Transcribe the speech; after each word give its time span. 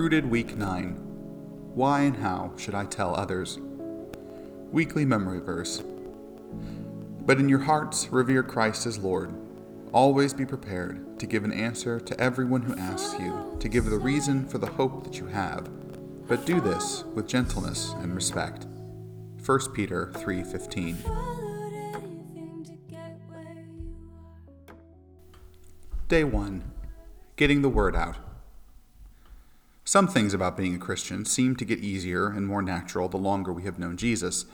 Rooted 0.00 0.30
Week 0.30 0.56
9 0.56 0.92
Why 1.74 2.00
and 2.00 2.16
How 2.16 2.54
Should 2.56 2.74
I 2.74 2.86
Tell 2.86 3.14
Others? 3.14 3.58
Weekly 4.72 5.04
Memory 5.04 5.40
Verse 5.40 5.82
But 7.26 7.38
in 7.38 7.50
your 7.50 7.58
hearts, 7.58 8.08
revere 8.10 8.42
Christ 8.42 8.86
as 8.86 8.96
Lord. 8.96 9.30
Always 9.92 10.32
be 10.32 10.46
prepared 10.46 11.20
to 11.20 11.26
give 11.26 11.44
an 11.44 11.52
answer 11.52 12.00
to 12.00 12.18
everyone 12.18 12.62
who 12.62 12.74
asks 12.76 13.20
you, 13.20 13.54
to 13.60 13.68
give 13.68 13.84
the 13.84 13.98
reason 13.98 14.48
for 14.48 14.56
the 14.56 14.68
hope 14.68 15.04
that 15.04 15.18
you 15.18 15.26
have. 15.26 15.68
But 16.26 16.46
do 16.46 16.62
this 16.62 17.04
with 17.14 17.28
gentleness 17.28 17.92
and 17.98 18.14
respect. 18.14 18.64
1 19.44 19.74
Peter 19.74 20.12
3:15 20.14 20.96
Day 26.08 26.24
1 26.24 26.62
Getting 27.36 27.60
the 27.60 27.68
Word 27.68 27.94
Out. 27.94 28.29
Some 29.90 30.06
things 30.06 30.34
about 30.34 30.56
being 30.56 30.76
a 30.76 30.78
Christian 30.78 31.24
seem 31.24 31.56
to 31.56 31.64
get 31.64 31.80
easier 31.80 32.28
and 32.28 32.46
more 32.46 32.62
natural 32.62 33.08
the 33.08 33.16
longer 33.16 33.52
we 33.52 33.64
have 33.64 33.80
known 33.80 33.96
Jesus 33.96 34.44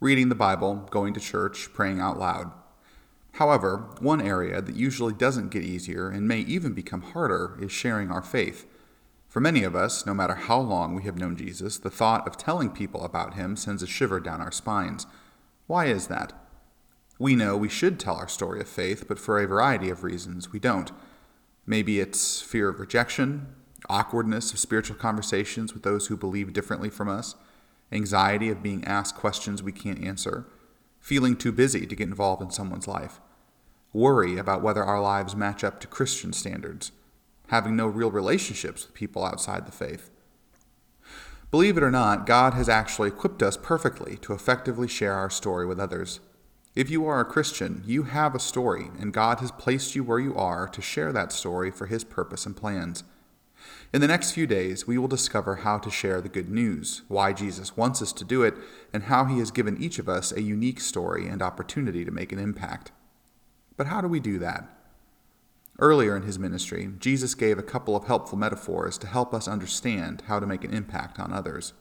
reading 0.00 0.30
the 0.30 0.34
Bible, 0.34 0.88
going 0.90 1.12
to 1.12 1.20
church, 1.20 1.68
praying 1.74 2.00
out 2.00 2.18
loud. 2.18 2.50
However, 3.32 3.90
one 4.00 4.22
area 4.22 4.62
that 4.62 4.76
usually 4.76 5.12
doesn't 5.12 5.50
get 5.50 5.62
easier 5.62 6.08
and 6.08 6.26
may 6.26 6.38
even 6.38 6.72
become 6.72 7.02
harder 7.02 7.58
is 7.60 7.70
sharing 7.70 8.10
our 8.10 8.22
faith. 8.22 8.64
For 9.28 9.40
many 9.40 9.62
of 9.62 9.76
us, 9.76 10.06
no 10.06 10.14
matter 10.14 10.36
how 10.36 10.58
long 10.58 10.94
we 10.94 11.02
have 11.02 11.18
known 11.18 11.36
Jesus, 11.36 11.76
the 11.76 11.90
thought 11.90 12.26
of 12.26 12.38
telling 12.38 12.70
people 12.70 13.04
about 13.04 13.34
him 13.34 13.56
sends 13.56 13.82
a 13.82 13.86
shiver 13.86 14.20
down 14.20 14.40
our 14.40 14.50
spines. 14.50 15.06
Why 15.66 15.84
is 15.84 16.06
that? 16.06 16.32
We 17.18 17.36
know 17.36 17.58
we 17.58 17.68
should 17.68 18.00
tell 18.00 18.16
our 18.16 18.26
story 18.26 18.60
of 18.60 18.68
faith, 18.68 19.04
but 19.06 19.18
for 19.18 19.38
a 19.38 19.46
variety 19.46 19.90
of 19.90 20.02
reasons 20.02 20.50
we 20.50 20.58
don't. 20.58 20.90
Maybe 21.66 22.00
it's 22.00 22.40
fear 22.40 22.70
of 22.70 22.80
rejection, 22.80 23.48
awkwardness 23.88 24.52
of 24.52 24.58
spiritual 24.58 24.96
conversations 24.96 25.74
with 25.74 25.82
those 25.82 26.06
who 26.06 26.16
believe 26.16 26.52
differently 26.52 26.90
from 26.90 27.08
us, 27.08 27.34
anxiety 27.92 28.48
of 28.50 28.62
being 28.62 28.84
asked 28.84 29.14
questions 29.14 29.62
we 29.62 29.72
can't 29.72 30.02
answer, 30.02 30.46
feeling 31.00 31.36
too 31.36 31.52
busy 31.52 31.86
to 31.86 31.96
get 31.96 32.08
involved 32.08 32.42
in 32.42 32.50
someone's 32.50 32.88
life, 32.88 33.20
worry 33.92 34.36
about 34.36 34.62
whether 34.62 34.84
our 34.84 35.00
lives 35.00 35.36
match 35.36 35.64
up 35.64 35.80
to 35.80 35.86
Christian 35.86 36.32
standards, 36.32 36.92
having 37.48 37.76
no 37.76 37.86
real 37.86 38.10
relationships 38.10 38.84
with 38.84 38.94
people 38.94 39.24
outside 39.24 39.66
the 39.66 39.72
faith. 39.72 40.10
Believe 41.50 41.78
it 41.78 41.82
or 41.82 41.90
not, 41.90 42.26
God 42.26 42.52
has 42.52 42.68
actually 42.68 43.08
equipped 43.08 43.42
us 43.42 43.56
perfectly 43.56 44.18
to 44.18 44.34
effectively 44.34 44.86
share 44.86 45.14
our 45.14 45.30
story 45.30 45.64
with 45.64 45.80
others. 45.80 46.20
If 46.74 46.90
you 46.90 47.06
are 47.06 47.20
a 47.20 47.24
Christian, 47.24 47.82
you 47.86 48.02
have 48.02 48.34
a 48.34 48.38
story, 48.38 48.90
and 49.00 49.14
God 49.14 49.40
has 49.40 49.50
placed 49.50 49.96
you 49.96 50.04
where 50.04 50.18
you 50.18 50.36
are 50.36 50.68
to 50.68 50.82
share 50.82 51.10
that 51.12 51.32
story 51.32 51.70
for 51.70 51.86
His 51.86 52.04
purpose 52.04 52.44
and 52.44 52.54
plans. 52.54 53.02
In 53.90 54.02
the 54.02 54.06
next 54.06 54.32
few 54.32 54.46
days, 54.46 54.86
we 54.86 54.98
will 54.98 55.08
discover 55.08 55.56
how 55.56 55.78
to 55.78 55.90
share 55.90 56.20
the 56.20 56.28
good 56.28 56.50
news, 56.50 57.02
why 57.08 57.32
Jesus 57.32 57.74
wants 57.74 58.02
us 58.02 58.12
to 58.14 58.24
do 58.24 58.42
it, 58.42 58.54
and 58.92 59.04
how 59.04 59.24
he 59.24 59.38
has 59.38 59.50
given 59.50 59.82
each 59.82 59.98
of 59.98 60.10
us 60.10 60.30
a 60.30 60.42
unique 60.42 60.80
story 60.80 61.26
and 61.26 61.40
opportunity 61.40 62.04
to 62.04 62.10
make 62.10 62.30
an 62.30 62.38
impact. 62.38 62.92
But 63.78 63.86
how 63.86 64.02
do 64.02 64.08
we 64.08 64.20
do 64.20 64.38
that? 64.40 64.68
Earlier 65.78 66.16
in 66.16 66.24
his 66.24 66.38
ministry, 66.38 66.90
Jesus 66.98 67.34
gave 67.34 67.58
a 67.58 67.62
couple 67.62 67.96
of 67.96 68.06
helpful 68.06 68.36
metaphors 68.36 68.98
to 68.98 69.06
help 69.06 69.32
us 69.32 69.48
understand 69.48 70.24
how 70.26 70.38
to 70.38 70.46
make 70.46 70.64
an 70.64 70.74
impact 70.74 71.18
on 71.18 71.32
others. 71.32 71.72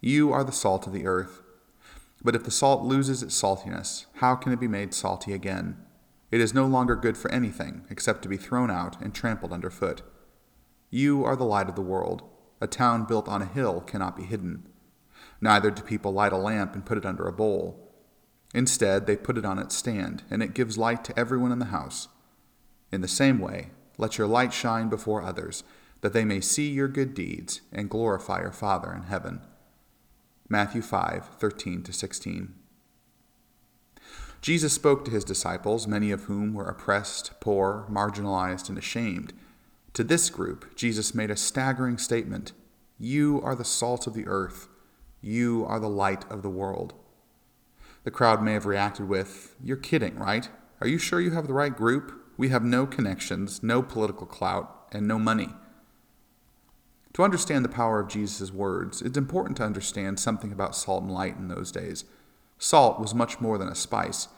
You 0.00 0.32
are 0.32 0.44
the 0.44 0.52
salt 0.52 0.86
of 0.86 0.92
the 0.92 1.06
earth. 1.06 1.42
But 2.22 2.36
if 2.36 2.44
the 2.44 2.50
salt 2.52 2.84
loses 2.84 3.22
its 3.22 3.40
saltiness, 3.40 4.06
how 4.16 4.36
can 4.36 4.52
it 4.52 4.60
be 4.60 4.68
made 4.68 4.94
salty 4.94 5.32
again? 5.32 5.76
It 6.30 6.40
is 6.40 6.54
no 6.54 6.66
longer 6.66 6.94
good 6.94 7.16
for 7.16 7.32
anything 7.32 7.84
except 7.90 8.22
to 8.22 8.28
be 8.28 8.36
thrown 8.36 8.70
out 8.70 9.00
and 9.00 9.14
trampled 9.14 9.52
underfoot. 9.52 10.02
You 10.90 11.24
are 11.24 11.36
the 11.36 11.44
light 11.44 11.68
of 11.68 11.74
the 11.74 11.82
world. 11.82 12.22
A 12.60 12.66
town 12.66 13.04
built 13.04 13.28
on 13.28 13.42
a 13.42 13.46
hill 13.46 13.80
cannot 13.80 14.16
be 14.16 14.24
hidden. 14.24 14.66
Neither 15.40 15.70
do 15.70 15.82
people 15.82 16.12
light 16.12 16.32
a 16.32 16.38
lamp 16.38 16.74
and 16.74 16.84
put 16.84 16.98
it 16.98 17.06
under 17.06 17.26
a 17.26 17.32
bowl. 17.32 17.92
Instead, 18.54 19.06
they 19.06 19.16
put 19.16 19.36
it 19.36 19.44
on 19.44 19.58
its 19.58 19.76
stand, 19.76 20.22
and 20.30 20.42
it 20.42 20.54
gives 20.54 20.78
light 20.78 21.04
to 21.04 21.18
everyone 21.18 21.52
in 21.52 21.58
the 21.58 21.66
house. 21.66 22.08
In 22.90 23.02
the 23.02 23.08
same 23.08 23.38
way, 23.38 23.70
let 23.98 24.16
your 24.16 24.26
light 24.26 24.52
shine 24.52 24.88
before 24.88 25.22
others, 25.22 25.62
that 26.00 26.12
they 26.12 26.24
may 26.24 26.40
see 26.40 26.70
your 26.70 26.88
good 26.88 27.12
deeds 27.12 27.60
and 27.72 27.90
glorify 27.90 28.40
your 28.40 28.52
Father 28.52 28.92
in 28.92 29.02
heaven. 29.02 29.42
Matthew 30.48 30.80
5 30.80 31.26
13 31.38 31.84
16. 31.84 32.54
Jesus 34.40 34.72
spoke 34.72 35.04
to 35.04 35.10
his 35.10 35.24
disciples, 35.24 35.86
many 35.86 36.10
of 36.10 36.24
whom 36.24 36.54
were 36.54 36.68
oppressed, 36.68 37.32
poor, 37.40 37.86
marginalized, 37.90 38.68
and 38.68 38.78
ashamed 38.78 39.34
to 39.94 40.04
this 40.04 40.30
group, 40.30 40.76
Jesus 40.76 41.14
made 41.14 41.30
a 41.30 41.36
staggering 41.36 41.98
statement 41.98 42.52
You 42.98 43.40
are 43.42 43.54
the 43.54 43.64
salt 43.64 44.06
of 44.06 44.14
the 44.14 44.26
earth, 44.26 44.68
you 45.20 45.64
are 45.66 45.80
the 45.80 45.88
light 45.88 46.24
of 46.30 46.42
the 46.42 46.50
world. 46.50 46.94
The 48.04 48.10
crowd 48.10 48.42
may 48.42 48.52
have 48.52 48.66
reacted 48.66 49.08
with, 49.08 49.54
You're 49.62 49.76
kidding, 49.76 50.18
right? 50.18 50.48
Are 50.80 50.88
you 50.88 50.98
sure 50.98 51.20
you 51.20 51.32
have 51.32 51.46
the 51.46 51.52
right 51.52 51.74
group? 51.74 52.12
We 52.36 52.50
have 52.50 52.62
no 52.62 52.86
connections, 52.86 53.62
no 53.62 53.82
political 53.82 54.26
clout, 54.26 54.88
and 54.92 55.08
no 55.08 55.18
money. 55.18 55.48
To 57.14 57.24
understand 57.24 57.64
the 57.64 57.68
power 57.68 57.98
of 57.98 58.08
Jesus' 58.08 58.52
words, 58.52 59.02
it's 59.02 59.18
important 59.18 59.56
to 59.56 59.64
understand 59.64 60.20
something 60.20 60.52
about 60.52 60.76
salt 60.76 61.02
and 61.02 61.10
light 61.10 61.36
in 61.36 61.48
those 61.48 61.72
days. 61.72 62.04
Salt 62.58 63.00
was 63.00 63.14
much 63.14 63.40
more 63.40 63.58
than 63.58 63.68
a 63.68 63.74
spice. 63.74 64.28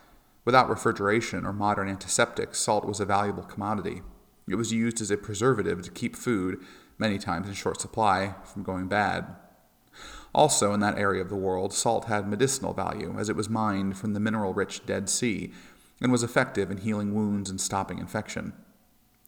Without 0.47 0.71
refrigeration 0.71 1.45
or 1.45 1.53
modern 1.53 1.89
antiseptics, 1.89 2.59
salt 2.59 2.87
was 2.87 2.99
a 2.99 3.05
valuable 3.05 3.43
commodity. 3.43 4.01
It 4.49 4.57
was 4.57 4.73
used 4.73 5.01
as 5.01 5.11
a 5.11 5.17
preservative 5.17 5.83
to 5.83 5.91
keep 5.91 6.17
food, 6.17 6.61
many 6.99 7.19
times 7.19 7.49
in 7.49 7.55
short 7.55 7.81
supply, 7.81 8.35
from 8.45 8.63
going 8.63 8.89
bad. 8.89 9.27
Also, 10.35 10.73
in 10.73 10.81
that 10.81 10.99
area 10.99 11.21
of 11.23 11.29
the 11.29 11.37
world, 11.37 11.73
salt 11.73 12.05
had 12.07 12.29
medicinal 12.29 12.73
value 12.73 13.17
as 13.19 13.29
it 13.29 13.37
was 13.37 13.49
mined 13.49 13.97
from 13.97 14.13
the 14.13 14.21
mineral 14.21 14.55
rich 14.55 14.87
Dead 14.87 15.09
Sea 15.09 15.53
and 16.01 16.13
was 16.13 16.23
effective 16.23 16.71
in 16.71 16.79
healing 16.79 17.15
wounds 17.15 17.51
and 17.51 17.61
stopping 17.61 17.99
infection. 17.99 18.53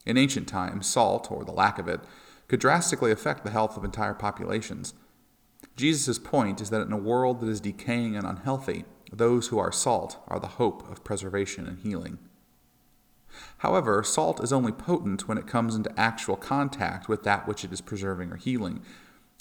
In 0.06 0.16
ancient 0.16 0.48
times, 0.48 0.86
salt, 0.86 1.30
or 1.30 1.44
the 1.44 1.52
lack 1.52 1.78
of 1.78 1.88
it, 1.88 2.00
could 2.48 2.60
drastically 2.60 3.10
affect 3.10 3.44
the 3.44 3.50
health 3.50 3.76
of 3.76 3.84
entire 3.84 4.14
populations. 4.14 4.94
Jesus' 5.76 6.18
point 6.18 6.60
is 6.60 6.70
that 6.70 6.82
in 6.82 6.92
a 6.92 6.96
world 6.96 7.40
that 7.40 7.48
is 7.48 7.60
decaying 7.60 8.16
and 8.16 8.26
unhealthy, 8.26 8.84
those 9.12 9.48
who 9.48 9.58
are 9.58 9.72
salt 9.72 10.22
are 10.28 10.40
the 10.40 10.46
hope 10.46 10.90
of 10.90 11.04
preservation 11.04 11.66
and 11.66 11.80
healing. 11.80 12.18
However, 13.58 14.02
salt 14.02 14.42
is 14.42 14.52
only 14.52 14.72
potent 14.72 15.28
when 15.28 15.38
it 15.38 15.46
comes 15.46 15.74
into 15.74 15.98
actual 15.98 16.36
contact 16.36 17.08
with 17.08 17.22
that 17.24 17.46
which 17.46 17.64
it 17.64 17.72
is 17.72 17.80
preserving 17.80 18.30
or 18.30 18.36
healing. 18.36 18.82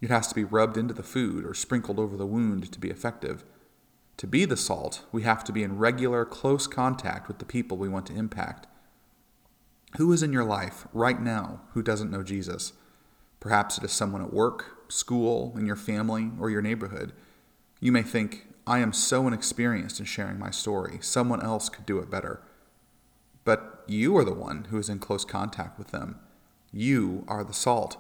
It 0.02 0.10
has 0.10 0.28
to 0.28 0.36
be 0.36 0.44
rubbed 0.44 0.78
into 0.78 0.94
the 0.94 1.04
food 1.04 1.46
or 1.46 1.54
sprinkled 1.54 2.00
over 2.00 2.18
the 2.18 2.26
wound 2.26 2.72
to 2.72 2.80
be 2.80 2.90
effective. 2.90 3.44
To 4.18 4.28
be 4.28 4.46
the 4.46 4.58
salt, 4.58 5.06
we 5.12 5.24
have 5.24 5.44
to 5.46 5.52
be 5.52 5.64
in 5.64 5.78
regular, 5.78 6.26
close 6.26 6.68
contact 6.68 7.28
with 7.28 7.40
the 7.40 7.46
people 7.46 7.78
we 7.78 7.90
want 7.90 8.06
to 8.08 8.16
impact. 8.16 8.68
Who 9.98 10.12
is 10.14 10.24
in 10.24 10.32
your 10.32 10.46
life 10.46 10.88
right 10.94 11.22
now 11.22 11.62
who 11.74 11.82
doesn't 11.82 12.12
know 12.12 12.24
Jesus? 12.24 12.74
Perhaps 13.40 13.78
it 13.78 13.84
is 13.84 13.92
someone 13.92 14.22
at 14.22 14.34
work, 14.34 14.92
school, 14.92 15.54
in 15.58 15.66
your 15.66 15.76
family, 15.76 16.32
or 16.40 16.50
your 16.50 16.62
neighborhood. 16.62 17.14
You 17.80 17.92
may 17.92 18.04
think, 18.04 18.48
I 18.68 18.80
am 18.80 18.94
so 18.94 19.28
inexperienced 19.28 20.00
in 20.00 20.06
sharing 20.06 20.38
my 20.38 20.52
story. 20.52 21.00
Someone 21.02 21.42
else 21.42 21.68
could 21.68 21.86
do 21.86 21.98
it 21.98 22.12
better 22.12 22.44
but 23.44 23.81
you 23.92 24.18
are 24.18 24.24
the 24.24 24.34
one 24.34 24.66
who 24.70 24.78
is 24.78 24.90
in 24.90 25.00
close 25.00 25.26
contact 25.26 25.78
with 25.78 25.90
them. 25.92 26.20
You 26.72 27.26
are 27.28 27.44
the 27.44 27.54
salt. 27.54 27.98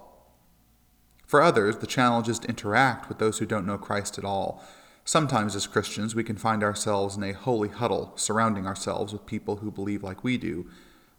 For 1.26 1.42
others, 1.42 1.78
the 1.78 1.88
challenge 1.88 2.28
is 2.28 2.40
to 2.40 2.48
interact 2.48 3.08
with 3.08 3.20
those 3.20 3.38
who 3.38 3.46
don't 3.46 3.66
know 3.66 3.78
Christ 3.78 4.18
at 4.18 4.26
all. 4.26 4.64
Sometimes, 5.04 5.56
as 5.56 5.68
Christians, 5.68 6.14
we 6.14 6.24
can 6.24 6.38
find 6.38 6.64
ourselves 6.64 7.18
in 7.18 7.24
a 7.24 7.34
holy 7.34 7.70
huddle, 7.70 8.14
surrounding 8.16 8.68
ourselves 8.68 9.14
with 9.14 9.26
people 9.26 9.58
who 9.58 9.72
believe 9.72 10.04
like 10.04 10.24
we 10.24 10.38
do. 10.38 10.70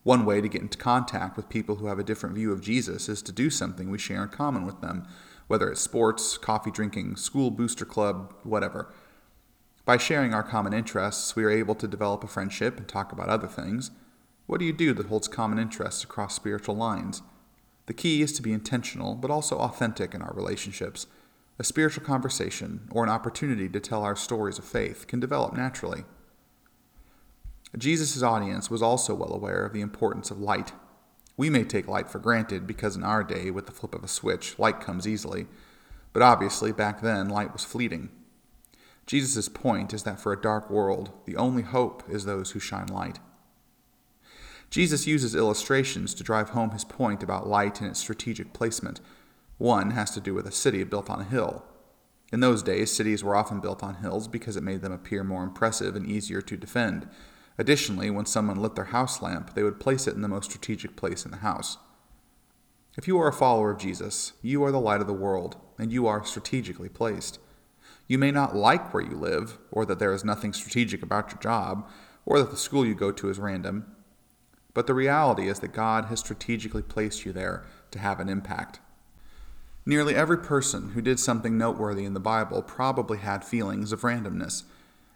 One 0.02 0.24
way 0.24 0.40
to 0.40 0.48
get 0.48 0.62
into 0.62 0.78
contact 0.78 1.36
with 1.36 1.48
people 1.48 1.76
who 1.76 1.86
have 1.86 1.98
a 1.98 2.04
different 2.04 2.34
view 2.34 2.52
of 2.52 2.60
Jesus 2.60 3.08
is 3.08 3.22
to 3.22 3.32
do 3.32 3.50
something 3.50 3.90
we 3.90 3.98
share 3.98 4.22
in 4.22 4.28
common 4.28 4.66
with 4.66 4.80
them, 4.80 5.06
whether 5.46 5.70
it's 5.70 5.80
sports, 5.80 6.38
coffee 6.38 6.70
drinking, 6.70 7.16
school 7.16 7.50
booster 7.50 7.84
club, 7.84 8.34
whatever. 8.42 8.92
By 9.84 9.96
sharing 9.96 10.32
our 10.32 10.42
common 10.42 10.72
interests, 10.72 11.34
we 11.34 11.44
are 11.44 11.50
able 11.50 11.74
to 11.76 11.88
develop 11.88 12.22
a 12.24 12.28
friendship 12.28 12.78
and 12.78 12.88
talk 12.88 13.12
about 13.12 13.28
other 13.28 13.48
things. 13.48 13.90
What 14.46 14.58
do 14.58 14.66
you 14.66 14.72
do 14.72 14.92
that 14.94 15.06
holds 15.06 15.28
common 15.28 15.58
interests 15.58 16.04
across 16.04 16.34
spiritual 16.34 16.76
lines? 16.76 17.22
The 17.86 17.94
key 17.94 18.22
is 18.22 18.32
to 18.34 18.42
be 18.42 18.52
intentional, 18.52 19.14
but 19.14 19.30
also 19.30 19.58
authentic 19.58 20.14
in 20.14 20.22
our 20.22 20.32
relationships. 20.34 21.06
A 21.58 21.64
spiritual 21.64 22.04
conversation 22.04 22.88
or 22.90 23.04
an 23.04 23.10
opportunity 23.10 23.68
to 23.68 23.80
tell 23.80 24.02
our 24.02 24.16
stories 24.16 24.58
of 24.58 24.64
faith 24.64 25.06
can 25.06 25.20
develop 25.20 25.54
naturally. 25.54 26.04
Jesus' 27.76 28.22
audience 28.22 28.70
was 28.70 28.82
also 28.82 29.14
well 29.14 29.32
aware 29.32 29.64
of 29.64 29.72
the 29.72 29.80
importance 29.80 30.30
of 30.30 30.38
light. 30.38 30.72
We 31.36 31.48
may 31.48 31.64
take 31.64 31.88
light 31.88 32.10
for 32.10 32.18
granted 32.18 32.66
because 32.66 32.96
in 32.96 33.02
our 33.02 33.24
day, 33.24 33.50
with 33.50 33.66
the 33.66 33.72
flip 33.72 33.94
of 33.94 34.04
a 34.04 34.08
switch, 34.08 34.58
light 34.58 34.80
comes 34.80 35.08
easily. 35.08 35.46
But 36.12 36.22
obviously, 36.22 36.72
back 36.72 37.00
then, 37.00 37.28
light 37.28 37.52
was 37.52 37.64
fleeting. 37.64 38.10
Jesus' 39.06 39.48
point 39.48 39.94
is 39.94 40.02
that 40.02 40.20
for 40.20 40.32
a 40.32 40.40
dark 40.40 40.70
world, 40.70 41.10
the 41.24 41.36
only 41.36 41.62
hope 41.62 42.04
is 42.08 42.24
those 42.24 42.50
who 42.50 42.60
shine 42.60 42.86
light. 42.86 43.18
Jesus 44.72 45.06
uses 45.06 45.34
illustrations 45.34 46.14
to 46.14 46.24
drive 46.24 46.48
home 46.48 46.70
his 46.70 46.82
point 46.82 47.22
about 47.22 47.46
light 47.46 47.82
and 47.82 47.90
its 47.90 48.00
strategic 48.00 48.54
placement. 48.54 49.02
One 49.58 49.90
has 49.90 50.12
to 50.12 50.20
do 50.20 50.32
with 50.32 50.46
a 50.46 50.50
city 50.50 50.82
built 50.82 51.10
on 51.10 51.20
a 51.20 51.24
hill. 51.24 51.62
In 52.32 52.40
those 52.40 52.62
days, 52.62 52.90
cities 52.90 53.22
were 53.22 53.36
often 53.36 53.60
built 53.60 53.82
on 53.82 53.96
hills 53.96 54.28
because 54.28 54.56
it 54.56 54.62
made 54.62 54.80
them 54.80 54.90
appear 54.90 55.22
more 55.22 55.44
impressive 55.44 55.94
and 55.94 56.06
easier 56.06 56.40
to 56.40 56.56
defend. 56.56 57.06
Additionally, 57.58 58.08
when 58.08 58.24
someone 58.24 58.62
lit 58.62 58.74
their 58.74 58.86
house 58.86 59.20
lamp, 59.20 59.52
they 59.52 59.62
would 59.62 59.78
place 59.78 60.06
it 60.06 60.14
in 60.14 60.22
the 60.22 60.26
most 60.26 60.50
strategic 60.50 60.96
place 60.96 61.26
in 61.26 61.32
the 61.32 61.36
house. 61.36 61.76
If 62.96 63.06
you 63.06 63.20
are 63.20 63.28
a 63.28 63.32
follower 63.32 63.72
of 63.72 63.78
Jesus, 63.78 64.32
you 64.40 64.64
are 64.64 64.72
the 64.72 64.80
light 64.80 65.02
of 65.02 65.06
the 65.06 65.12
world, 65.12 65.56
and 65.78 65.92
you 65.92 66.06
are 66.06 66.24
strategically 66.24 66.88
placed. 66.88 67.38
You 68.08 68.16
may 68.16 68.30
not 68.30 68.56
like 68.56 68.94
where 68.94 69.04
you 69.04 69.16
live, 69.16 69.58
or 69.70 69.84
that 69.84 69.98
there 69.98 70.14
is 70.14 70.24
nothing 70.24 70.54
strategic 70.54 71.02
about 71.02 71.30
your 71.30 71.40
job, 71.42 71.86
or 72.24 72.38
that 72.38 72.50
the 72.50 72.56
school 72.56 72.86
you 72.86 72.94
go 72.94 73.12
to 73.12 73.28
is 73.28 73.38
random, 73.38 73.84
but 74.74 74.86
the 74.86 74.94
reality 74.94 75.48
is 75.48 75.60
that 75.60 75.72
God 75.72 76.06
has 76.06 76.20
strategically 76.20 76.82
placed 76.82 77.24
you 77.24 77.32
there 77.32 77.64
to 77.90 77.98
have 77.98 78.20
an 78.20 78.28
impact. 78.28 78.80
Nearly 79.84 80.14
every 80.14 80.38
person 80.38 80.90
who 80.90 81.02
did 81.02 81.18
something 81.18 81.58
noteworthy 81.58 82.04
in 82.04 82.14
the 82.14 82.20
Bible 82.20 82.62
probably 82.62 83.18
had 83.18 83.44
feelings 83.44 83.92
of 83.92 84.02
randomness. 84.02 84.62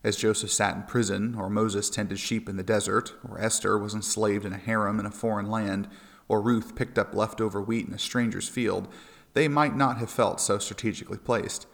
As 0.03 0.17
Joseph 0.17 0.51
sat 0.51 0.77
in 0.77 0.83
prison, 0.83 1.37
or 1.37 1.49
Moses 1.49 1.89
tended 1.89 2.19
sheep 2.19 2.49
in 2.49 2.57
the 2.57 2.63
desert, 2.63 3.15
or 3.29 3.41
Esther 3.41 3.79
was 3.79 3.95
enslaved 3.95 4.45
in 4.45 4.53
a 4.53 4.59
harem 4.59 5.01
in 5.01 5.07
a 5.07 5.11
foreign 5.11 5.51
land, 5.51 5.89
or 6.29 6.41
Ruth 6.41 6.75
picked 6.75 6.99
up 6.99 7.15
leftover 7.15 7.63
wheat 7.63 7.87
in 7.87 7.95
a 7.95 7.99
stranger's 7.99 8.49
field, 8.49 8.89
they 9.35 9.49
might 9.49 9.77
not 9.77 9.99
have 9.99 10.11
felt 10.11 10.41
so 10.41 10.59
strategically 10.59 11.19
placed. 11.19 11.67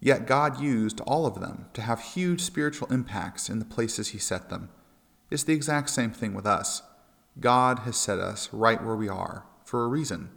Yet 0.00 0.26
God 0.26 0.60
used 0.60 1.00
all 1.00 1.26
of 1.26 1.40
them 1.40 1.66
to 1.74 1.82
have 1.82 2.00
huge 2.00 2.40
spiritual 2.40 2.88
impacts 2.92 3.48
in 3.48 3.58
the 3.58 3.64
places 3.64 4.08
He 4.08 4.18
set 4.18 4.48
them. 4.48 4.68
It's 5.30 5.44
the 5.44 5.54
exact 5.54 5.90
same 5.90 6.10
thing 6.10 6.34
with 6.34 6.46
us. 6.46 6.82
God 7.40 7.80
has 7.80 7.96
set 7.96 8.18
us 8.18 8.48
right 8.52 8.82
where 8.82 8.96
we 8.96 9.08
are 9.08 9.44
for 9.64 9.84
a 9.84 9.88
reason. 9.88 10.30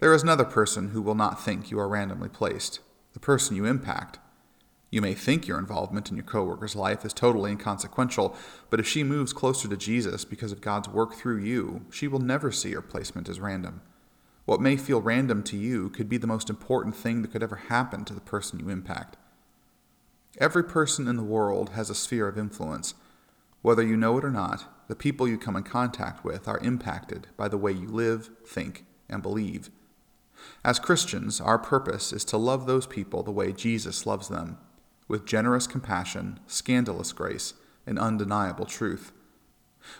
There 0.00 0.12
is 0.12 0.22
another 0.22 0.44
person 0.44 0.88
who 0.90 1.00
will 1.00 1.14
not 1.14 1.42
think 1.42 1.70
you 1.70 1.78
are 1.78 1.88
randomly 1.88 2.28
placed, 2.28 2.80
the 3.12 3.20
person 3.20 3.56
you 3.56 3.64
impact. 3.64 4.18
You 4.90 5.00
may 5.00 5.14
think 5.14 5.46
your 5.46 5.58
involvement 5.58 6.10
in 6.10 6.16
your 6.16 6.26
coworker's 6.26 6.76
life 6.76 7.04
is 7.04 7.14
totally 7.14 7.52
inconsequential, 7.52 8.36
but 8.68 8.80
if 8.80 8.86
she 8.86 9.04
moves 9.04 9.32
closer 9.32 9.68
to 9.68 9.76
Jesus 9.76 10.24
because 10.24 10.52
of 10.52 10.60
God's 10.60 10.88
work 10.88 11.14
through 11.14 11.38
you, 11.38 11.86
she 11.90 12.08
will 12.08 12.18
never 12.18 12.52
see 12.52 12.70
your 12.70 12.82
placement 12.82 13.28
as 13.28 13.40
random. 13.40 13.80
What 14.44 14.60
may 14.60 14.76
feel 14.76 15.00
random 15.00 15.42
to 15.44 15.56
you 15.56 15.88
could 15.88 16.08
be 16.08 16.18
the 16.18 16.26
most 16.26 16.50
important 16.50 16.96
thing 16.96 17.22
that 17.22 17.30
could 17.30 17.42
ever 17.42 17.56
happen 17.56 18.04
to 18.04 18.12
the 18.12 18.20
person 18.20 18.58
you 18.58 18.68
impact. 18.68 19.16
Every 20.38 20.64
person 20.64 21.08
in 21.08 21.16
the 21.16 21.22
world 21.22 21.70
has 21.70 21.88
a 21.88 21.94
sphere 21.94 22.28
of 22.28 22.36
influence. 22.36 22.94
Whether 23.62 23.82
you 23.82 23.96
know 23.96 24.18
it 24.18 24.24
or 24.24 24.30
not, 24.30 24.66
the 24.92 24.96
people 24.96 25.26
you 25.26 25.38
come 25.38 25.56
in 25.56 25.62
contact 25.62 26.22
with 26.22 26.46
are 26.46 26.58
impacted 26.58 27.26
by 27.38 27.48
the 27.48 27.56
way 27.56 27.72
you 27.72 27.88
live, 27.88 28.28
think, 28.44 28.84
and 29.08 29.22
believe. 29.22 29.70
As 30.62 30.78
Christians, 30.78 31.40
our 31.40 31.58
purpose 31.58 32.12
is 32.12 32.26
to 32.26 32.36
love 32.36 32.66
those 32.66 32.86
people 32.86 33.22
the 33.22 33.30
way 33.30 33.52
Jesus 33.52 34.04
loves 34.04 34.28
them, 34.28 34.58
with 35.08 35.24
generous 35.24 35.66
compassion, 35.66 36.40
scandalous 36.46 37.14
grace, 37.14 37.54
and 37.86 37.98
undeniable 37.98 38.66
truth. 38.66 39.12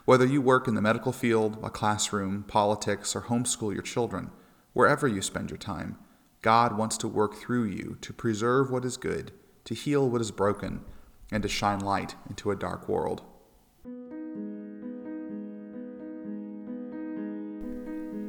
Whether 0.04 0.26
you 0.26 0.42
work 0.42 0.68
in 0.68 0.74
the 0.74 0.82
medical 0.82 1.12
field, 1.12 1.56
a 1.62 1.70
classroom, 1.70 2.42
politics, 2.42 3.16
or 3.16 3.22
homeschool 3.22 3.72
your 3.72 3.80
children, 3.80 4.30
wherever 4.74 5.08
you 5.08 5.22
spend 5.22 5.48
your 5.48 5.56
time, 5.56 5.96
God 6.42 6.76
wants 6.76 6.98
to 6.98 7.08
work 7.08 7.36
through 7.36 7.64
you 7.64 7.96
to 8.02 8.12
preserve 8.12 8.70
what 8.70 8.84
is 8.84 8.98
good, 8.98 9.32
to 9.64 9.72
heal 9.72 10.10
what 10.10 10.20
is 10.20 10.30
broken, 10.30 10.84
and 11.30 11.42
to 11.42 11.48
shine 11.48 11.80
light 11.80 12.14
into 12.28 12.50
a 12.50 12.56
dark 12.56 12.90
world. 12.90 13.22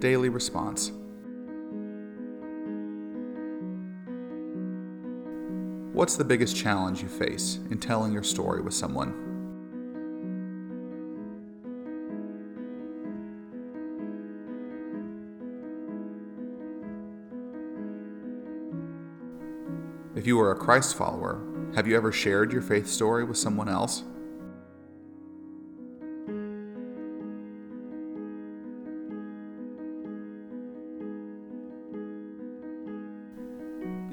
Daily 0.03 0.27
Response 0.27 0.91
What's 5.93 6.17
the 6.17 6.25
biggest 6.25 6.57
challenge 6.57 7.01
you 7.01 7.07
face 7.07 7.59
in 7.71 7.77
telling 7.77 8.11
your 8.11 8.21
story 8.21 8.61
with 8.61 8.73
someone? 8.73 9.13
If 20.17 20.27
you 20.27 20.37
are 20.41 20.51
a 20.51 20.55
Christ 20.57 20.97
follower, 20.97 21.41
have 21.75 21.87
you 21.87 21.95
ever 21.95 22.11
shared 22.11 22.51
your 22.51 22.61
faith 22.61 22.87
story 22.87 23.23
with 23.23 23.37
someone 23.37 23.69
else? 23.69 24.03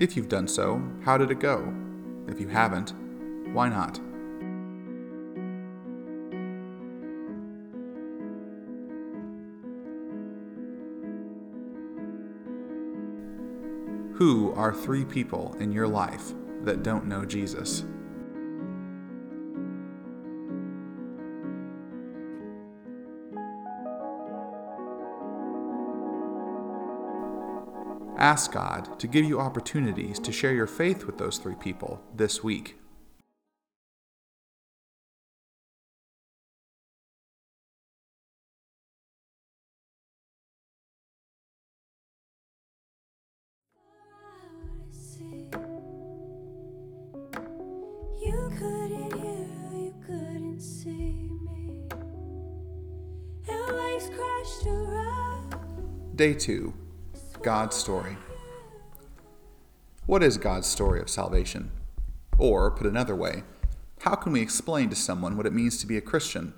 If 0.00 0.16
you've 0.16 0.30
done 0.30 0.48
so, 0.48 0.82
how 1.04 1.18
did 1.18 1.30
it 1.30 1.40
go? 1.40 1.74
If 2.26 2.40
you 2.40 2.48
haven't, 2.48 2.94
why 3.52 3.68
not? 3.68 3.98
Who 14.14 14.54
are 14.56 14.72
three 14.72 15.04
people 15.04 15.54
in 15.60 15.70
your 15.70 15.86
life 15.86 16.32
that 16.62 16.82
don't 16.82 17.04
know 17.04 17.26
Jesus? 17.26 17.84
Ask 28.30 28.52
God 28.52 28.96
to 29.00 29.08
give 29.08 29.24
you 29.24 29.40
opportunities 29.40 30.20
to 30.20 30.30
share 30.30 30.54
your 30.54 30.68
faith 30.68 31.04
with 31.04 31.18
those 31.18 31.36
three 31.38 31.56
people 31.56 32.00
this 32.14 32.44
week. 32.44 32.76
Day 56.14 56.34
2 56.34 56.89
God's 57.42 57.74
story. 57.74 58.18
What 60.04 60.22
is 60.22 60.36
God's 60.36 60.66
story 60.66 61.00
of 61.00 61.08
salvation? 61.08 61.70
Or, 62.36 62.70
put 62.70 62.86
another 62.86 63.16
way, 63.16 63.44
how 64.00 64.14
can 64.14 64.32
we 64.32 64.42
explain 64.42 64.90
to 64.90 64.96
someone 64.96 65.38
what 65.38 65.46
it 65.46 65.54
means 65.54 65.78
to 65.78 65.86
be 65.86 65.96
a 65.96 66.02
Christian? 66.02 66.52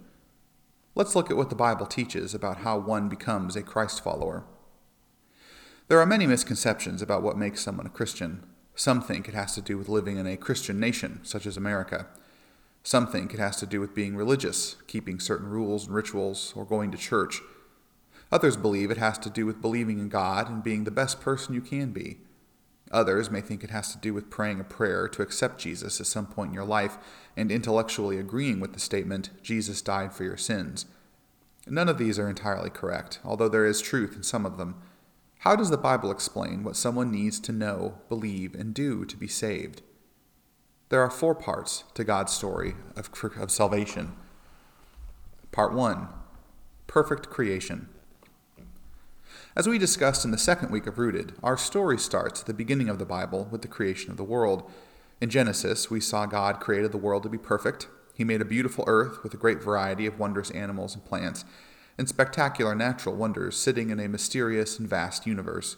Let's 0.96 1.14
look 1.14 1.30
at 1.30 1.36
what 1.36 1.50
the 1.50 1.54
Bible 1.54 1.86
teaches 1.86 2.34
about 2.34 2.58
how 2.58 2.78
one 2.78 3.08
becomes 3.08 3.54
a 3.54 3.62
Christ 3.62 4.02
follower. 4.02 4.44
There 5.86 6.00
are 6.00 6.06
many 6.06 6.26
misconceptions 6.26 7.00
about 7.00 7.22
what 7.22 7.38
makes 7.38 7.60
someone 7.60 7.86
a 7.86 7.90
Christian. 7.90 8.42
Some 8.74 9.00
think 9.00 9.28
it 9.28 9.34
has 9.34 9.54
to 9.54 9.60
do 9.60 9.78
with 9.78 9.88
living 9.88 10.16
in 10.16 10.26
a 10.26 10.36
Christian 10.36 10.80
nation, 10.80 11.20
such 11.22 11.46
as 11.46 11.56
America. 11.56 12.08
Some 12.82 13.06
think 13.06 13.32
it 13.32 13.38
has 13.38 13.56
to 13.58 13.66
do 13.66 13.80
with 13.80 13.94
being 13.94 14.16
religious, 14.16 14.74
keeping 14.88 15.20
certain 15.20 15.48
rules 15.48 15.86
and 15.86 15.94
rituals, 15.94 16.52
or 16.56 16.64
going 16.64 16.90
to 16.90 16.98
church. 16.98 17.40
Others 18.32 18.56
believe 18.56 18.90
it 18.90 18.96
has 18.96 19.18
to 19.18 19.30
do 19.30 19.44
with 19.44 19.60
believing 19.60 19.98
in 19.98 20.08
God 20.08 20.48
and 20.48 20.64
being 20.64 20.84
the 20.84 20.90
best 20.90 21.20
person 21.20 21.54
you 21.54 21.60
can 21.60 21.92
be. 21.92 22.18
Others 22.90 23.30
may 23.30 23.42
think 23.42 23.62
it 23.62 23.70
has 23.70 23.92
to 23.92 23.98
do 23.98 24.14
with 24.14 24.30
praying 24.30 24.58
a 24.58 24.64
prayer 24.64 25.06
to 25.08 25.22
accept 25.22 25.60
Jesus 25.60 26.00
at 26.00 26.06
some 26.06 26.26
point 26.26 26.48
in 26.48 26.54
your 26.54 26.64
life 26.64 26.96
and 27.36 27.52
intellectually 27.52 28.18
agreeing 28.18 28.58
with 28.58 28.72
the 28.72 28.80
statement, 28.80 29.30
Jesus 29.42 29.82
died 29.82 30.14
for 30.14 30.24
your 30.24 30.38
sins. 30.38 30.86
None 31.66 31.88
of 31.88 31.98
these 31.98 32.18
are 32.18 32.28
entirely 32.28 32.70
correct, 32.70 33.20
although 33.22 33.48
there 33.48 33.66
is 33.66 33.82
truth 33.82 34.16
in 34.16 34.22
some 34.22 34.46
of 34.46 34.56
them. 34.56 34.76
How 35.40 35.54
does 35.54 35.70
the 35.70 35.76
Bible 35.76 36.10
explain 36.10 36.64
what 36.64 36.76
someone 36.76 37.10
needs 37.10 37.38
to 37.40 37.52
know, 37.52 37.98
believe, 38.08 38.54
and 38.54 38.72
do 38.72 39.04
to 39.04 39.16
be 39.16 39.28
saved? 39.28 39.82
There 40.88 41.02
are 41.02 41.10
four 41.10 41.34
parts 41.34 41.84
to 41.94 42.04
God's 42.04 42.32
story 42.32 42.74
of, 42.96 43.10
of 43.36 43.50
salvation. 43.50 44.12
Part 45.50 45.74
1 45.74 46.08
Perfect 46.86 47.30
Creation. 47.30 47.88
As 49.54 49.68
we 49.68 49.76
discussed 49.76 50.24
in 50.24 50.30
the 50.30 50.38
second 50.38 50.70
week 50.70 50.86
of 50.86 50.98
Rooted, 50.98 51.34
our 51.42 51.58
story 51.58 51.98
starts 51.98 52.40
at 52.40 52.46
the 52.46 52.54
beginning 52.54 52.88
of 52.88 52.98
the 52.98 53.04
Bible 53.04 53.48
with 53.50 53.60
the 53.60 53.68
creation 53.68 54.10
of 54.10 54.16
the 54.16 54.24
world. 54.24 54.70
In 55.20 55.28
Genesis, 55.28 55.90
we 55.90 56.00
saw 56.00 56.24
God 56.24 56.58
created 56.58 56.90
the 56.90 56.96
world 56.96 57.22
to 57.24 57.28
be 57.28 57.36
perfect. 57.36 57.86
He 58.14 58.24
made 58.24 58.40
a 58.40 58.46
beautiful 58.46 58.84
earth 58.86 59.22
with 59.22 59.34
a 59.34 59.36
great 59.36 59.62
variety 59.62 60.06
of 60.06 60.18
wondrous 60.18 60.50
animals 60.52 60.94
and 60.94 61.04
plants, 61.04 61.44
and 61.98 62.08
spectacular 62.08 62.74
natural 62.74 63.14
wonders 63.14 63.58
sitting 63.58 63.90
in 63.90 64.00
a 64.00 64.08
mysterious 64.08 64.78
and 64.78 64.88
vast 64.88 65.26
universe. 65.26 65.76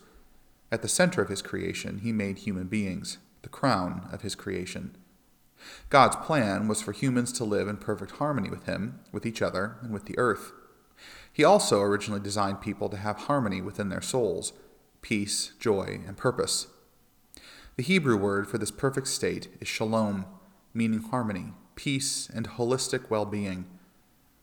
At 0.70 0.82
the 0.82 0.88
center 0.88 1.20
of 1.20 1.28
his 1.28 1.42
creation, 1.42 1.98
he 1.98 2.12
made 2.12 2.38
human 2.38 2.68
beings, 2.68 3.18
the 3.42 3.48
crown 3.48 4.08
of 4.12 4.22
his 4.22 4.36
creation. 4.36 4.96
God's 5.90 6.14
plan 6.14 6.68
was 6.68 6.80
for 6.80 6.92
humans 6.92 7.32
to 7.32 7.44
live 7.44 7.66
in 7.66 7.78
perfect 7.78 8.12
harmony 8.12 8.50
with 8.50 8.66
him, 8.66 9.00
with 9.10 9.26
each 9.26 9.42
other, 9.42 9.78
and 9.82 9.92
with 9.92 10.04
the 10.04 10.16
earth. 10.16 10.52
He 11.32 11.44
also 11.44 11.80
originally 11.80 12.20
designed 12.20 12.60
people 12.60 12.88
to 12.88 12.96
have 12.96 13.16
harmony 13.16 13.60
within 13.60 13.88
their 13.88 14.02
souls. 14.02 14.52
peace, 15.02 15.52
joy, 15.60 16.00
and 16.06 16.16
purpose. 16.16 16.68
The 17.76 17.82
Hebrew 17.82 18.16
word 18.16 18.48
for 18.48 18.56
this 18.56 18.70
perfect 18.70 19.08
state 19.08 19.48
is 19.60 19.68
shalom, 19.68 20.24
meaning 20.72 21.02
harmony, 21.02 21.52
peace, 21.74 22.30
and 22.32 22.48
holistic 22.48 23.10
well 23.10 23.26
being. 23.26 23.66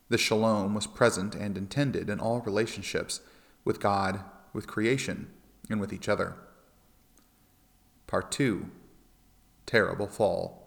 The 0.10 0.17
shalom 0.17 0.75
was 0.75 0.86
present 0.86 1.34
and 1.34 1.58
intended 1.58 2.10
in 2.10 2.20
all 2.20 2.41
relationships 2.41 3.22
with 3.63 3.79
God, 3.79 4.20
with 4.53 4.67
creation, 4.67 5.31
and 5.70 5.79
with 5.79 5.93
each 5.93 6.10
other. 6.10 6.36
Part 8.05 8.31
2 8.31 8.70
Terrible 9.65 10.08
Fall. 10.08 10.62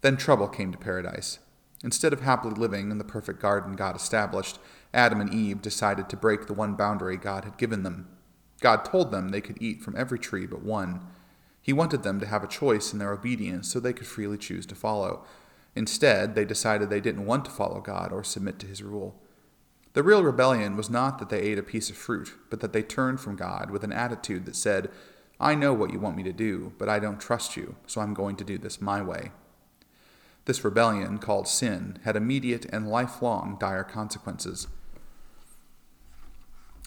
Then 0.00 0.16
trouble 0.16 0.48
came 0.48 0.70
to 0.70 0.78
paradise. 0.78 1.40
Instead 1.82 2.12
of 2.12 2.20
happily 2.20 2.54
living 2.54 2.90
in 2.90 2.98
the 2.98 3.04
perfect 3.04 3.40
garden 3.40 3.74
God 3.74 3.96
established, 3.96 4.58
Adam 4.94 5.20
and 5.20 5.32
Eve 5.32 5.60
decided 5.60 6.08
to 6.08 6.16
break 6.16 6.46
the 6.46 6.54
one 6.54 6.74
boundary 6.74 7.16
God 7.16 7.44
had 7.44 7.58
given 7.58 7.82
them. 7.82 8.08
God 8.60 8.84
told 8.84 9.10
them 9.10 9.30
they 9.30 9.40
could 9.40 9.60
eat 9.60 9.82
from 9.82 9.96
every 9.96 10.18
tree 10.18 10.46
but 10.46 10.62
one. 10.62 11.00
He 11.60 11.72
wanted 11.72 12.02
them 12.02 12.20
to 12.20 12.26
have 12.26 12.44
a 12.44 12.48
choice 12.48 12.92
in 12.92 12.98
their 12.98 13.12
obedience 13.12 13.68
so 13.68 13.80
they 13.80 13.92
could 13.92 14.06
freely 14.06 14.38
choose 14.38 14.66
to 14.66 14.74
follow. 14.74 15.24
Instead, 15.74 16.34
they 16.34 16.44
decided 16.44 16.90
they 16.90 17.00
didn't 17.00 17.26
want 17.26 17.44
to 17.46 17.50
follow 17.50 17.80
God 17.80 18.12
or 18.12 18.22
submit 18.22 18.58
to 18.60 18.66
his 18.66 18.82
rule. 18.82 19.20
The 19.94 20.02
real 20.02 20.22
rebellion 20.22 20.76
was 20.76 20.88
not 20.88 21.18
that 21.18 21.28
they 21.28 21.40
ate 21.40 21.58
a 21.58 21.62
piece 21.62 21.90
of 21.90 21.96
fruit, 21.96 22.32
but 22.50 22.60
that 22.60 22.72
they 22.72 22.82
turned 22.82 23.20
from 23.20 23.36
God 23.36 23.70
with 23.70 23.84
an 23.84 23.92
attitude 23.92 24.46
that 24.46 24.56
said, 24.56 24.90
I 25.38 25.54
know 25.54 25.72
what 25.74 25.92
you 25.92 25.98
want 25.98 26.16
me 26.16 26.22
to 26.22 26.32
do, 26.32 26.72
but 26.78 26.88
I 26.88 26.98
don't 26.98 27.20
trust 27.20 27.56
you, 27.56 27.76
so 27.86 28.00
I'm 28.00 28.14
going 28.14 28.36
to 28.36 28.44
do 28.44 28.58
this 28.58 28.80
my 28.80 29.02
way. 29.02 29.32
This 30.44 30.64
rebellion, 30.64 31.18
called 31.18 31.46
sin, 31.46 31.98
had 32.04 32.16
immediate 32.16 32.66
and 32.72 32.88
lifelong 32.88 33.56
dire 33.60 33.84
consequences. 33.84 34.66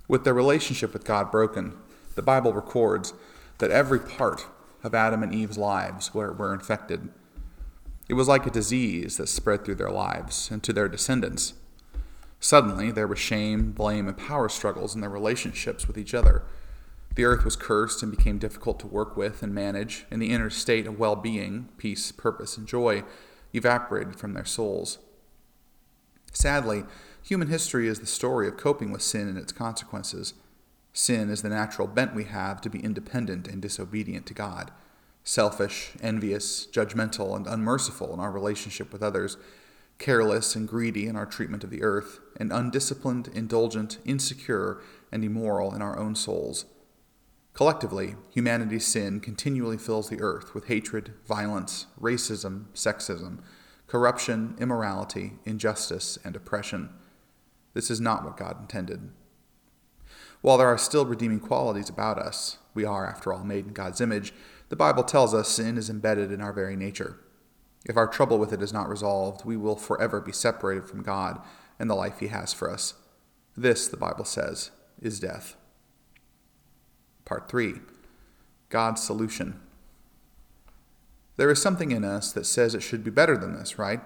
With 0.08 0.24
their 0.24 0.34
relationship 0.34 0.94
with 0.94 1.06
God 1.06 1.32
broken, 1.32 1.78
the 2.16 2.22
Bible 2.22 2.54
records 2.54 3.14
that 3.60 3.72
every 3.72 4.00
part 4.00 4.46
of 4.84 4.94
Adam 4.94 5.24
and 5.24 5.34
Eve's 5.34 5.58
lives 5.58 6.14
were, 6.14 6.34
were 6.34 6.54
infected. 6.54 7.10
It 8.08 8.14
was 8.14 8.28
like 8.28 8.46
a 8.46 8.52
disease 8.52 9.18
that 9.18 9.28
spread 9.28 9.66
through 9.66 9.76
their 9.76 9.90
lives 9.90 10.52
and 10.52 10.62
to 10.64 10.74
their 10.74 10.88
descendants. 10.88 11.54
Suddenly, 12.40 12.92
there 12.92 13.08
was 13.08 13.18
shame, 13.18 13.72
blame, 13.72 14.08
and 14.08 14.18
power 14.18 14.50
struggles 14.50 14.94
in 14.94 15.02
their 15.02 15.10
relationships 15.10 15.88
with 15.88 15.98
each 15.98 16.14
other. 16.14 16.44
The 17.16 17.24
earth 17.24 17.44
was 17.44 17.56
cursed 17.56 18.04
and 18.04 18.16
became 18.16 18.38
difficult 18.38 18.80
to 18.82 18.88
work 18.88 19.18
with 19.18 19.42
and 19.42 19.56
manage, 19.56 20.06
and 20.12 20.22
the 20.22 20.32
inner 20.32 20.50
state 20.50 20.86
of 20.86 21.00
well 21.00 21.16
being, 21.16 21.70
peace, 21.78 22.12
purpose, 22.12 22.58
and 22.58 22.68
joy 22.68 23.04
evaporated 23.56 24.16
from 24.16 24.34
their 24.34 24.46
souls. 24.46 25.00
Sadly, 26.34 26.84
human 27.24 27.48
history 27.48 27.88
is 27.88 28.00
the 28.00 28.06
story 28.06 28.48
of 28.48 28.58
coping 28.58 28.92
with 28.92 29.02
sin 29.02 29.28
and 29.28 29.38
its 29.38 29.52
consequences. 29.52 30.34
Sin 30.94 31.30
is 31.30 31.42
the 31.42 31.50
natural 31.50 31.88
bent 31.88 32.14
we 32.16 32.26
have 32.26 32.62
to 32.62 32.70
be 32.70 32.80
independent 32.80 33.48
and 33.48 33.62
disobedient 33.62 34.26
to 34.28 34.34
God, 34.34 34.72
selfish, 35.24 35.94
envious, 36.02 36.68
judgmental, 36.68 37.36
and 37.36 37.48
unmerciful 37.48 38.14
in 38.14 38.20
our 38.20 38.32
relationship 38.32 38.94
with 38.94 39.04
others, 39.04 39.38
careless 39.98 40.56
and 40.56 40.68
greedy 40.68 41.08
in 41.08 41.16
our 41.16 41.26
treatment 41.26 41.64
of 41.64 41.70
the 41.70 41.84
earth, 41.84 42.20
and 42.38 42.52
undisciplined, 42.52 43.30
indulgent, 43.34 43.98
insecure, 44.06 44.82
and 45.12 45.24
immoral 45.24 45.74
in 45.74 45.82
our 45.82 45.98
own 45.98 46.16
souls. 46.16 46.66
Collectively, 47.56 48.16
humanity's 48.32 48.86
sin 48.86 49.22
continually 49.22 49.78
fills 49.78 50.10
the 50.10 50.20
earth 50.20 50.54
with 50.54 50.68
hatred, 50.68 51.14
violence, 51.26 51.88
racism, 52.00 52.66
sexism, 52.74 53.40
corruption, 53.88 54.56
immorality, 54.60 55.34
injustice, 55.46 56.20
and 56.26 56.36
oppression. 56.36 56.90
This 57.74 57.90
is 57.90 58.02
not 58.02 58.26
what 58.26 58.36
God 58.36 58.60
intended. 58.60 59.10
While 60.42 60.58
there 60.58 60.68
are 60.68 60.78
still 60.78 61.06
redeeming 61.06 61.40
qualities 61.40 61.88
about 61.88 62.20
us, 62.20 62.58
we 62.74 62.84
are, 62.84 63.08
after 63.08 63.32
all, 63.32 63.46
made 63.46 63.66
in 63.66 63.74
God's 63.74 64.02
image, 64.02 64.34
the 64.68 64.76
Bible 64.76 65.04
tells 65.04 65.34
us 65.34 65.48
sin 65.48 65.78
is 65.78 65.90
embedded 65.90 66.34
in 66.34 66.42
our 66.42 66.52
very 66.52 66.76
nature. 66.76 67.20
If 67.86 67.96
our 67.96 68.08
trouble 68.08 68.38
with 68.38 68.52
it 68.52 68.62
is 68.62 68.74
not 68.74 68.90
resolved, 68.90 69.46
we 69.46 69.56
will 69.56 69.78
forever 69.78 70.20
be 70.20 70.34
separated 70.34 70.90
from 70.90 71.04
God 71.04 71.42
and 71.80 71.90
the 71.90 71.96
life 71.96 72.20
He 72.20 72.28
has 72.28 72.52
for 72.52 72.70
us. 72.70 72.96
This, 73.56 73.88
the 73.88 73.96
Bible 73.96 74.26
says, 74.26 74.72
is 75.02 75.22
death. 75.22 75.56
Part 77.26 77.50
3 77.50 77.76
God's 78.70 79.02
Solution. 79.02 79.60
There 81.38 81.50
is 81.50 81.62
something 81.62 81.92
in 81.92 82.04
us 82.04 82.32
that 82.32 82.46
says 82.46 82.76
it 82.76 82.82
should 82.82 83.04
be 83.04 83.12
better 83.12 83.36
than 83.36 83.56
this, 83.56 83.80
right? 83.80 84.02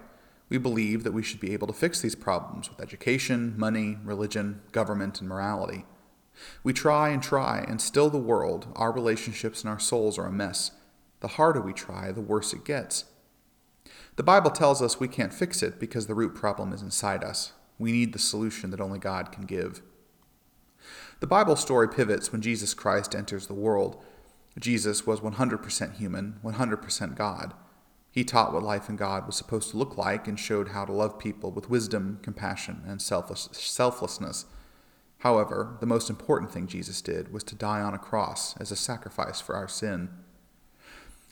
We 0.48 0.58
believe 0.58 1.04
that 1.04 1.12
we 1.12 1.22
should 1.22 1.40
be 1.40 1.54
able 1.54 1.68
to 1.68 1.74
fix 1.74 2.02
these 2.02 2.16
problems 2.16 2.70
with 2.70 2.80
education, 2.80 3.54
money, 3.58 3.98
religion, 4.04 4.62
government, 4.72 5.20
and 5.20 5.30
morality. 5.30 5.86
We 6.64 6.72
try 6.72 7.10
and 7.10 7.22
try, 7.22 7.64
and 7.68 7.82
still 7.82 8.10
the 8.10 8.18
world, 8.18 8.68
our 8.76 8.92
relationships, 8.92 9.62
and 9.62 9.70
our 9.70 9.80
souls 9.80 10.18
are 10.18 10.26
a 10.26 10.32
mess. 10.32 10.72
The 11.20 11.28
harder 11.28 11.62
we 11.62 11.74
try, 11.74 12.12
the 12.12 12.22
worse 12.22 12.54
it 12.54 12.64
gets. 12.64 13.06
The 14.16 14.24
Bible 14.24 14.50
tells 14.50 14.82
us 14.82 15.00
we 15.00 15.10
can't 15.10 15.34
fix 15.34 15.62
it 15.62 15.80
because 15.80 16.08
the 16.08 16.16
root 16.16 16.34
problem 16.34 16.72
is 16.72 16.82
inside 16.82 17.24
us. 17.24 17.52
We 17.78 17.92
need 17.92 18.14
the 18.14 18.20
solution 18.20 18.72
that 18.72 18.82
only 18.82 19.00
God 19.00 19.32
can 19.32 19.46
give. 19.46 19.82
The 21.20 21.28
Bible 21.28 21.58
story 21.58 21.90
pivots 21.90 22.32
when 22.32 22.42
Jesus 22.42 22.74
Christ 22.74 23.14
enters 23.14 23.48
the 23.48 23.54
world. 23.54 24.02
Jesus 24.58 25.06
was 25.06 25.20
100% 25.20 25.98
human, 25.98 26.40
100% 26.46 27.16
God. 27.16 27.54
He 28.10 28.24
taught 28.24 28.54
what 28.54 28.64
life 28.64 28.88
in 28.88 28.96
God 28.96 29.26
was 29.26 29.36
supposed 29.36 29.70
to 29.72 29.78
look 29.78 29.98
like 29.98 30.30
and 30.30 30.40
showed 30.40 30.70
how 30.70 30.86
to 30.86 30.94
love 30.94 31.20
people 31.20 31.52
with 31.52 31.70
wisdom, 31.70 32.20
compassion, 32.22 32.84
and 32.88 33.02
selfless, 33.02 33.50
selflessness. 33.52 34.46
However, 35.20 35.76
the 35.82 35.86
most 35.86 36.10
important 36.10 36.54
thing 36.54 36.68
Jesus 36.68 37.02
did 37.02 37.34
was 37.34 37.44
to 37.46 37.56
die 37.56 37.82
on 37.82 37.94
a 37.94 38.00
cross 38.00 38.56
as 38.58 38.72
a 38.72 38.78
sacrifice 38.78 39.42
for 39.42 39.56
our 39.56 39.68
sin. 39.68 40.10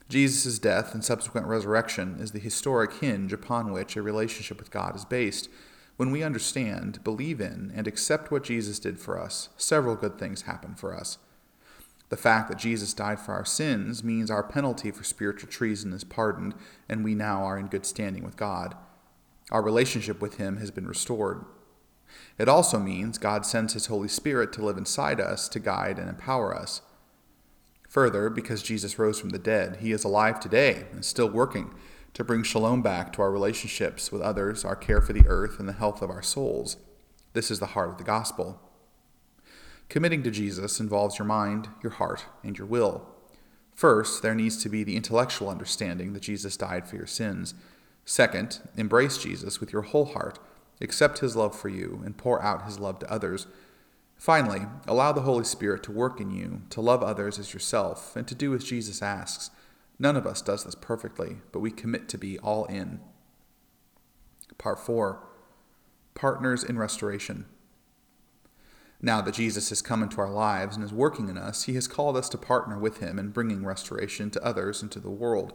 Jesus' 0.10 0.60
death 0.60 0.94
and 0.94 1.04
subsequent 1.04 1.48
resurrection 1.48 2.18
is 2.20 2.32
the 2.32 2.40
historic 2.40 2.96
hinge 2.96 3.32
upon 3.32 3.72
which 3.72 3.96
a 3.96 4.02
relationship 4.02 4.60
with 4.60 4.72
God 4.72 4.98
is 4.98 5.06
based. 5.06 5.48
When 5.98 6.12
we 6.12 6.22
understand, 6.22 7.04
believe 7.04 7.42
in, 7.42 7.72
and 7.76 7.88
accept 7.88 8.32
what 8.32 8.44
Jesus 8.44 8.78
did 8.78 9.00
for 9.00 9.20
us, 9.20 9.50
several 9.58 9.96
good 9.96 10.20
things 10.20 10.44
happen 10.44 10.76
for 10.76 10.96
us. 10.96 11.18
The 12.10 12.18
fact 12.18 12.50
that 12.50 12.60
Jesus 12.60 12.94
died 12.94 13.20
for 13.20 13.34
our 13.34 13.44
sins 13.44 14.04
means 14.04 14.30
our 14.30 14.44
penalty 14.44 14.92
for 14.92 15.04
spiritual 15.04 15.50
treason 15.50 15.92
is 15.92 16.04
pardoned, 16.04 16.54
and 16.88 17.04
we 17.04 17.16
now 17.16 17.44
are 17.44 17.58
in 17.58 17.68
good 17.68 17.86
standing 17.86 18.24
with 18.24 18.38
God. 18.38 18.76
Our 19.52 19.64
relationship 19.64 20.22
with 20.22 20.38
Him 20.38 20.58
has 20.58 20.70
been 20.70 20.88
restored. 20.88 21.44
It 22.38 22.48
also 22.48 22.80
means 22.80 23.18
God 23.18 23.46
sends 23.46 23.74
His 23.74 23.88
Holy 23.88 24.08
Spirit 24.08 24.54
to 24.54 24.64
live 24.64 24.78
inside 24.78 25.20
us 25.20 25.50
to 25.50 25.60
guide 25.60 25.98
and 25.98 26.08
empower 26.08 26.56
us. 26.56 26.82
Further, 27.90 28.30
because 28.30 28.62
Jesus 28.62 29.00
rose 29.00 29.20
from 29.20 29.32
the 29.32 29.40
dead, 29.40 29.78
He 29.78 29.92
is 29.92 30.04
alive 30.04 30.40
today 30.40 30.86
and 30.92 31.04
still 31.04 31.30
working 31.30 31.74
to 32.14 32.24
bring 32.24 32.44
shalom 32.44 32.82
back 32.82 33.14
to 33.14 33.22
our 33.22 33.32
relationships 33.32 34.12
with 34.12 34.22
others, 34.22 34.66
our 34.66 34.76
care 34.76 35.02
for 35.02 35.14
the 35.14 35.28
earth, 35.28 35.60
and 35.60 35.68
the 35.68 35.74
health 35.74 36.02
of 36.02 36.10
our 36.10 36.24
souls. 36.24 36.78
This 37.34 37.52
is 37.52 37.60
the 37.60 37.68
heart 37.68 37.90
of 37.90 37.98
the 37.98 38.04
gospel. 38.04 38.60
Committing 39.90 40.24
to 40.24 40.32
Jesus 40.32 40.80
involves 40.80 41.18
your 41.18 41.28
mind, 41.28 41.70
your 41.82 41.94
heart, 41.94 42.26
and 42.44 42.58
your 42.58 42.68
will. 42.68 43.08
First, 43.74 44.22
there 44.22 44.36
needs 44.36 44.58
to 44.64 44.70
be 44.70 44.84
the 44.84 44.96
intellectual 44.96 45.50
understanding 45.50 46.14
that 46.14 46.24
Jesus 46.24 46.58
died 46.58 46.88
for 46.88 46.96
your 46.96 47.06
sins. 47.06 47.54
Second, 48.04 48.60
embrace 48.76 49.18
Jesus 49.18 49.60
with 49.60 49.72
your 49.72 49.84
whole 49.84 50.06
heart, 50.06 50.40
accept 50.82 51.20
his 51.20 51.36
love 51.36 51.58
for 51.58 51.70
you, 51.70 52.02
and 52.04 52.18
pour 52.18 52.42
out 52.42 52.66
his 52.66 52.80
love 52.80 53.00
to 53.00 53.12
others. 53.12 53.48
Finally, 54.16 54.62
allow 54.88 55.12
the 55.12 55.22
Holy 55.22 55.44
Spirit 55.44 55.84
to 55.84 55.92
work 55.92 56.20
in 56.20 56.32
you, 56.32 56.64
to 56.72 56.82
love 56.82 57.04
others 57.04 57.38
as 57.38 57.54
yourself, 57.54 58.16
and 58.16 58.28
to 58.28 58.34
do 58.34 58.56
as 58.56 58.64
Jesus 58.64 59.02
asks. 59.02 59.52
None 60.00 60.16
of 60.16 60.28
us 60.28 60.42
does 60.42 60.64
this 60.64 60.76
perfectly, 60.76 61.38
but 61.52 61.60
we 61.60 61.72
commit 61.72 62.08
to 62.10 62.18
be 62.18 62.38
all 62.40 62.66
in. 62.66 63.00
Part 64.58 64.80
4 64.80 65.24
Partners 66.16 66.64
in 66.64 66.78
Restoration. 66.78 67.46
Now 69.02 69.22
that 69.22 69.36
Jesus 69.36 69.70
has 69.70 69.84
come 69.84 70.02
into 70.02 70.20
our 70.20 70.32
lives 70.32 70.76
and 70.76 70.84
is 70.84 70.92
working 70.92 71.30
in 71.30 71.38
us, 71.38 71.64
he 71.64 71.76
has 71.76 71.88
called 71.88 72.18
us 72.18 72.30
to 72.30 72.38
partner 72.38 72.80
with 72.80 72.98
him 72.98 73.20
in 73.20 73.30
bringing 73.30 73.64
restoration 73.64 74.32
to 74.32 74.44
others 74.44 74.82
and 74.82 74.92
to 74.92 75.00
the 75.00 75.12
world. 75.12 75.54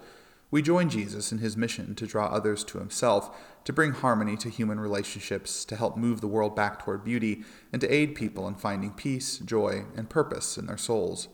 We 0.53 0.63
join 0.63 0.89
Jesus 0.91 1.33
in 1.33 1.39
his 1.39 1.57
mission 1.57 1.95
to 1.97 2.07
draw 2.07 2.27
others 2.27 2.63
to 2.65 2.79
himself, 2.79 3.37
to 3.65 3.73
bring 3.73 3.93
harmony 3.93 4.37
to 4.37 4.51
human 4.51 4.79
relationships, 4.79 5.65
to 5.65 5.77
help 5.77 5.97
move 5.97 6.21
the 6.21 6.29
world 6.29 6.55
back 6.55 6.79
toward 6.79 7.05
beauty, 7.05 7.43
and 7.73 7.81
to 7.81 7.93
aid 7.93 8.15
people 8.15 8.47
in 8.47 8.55
finding 8.55 8.93
peace, 8.93 9.39
joy, 9.39 9.87
and 9.97 10.11
purpose 10.11 10.57
in 10.57 10.67
their 10.67 10.77
souls. 10.77 11.29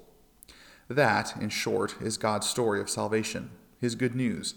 That, 0.89 1.35
in 1.41 1.51
short, 1.51 1.97
is 2.01 2.17
God's 2.17 2.49
story 2.49 2.81
of 2.81 2.89
salvation, 2.89 3.51
his 3.79 3.95
good 3.95 4.15
news. 4.15 4.55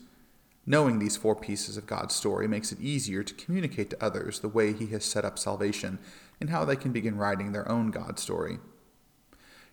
Knowing 0.65 0.99
these 0.99 1.17
four 1.17 1.35
pieces 1.35 1.75
of 1.75 1.87
God's 1.87 2.15
story 2.15 2.47
makes 2.47 2.71
it 2.71 2.79
easier 2.79 3.23
to 3.23 3.33
communicate 3.33 3.89
to 3.89 4.03
others 4.03 4.39
the 4.39 4.47
way 4.47 4.71
he 4.71 4.87
has 4.87 5.03
set 5.03 5.25
up 5.25 5.37
salvation 5.37 5.99
and 6.39 6.49
how 6.49 6.63
they 6.63 6.75
can 6.75 6.91
begin 6.91 7.17
writing 7.17 7.51
their 7.51 7.69
own 7.69 7.91
God 7.91 8.17
story. 8.17 8.59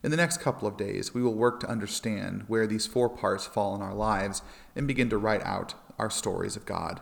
In 0.02 0.10
the 0.10 0.16
next 0.16 0.40
couple 0.40 0.66
of 0.66 0.76
days, 0.76 1.12
we 1.12 1.22
will 1.22 1.34
work 1.34 1.60
to 1.60 1.68
understand 1.68 2.44
where 2.48 2.66
these 2.66 2.86
four 2.86 3.08
parts 3.08 3.46
fall 3.46 3.74
in 3.74 3.82
our 3.82 3.94
lives 3.94 4.42
and 4.74 4.86
begin 4.86 5.10
to 5.10 5.18
write 5.18 5.42
out 5.42 5.74
our 5.98 6.10
stories 6.10 6.56
of 6.56 6.64
God. 6.64 7.00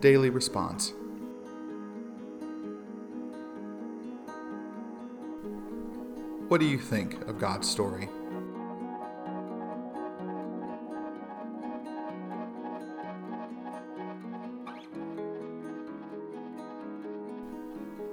Daily 0.00 0.28
Response 0.28 0.92
What 6.54 6.60
do 6.60 6.68
you 6.68 6.78
think 6.78 7.20
of 7.26 7.40
God's 7.40 7.68
story? 7.68 8.08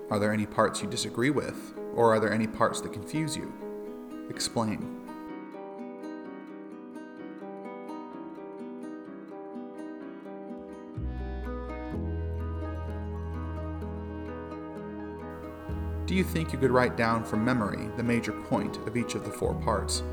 Are 0.10 0.18
there 0.18 0.34
any 0.34 0.48
parts 0.48 0.82
you 0.82 0.90
disagree 0.90 1.30
with, 1.30 1.76
or 1.94 2.16
are 2.16 2.20
there 2.20 2.34
any 2.34 2.48
parts 2.48 2.82
that 2.82 2.92
confuse 2.94 3.38
you? 3.38 3.54
Explain. 4.32 5.01
Do 16.12 16.18
you 16.18 16.26
think 16.26 16.52
you 16.52 16.60
could 16.60 16.72
write 16.72 16.98
down 16.98 17.24
from 17.24 17.46
memory 17.46 17.88
the 17.96 18.04
major 18.04 18.34
point 18.34 18.76
of 18.86 18.98
each 18.98 19.16
of 19.16 19.24
the 19.24 19.32
four 19.32 19.54
parts? 19.54 20.04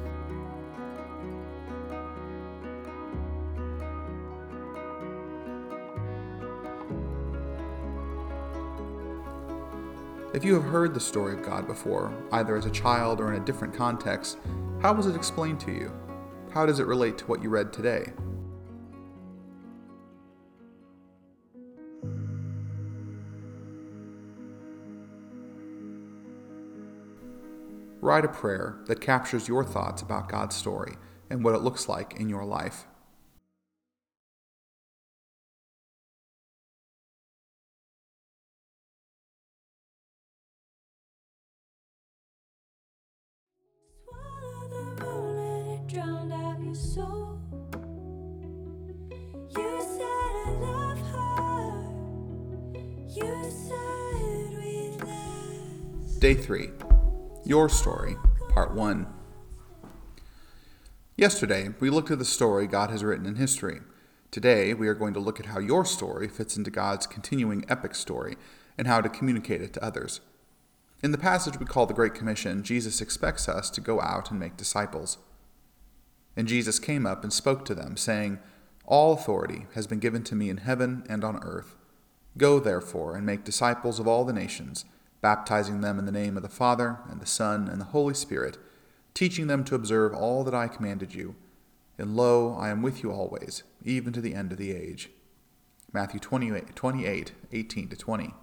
If 10.33 10.45
you 10.45 10.55
have 10.55 10.63
heard 10.63 10.95
the 10.95 11.01
story 11.01 11.33
of 11.33 11.43
God 11.43 11.67
before, 11.67 12.17
either 12.31 12.55
as 12.55 12.65
a 12.65 12.71
child 12.71 13.21
or 13.21 13.35
in 13.35 13.43
a 13.43 13.45
different 13.45 13.75
context, 13.75 14.39
how 14.81 14.93
was 14.93 15.07
it 15.07 15.17
explained 15.17 15.59
to 15.63 15.73
you? 15.73 15.91
How 16.51 16.65
does 16.65 16.79
it 16.79 16.87
relate 16.87 17.19
to 17.19 17.27
what 17.27 17.43
you 17.43 17.49
read 17.49 17.73
today? 17.73 18.13
Write 28.01 28.25
a 28.25 28.29
prayer 28.29 28.79
that 28.87 29.01
captures 29.01 29.49
your 29.49 29.65
thoughts 29.65 30.03
about 30.03 30.29
God's 30.29 30.55
story 30.55 30.95
and 31.29 31.43
what 31.43 31.55
it 31.55 31.63
looks 31.63 31.89
like 31.89 32.15
in 32.19 32.29
your 32.29 32.45
life. 32.45 32.87
Day 56.21 56.35
3 56.35 56.88
Your 57.49 57.71
Story, 57.71 58.19
Part 58.51 58.75
1. 58.75 59.07
Yesterday, 61.17 61.71
we 61.81 61.89
looked 61.89 62.11
at 62.11 62.19
the 62.19 62.25
story 62.27 62.67
God 62.67 62.91
has 62.91 63.03
written 63.03 63.25
in 63.25 63.37
history. 63.37 63.81
Today, 64.31 64.75
we 64.75 64.87
are 64.87 64.93
going 64.93 65.15
to 65.15 65.19
look 65.19 65.41
at 65.41 65.47
how 65.47 65.59
your 65.59 65.87
story 65.87 66.29
fits 66.29 66.59
into 66.59 66.71
God's 66.71 67.07
continuing 67.07 67.65
epic 67.67 67.95
story 67.95 68.37
and 68.77 68.87
how 68.87 69.01
to 69.01 69.09
communicate 69.09 69.63
it 69.63 69.73
to 69.73 69.83
others. 69.83 70.21
In 71.03 71.11
the 71.11 71.17
passage 71.17 71.59
we 71.59 71.65
call 71.65 71.87
the 71.87 71.95
Great 71.95 72.13
Commission, 72.13 72.63
Jesus 72.63 73.01
expects 73.01 73.49
us 73.49 73.71
to 73.71 73.81
go 73.81 73.99
out 73.99 74.31
and 74.31 74.39
make 74.39 74.59
disciples. 74.59 75.17
And 76.37 76.47
Jesus 76.47 76.79
came 76.79 77.07
up 77.07 77.23
and 77.23 77.33
spoke 77.33 77.65
to 77.65 77.75
them, 77.75 77.97
saying, 77.97 78.41
All 78.85 79.15
authority 79.15 79.65
has 79.75 79.87
been 79.87 80.01
given 80.01 80.23
to 80.25 80.35
me 80.35 80.51
in 80.51 80.59
heaven 80.59 81.03
and 81.09 81.25
on 81.25 81.43
earth. 81.43 81.77
Go, 82.37 82.61
therefore, 82.61 83.17
and 83.17 83.25
make 83.25 83.43
disciples 83.43 83.99
of 83.99 84.07
all 84.07 84.27
the 84.27 84.35
nations 84.35 84.85
baptizing 85.21 85.81
them 85.81 85.99
in 85.99 86.07
the 86.07 86.13
name 86.13 86.37
of 86.37 86.43
the 86.43 86.49
Father, 86.49 86.99
and 87.11 87.21
the 87.21 87.27
Son, 87.27 87.69
and 87.69 87.81
the 87.81 87.87
Holy 87.87 88.15
Spirit, 88.15 88.59
teaching 89.15 89.47
them 89.47 89.65
to 89.65 89.75
observe 89.75 90.15
all 90.15 90.45
that 90.45 90.55
I 90.55 90.69
commanded 90.69 91.15
you. 91.15 91.35
And 91.99 92.17
lo, 92.17 92.57
I 92.57 92.69
am 92.69 92.83
with 92.83 93.03
you 93.03 93.11
always, 93.11 93.65
even 93.85 94.13
to 94.13 94.21
the 94.21 94.35
end 94.35 94.53
of 94.53 94.59
the 94.59 94.73
age. 94.73 95.11
Matthew 95.93 96.21
28, 96.21 96.77
28 96.77 97.33
18 97.51 97.89
to 97.89 97.97
20. 97.97 98.35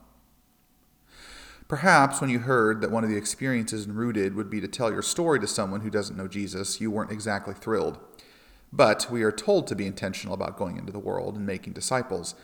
Perhaps 1.68 2.22
when 2.22 2.30
you 2.30 2.40
heard 2.40 2.82
that 2.82 2.92
one 2.92 3.04
of 3.04 3.10
the 3.10 3.18
experiences 3.18 3.86
in 3.86 3.96
Rooted 3.96 4.36
would 4.36 4.50
be 4.50 4.62
to 4.62 4.68
tell 4.68 4.92
your 4.92 5.02
story 5.02 5.40
to 5.40 5.48
someone 5.48 5.82
who 5.82 5.90
doesn't 5.90 6.18
know 6.18 6.28
Jesus, 6.28 6.80
you 6.80 6.92
weren't 6.92 7.12
exactly 7.12 7.56
thrilled. 7.56 7.98
But 8.72 9.08
we 9.10 9.24
are 9.24 9.32
told 9.32 9.68
to 9.68 9.76
be 9.76 9.88
intentional 9.88 10.34
about 10.34 10.58
going 10.58 10.78
into 10.78 10.92
the 10.92 11.00
world 11.00 11.36
and 11.36 11.46
making 11.46 11.74
disciples. 11.74 12.36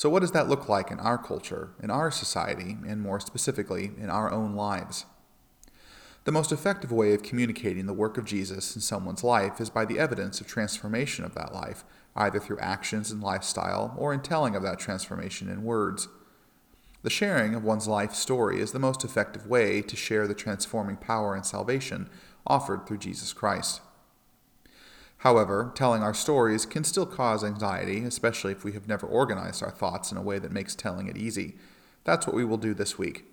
So, 0.00 0.08
what 0.08 0.20
does 0.20 0.32
that 0.32 0.48
look 0.48 0.66
like 0.66 0.90
in 0.90 0.98
our 0.98 1.18
culture, 1.18 1.72
in 1.82 1.90
our 1.90 2.10
society, 2.10 2.78
and 2.88 3.02
more 3.02 3.20
specifically, 3.20 3.90
in 3.98 4.08
our 4.08 4.32
own 4.32 4.54
lives? 4.54 5.04
The 6.24 6.32
most 6.32 6.52
effective 6.52 6.90
way 6.90 7.12
of 7.12 7.22
communicating 7.22 7.84
the 7.84 7.92
work 7.92 8.16
of 8.16 8.24
Jesus 8.24 8.74
in 8.74 8.80
someone's 8.80 9.22
life 9.22 9.60
is 9.60 9.68
by 9.68 9.84
the 9.84 9.98
evidence 9.98 10.40
of 10.40 10.46
transformation 10.46 11.26
of 11.26 11.34
that 11.34 11.52
life, 11.52 11.84
either 12.16 12.40
through 12.40 12.60
actions 12.60 13.10
and 13.10 13.20
lifestyle 13.20 13.94
or 13.98 14.14
in 14.14 14.20
telling 14.20 14.56
of 14.56 14.62
that 14.62 14.78
transformation 14.78 15.50
in 15.50 15.64
words. 15.64 16.08
The 17.02 17.10
sharing 17.10 17.54
of 17.54 17.62
one's 17.62 17.86
life 17.86 18.14
story 18.14 18.58
is 18.58 18.72
the 18.72 18.78
most 18.78 19.04
effective 19.04 19.46
way 19.46 19.82
to 19.82 19.96
share 19.96 20.26
the 20.26 20.32
transforming 20.32 20.96
power 20.96 21.34
and 21.34 21.44
salvation 21.44 22.08
offered 22.46 22.86
through 22.86 23.00
Jesus 23.00 23.34
Christ. 23.34 23.82
However, 25.20 25.70
telling 25.74 26.02
our 26.02 26.14
stories 26.14 26.64
can 26.64 26.82
still 26.82 27.04
cause 27.04 27.44
anxiety, 27.44 28.04
especially 28.04 28.52
if 28.52 28.64
we 28.64 28.72
have 28.72 28.88
never 28.88 29.06
organized 29.06 29.62
our 29.62 29.70
thoughts 29.70 30.10
in 30.10 30.16
a 30.16 30.22
way 30.22 30.38
that 30.38 30.50
makes 30.50 30.74
telling 30.74 31.08
it 31.08 31.18
easy. 31.18 31.56
That's 32.04 32.26
what 32.26 32.34
we 32.34 32.44
will 32.44 32.56
do 32.56 32.72
this 32.72 32.96
week. 32.96 33.24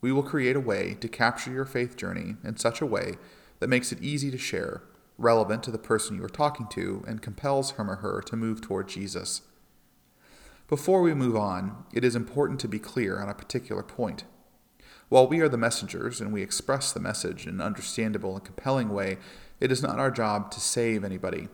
We 0.00 0.10
will 0.10 0.24
create 0.24 0.56
a 0.56 0.60
way 0.60 0.96
to 1.00 1.08
capture 1.08 1.52
your 1.52 1.64
faith 1.64 1.96
journey 1.96 2.34
in 2.42 2.56
such 2.56 2.80
a 2.80 2.86
way 2.86 3.14
that 3.60 3.68
makes 3.68 3.92
it 3.92 4.02
easy 4.02 4.32
to 4.32 4.38
share, 4.38 4.82
relevant 5.16 5.62
to 5.62 5.70
the 5.70 5.78
person 5.78 6.16
you 6.16 6.24
are 6.24 6.28
talking 6.28 6.66
to, 6.70 7.04
and 7.06 7.22
compels 7.22 7.72
him 7.72 7.88
or 7.88 7.96
her 7.96 8.20
to 8.22 8.36
move 8.36 8.60
toward 8.60 8.88
Jesus. 8.88 9.42
Before 10.66 11.02
we 11.02 11.14
move 11.14 11.36
on, 11.36 11.84
it 11.92 12.04
is 12.04 12.16
important 12.16 12.58
to 12.60 12.68
be 12.68 12.80
clear 12.80 13.20
on 13.20 13.28
a 13.28 13.34
particular 13.34 13.84
point. 13.84 14.24
While 15.08 15.28
we 15.28 15.40
are 15.40 15.48
the 15.48 15.56
messengers 15.56 16.20
and 16.20 16.32
we 16.32 16.42
express 16.42 16.92
the 16.92 17.00
message 17.00 17.46
in 17.46 17.54
an 17.54 17.60
understandable 17.60 18.34
and 18.34 18.44
compelling 18.44 18.90
way, 18.90 19.18
it 19.60 19.72
is 19.72 19.82
not 19.82 19.98
our 19.98 20.10
job 20.10 20.50
to 20.52 20.60
save 20.60 21.04
anybody. 21.04 21.48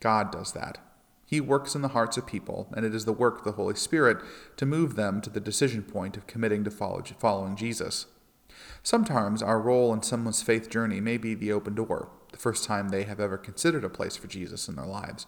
God 0.00 0.30
does 0.32 0.52
that. 0.52 0.78
He 1.26 1.40
works 1.40 1.74
in 1.76 1.82
the 1.82 1.88
hearts 1.88 2.16
of 2.16 2.26
people, 2.26 2.68
and 2.72 2.84
it 2.84 2.94
is 2.94 3.04
the 3.04 3.12
work 3.12 3.38
of 3.38 3.44
the 3.44 3.52
Holy 3.52 3.76
Spirit 3.76 4.18
to 4.56 4.66
move 4.66 4.96
them 4.96 5.20
to 5.20 5.30
the 5.30 5.38
decision 5.38 5.82
point 5.82 6.16
of 6.16 6.26
committing 6.26 6.64
to 6.64 6.70
follow, 6.70 7.02
following 7.18 7.54
Jesus. 7.54 8.06
Sometimes 8.82 9.42
our 9.42 9.60
role 9.60 9.92
in 9.92 10.02
someone's 10.02 10.42
faith 10.42 10.68
journey 10.68 11.00
may 11.00 11.18
be 11.18 11.34
the 11.34 11.52
open 11.52 11.74
door, 11.74 12.10
the 12.32 12.38
first 12.38 12.64
time 12.64 12.88
they 12.88 13.04
have 13.04 13.20
ever 13.20 13.38
considered 13.38 13.84
a 13.84 13.88
place 13.88 14.16
for 14.16 14.26
Jesus 14.26 14.68
in 14.68 14.74
their 14.74 14.86
lives. 14.86 15.26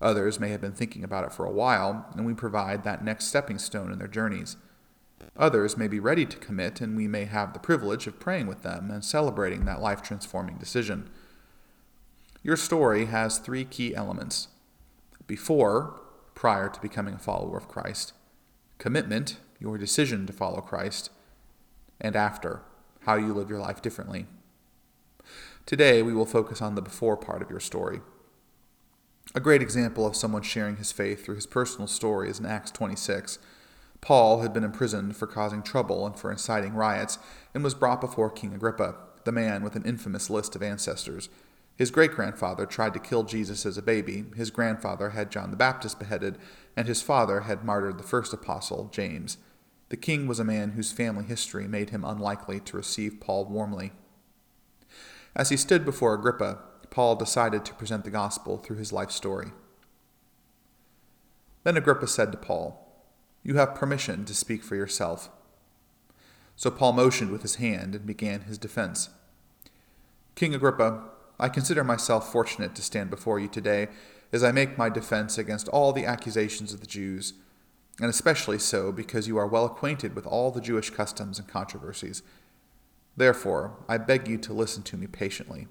Others 0.00 0.40
may 0.40 0.50
have 0.50 0.60
been 0.60 0.72
thinking 0.72 1.04
about 1.04 1.24
it 1.24 1.32
for 1.32 1.44
a 1.44 1.50
while, 1.50 2.06
and 2.14 2.24
we 2.24 2.34
provide 2.34 2.84
that 2.84 3.04
next 3.04 3.26
stepping 3.26 3.58
stone 3.58 3.92
in 3.92 3.98
their 3.98 4.08
journeys. 4.08 4.56
Others 5.36 5.76
may 5.76 5.88
be 5.88 6.00
ready 6.00 6.24
to 6.24 6.36
commit, 6.38 6.80
and 6.80 6.96
we 6.96 7.08
may 7.08 7.24
have 7.24 7.52
the 7.52 7.58
privilege 7.58 8.06
of 8.06 8.20
praying 8.20 8.46
with 8.46 8.62
them 8.62 8.90
and 8.90 9.04
celebrating 9.04 9.64
that 9.64 9.80
life 9.80 10.02
transforming 10.02 10.56
decision. 10.56 11.10
Your 12.46 12.56
story 12.56 13.06
has 13.06 13.38
three 13.38 13.64
key 13.64 13.92
elements 13.92 14.46
before, 15.26 16.00
prior 16.36 16.68
to 16.68 16.80
becoming 16.80 17.14
a 17.14 17.18
follower 17.18 17.56
of 17.56 17.66
Christ, 17.66 18.12
commitment, 18.78 19.38
your 19.58 19.76
decision 19.76 20.28
to 20.28 20.32
follow 20.32 20.60
Christ, 20.60 21.10
and 22.00 22.14
after, 22.14 22.62
how 23.00 23.16
you 23.16 23.34
live 23.34 23.50
your 23.50 23.58
life 23.58 23.82
differently. 23.82 24.26
Today, 25.66 26.02
we 26.02 26.14
will 26.14 26.24
focus 26.24 26.62
on 26.62 26.76
the 26.76 26.82
before 26.82 27.16
part 27.16 27.42
of 27.42 27.50
your 27.50 27.58
story. 27.58 28.00
A 29.34 29.40
great 29.40 29.60
example 29.60 30.06
of 30.06 30.14
someone 30.14 30.42
sharing 30.42 30.76
his 30.76 30.92
faith 30.92 31.24
through 31.24 31.34
his 31.34 31.48
personal 31.48 31.88
story 31.88 32.30
is 32.30 32.38
in 32.38 32.46
Acts 32.46 32.70
26. 32.70 33.40
Paul 34.00 34.42
had 34.42 34.52
been 34.52 34.62
imprisoned 34.62 35.16
for 35.16 35.26
causing 35.26 35.64
trouble 35.64 36.06
and 36.06 36.16
for 36.16 36.30
inciting 36.30 36.74
riots, 36.74 37.18
and 37.54 37.64
was 37.64 37.74
brought 37.74 38.00
before 38.00 38.30
King 38.30 38.54
Agrippa, 38.54 38.94
the 39.24 39.32
man 39.32 39.64
with 39.64 39.74
an 39.74 39.84
infamous 39.84 40.30
list 40.30 40.54
of 40.54 40.62
ancestors. 40.62 41.28
His 41.76 41.90
great 41.90 42.12
grandfather 42.12 42.64
tried 42.64 42.94
to 42.94 43.00
kill 43.00 43.24
Jesus 43.24 43.66
as 43.66 43.76
a 43.76 43.82
baby, 43.82 44.24
his 44.34 44.50
grandfather 44.50 45.10
had 45.10 45.30
John 45.30 45.50
the 45.50 45.56
Baptist 45.56 45.98
beheaded, 45.98 46.38
and 46.74 46.88
his 46.88 47.02
father 47.02 47.42
had 47.42 47.64
martyred 47.64 47.98
the 47.98 48.04
first 48.04 48.32
apostle, 48.32 48.88
James. 48.92 49.36
The 49.90 49.96
king 49.96 50.26
was 50.26 50.40
a 50.40 50.44
man 50.44 50.70
whose 50.70 50.90
family 50.90 51.24
history 51.24 51.68
made 51.68 51.90
him 51.90 52.04
unlikely 52.04 52.60
to 52.60 52.76
receive 52.76 53.20
Paul 53.20 53.44
warmly. 53.44 53.92
As 55.34 55.50
he 55.50 55.56
stood 55.58 55.84
before 55.84 56.14
Agrippa, 56.14 56.58
Paul 56.88 57.14
decided 57.14 57.64
to 57.66 57.74
present 57.74 58.04
the 58.04 58.10
gospel 58.10 58.56
through 58.56 58.78
his 58.78 58.92
life 58.92 59.10
story. 59.10 59.48
Then 61.62 61.76
Agrippa 61.76 62.06
said 62.06 62.32
to 62.32 62.38
Paul, 62.38 63.04
You 63.42 63.56
have 63.56 63.74
permission 63.74 64.24
to 64.24 64.34
speak 64.34 64.64
for 64.64 64.76
yourself. 64.76 65.28
So 66.56 66.70
Paul 66.70 66.94
motioned 66.94 67.30
with 67.30 67.42
his 67.42 67.56
hand 67.56 67.94
and 67.94 68.06
began 68.06 68.42
his 68.42 68.56
defense. 68.56 69.10
King 70.34 70.54
Agrippa, 70.54 71.02
I 71.38 71.48
consider 71.48 71.84
myself 71.84 72.32
fortunate 72.32 72.74
to 72.74 72.82
stand 72.82 73.10
before 73.10 73.38
you 73.38 73.48
today 73.48 73.88
as 74.32 74.42
I 74.42 74.52
make 74.52 74.78
my 74.78 74.88
defense 74.88 75.38
against 75.38 75.68
all 75.68 75.92
the 75.92 76.06
accusations 76.06 76.72
of 76.72 76.80
the 76.80 76.86
Jews, 76.86 77.34
and 78.00 78.08
especially 78.08 78.58
so 78.58 78.90
because 78.90 79.28
you 79.28 79.36
are 79.36 79.46
well 79.46 79.64
acquainted 79.64 80.14
with 80.14 80.26
all 80.26 80.50
the 80.50 80.60
Jewish 80.60 80.90
customs 80.90 81.38
and 81.38 81.46
controversies. 81.46 82.22
Therefore, 83.16 83.76
I 83.88 83.98
beg 83.98 84.28
you 84.28 84.38
to 84.38 84.52
listen 84.52 84.82
to 84.84 84.96
me 84.96 85.06
patiently. 85.06 85.68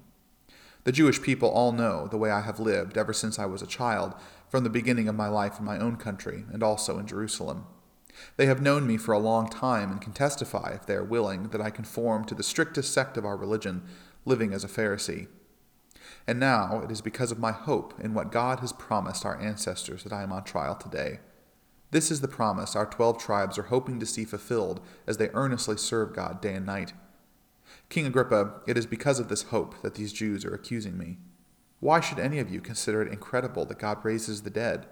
The 0.84 0.92
Jewish 0.92 1.20
people 1.20 1.48
all 1.48 1.72
know 1.72 2.06
the 2.06 2.16
way 2.16 2.30
I 2.30 2.42
have 2.42 2.60
lived 2.60 2.96
ever 2.96 3.12
since 3.12 3.38
I 3.38 3.46
was 3.46 3.62
a 3.62 3.66
child, 3.66 4.14
from 4.48 4.62
the 4.62 4.70
beginning 4.70 5.08
of 5.08 5.16
my 5.16 5.28
life 5.28 5.58
in 5.58 5.64
my 5.64 5.78
own 5.78 5.96
country 5.96 6.44
and 6.52 6.62
also 6.62 6.98
in 6.98 7.06
Jerusalem. 7.08 7.66
They 8.36 8.46
have 8.46 8.62
known 8.62 8.86
me 8.86 8.96
for 8.96 9.12
a 9.12 9.18
long 9.18 9.48
time 9.48 9.90
and 9.90 10.00
can 10.00 10.12
testify, 10.12 10.72
if 10.74 10.86
they 10.86 10.94
are 10.94 11.04
willing, 11.04 11.48
that 11.48 11.60
I 11.60 11.70
conform 11.70 12.24
to 12.26 12.34
the 12.34 12.42
strictest 12.42 12.92
sect 12.92 13.16
of 13.16 13.24
our 13.24 13.36
religion, 13.36 13.82
living 14.24 14.52
as 14.52 14.64
a 14.64 14.68
Pharisee. 14.68 15.26
And 16.28 16.40
now 16.40 16.80
it 16.84 16.90
is 16.90 17.00
because 17.00 17.30
of 17.30 17.38
my 17.38 17.52
hope 17.52 17.94
in 18.00 18.12
what 18.12 18.32
God 18.32 18.60
has 18.60 18.72
promised 18.72 19.24
our 19.24 19.40
ancestors 19.40 20.02
that 20.02 20.12
I 20.12 20.22
am 20.22 20.32
on 20.32 20.44
trial 20.44 20.74
today. 20.74 21.20
This 21.92 22.10
is 22.10 22.20
the 22.20 22.28
promise 22.28 22.74
our 22.74 22.86
twelve 22.86 23.18
tribes 23.18 23.56
are 23.58 23.64
hoping 23.64 24.00
to 24.00 24.06
see 24.06 24.24
fulfilled 24.24 24.80
as 25.06 25.18
they 25.18 25.30
earnestly 25.34 25.76
serve 25.76 26.14
God 26.14 26.42
day 26.42 26.54
and 26.54 26.66
night. 26.66 26.92
King 27.88 28.06
Agrippa, 28.06 28.54
it 28.66 28.76
is 28.76 28.86
because 28.86 29.20
of 29.20 29.28
this 29.28 29.44
hope 29.44 29.80
that 29.82 29.94
these 29.94 30.12
Jews 30.12 30.44
are 30.44 30.54
accusing 30.54 30.98
me. 30.98 31.18
Why 31.78 32.00
should 32.00 32.18
any 32.18 32.40
of 32.40 32.50
you 32.50 32.60
consider 32.60 33.02
it 33.02 33.12
incredible 33.12 33.64
that 33.66 33.78
God 33.78 34.04
raises 34.04 34.42
the 34.42 34.50
dead? 34.50 34.86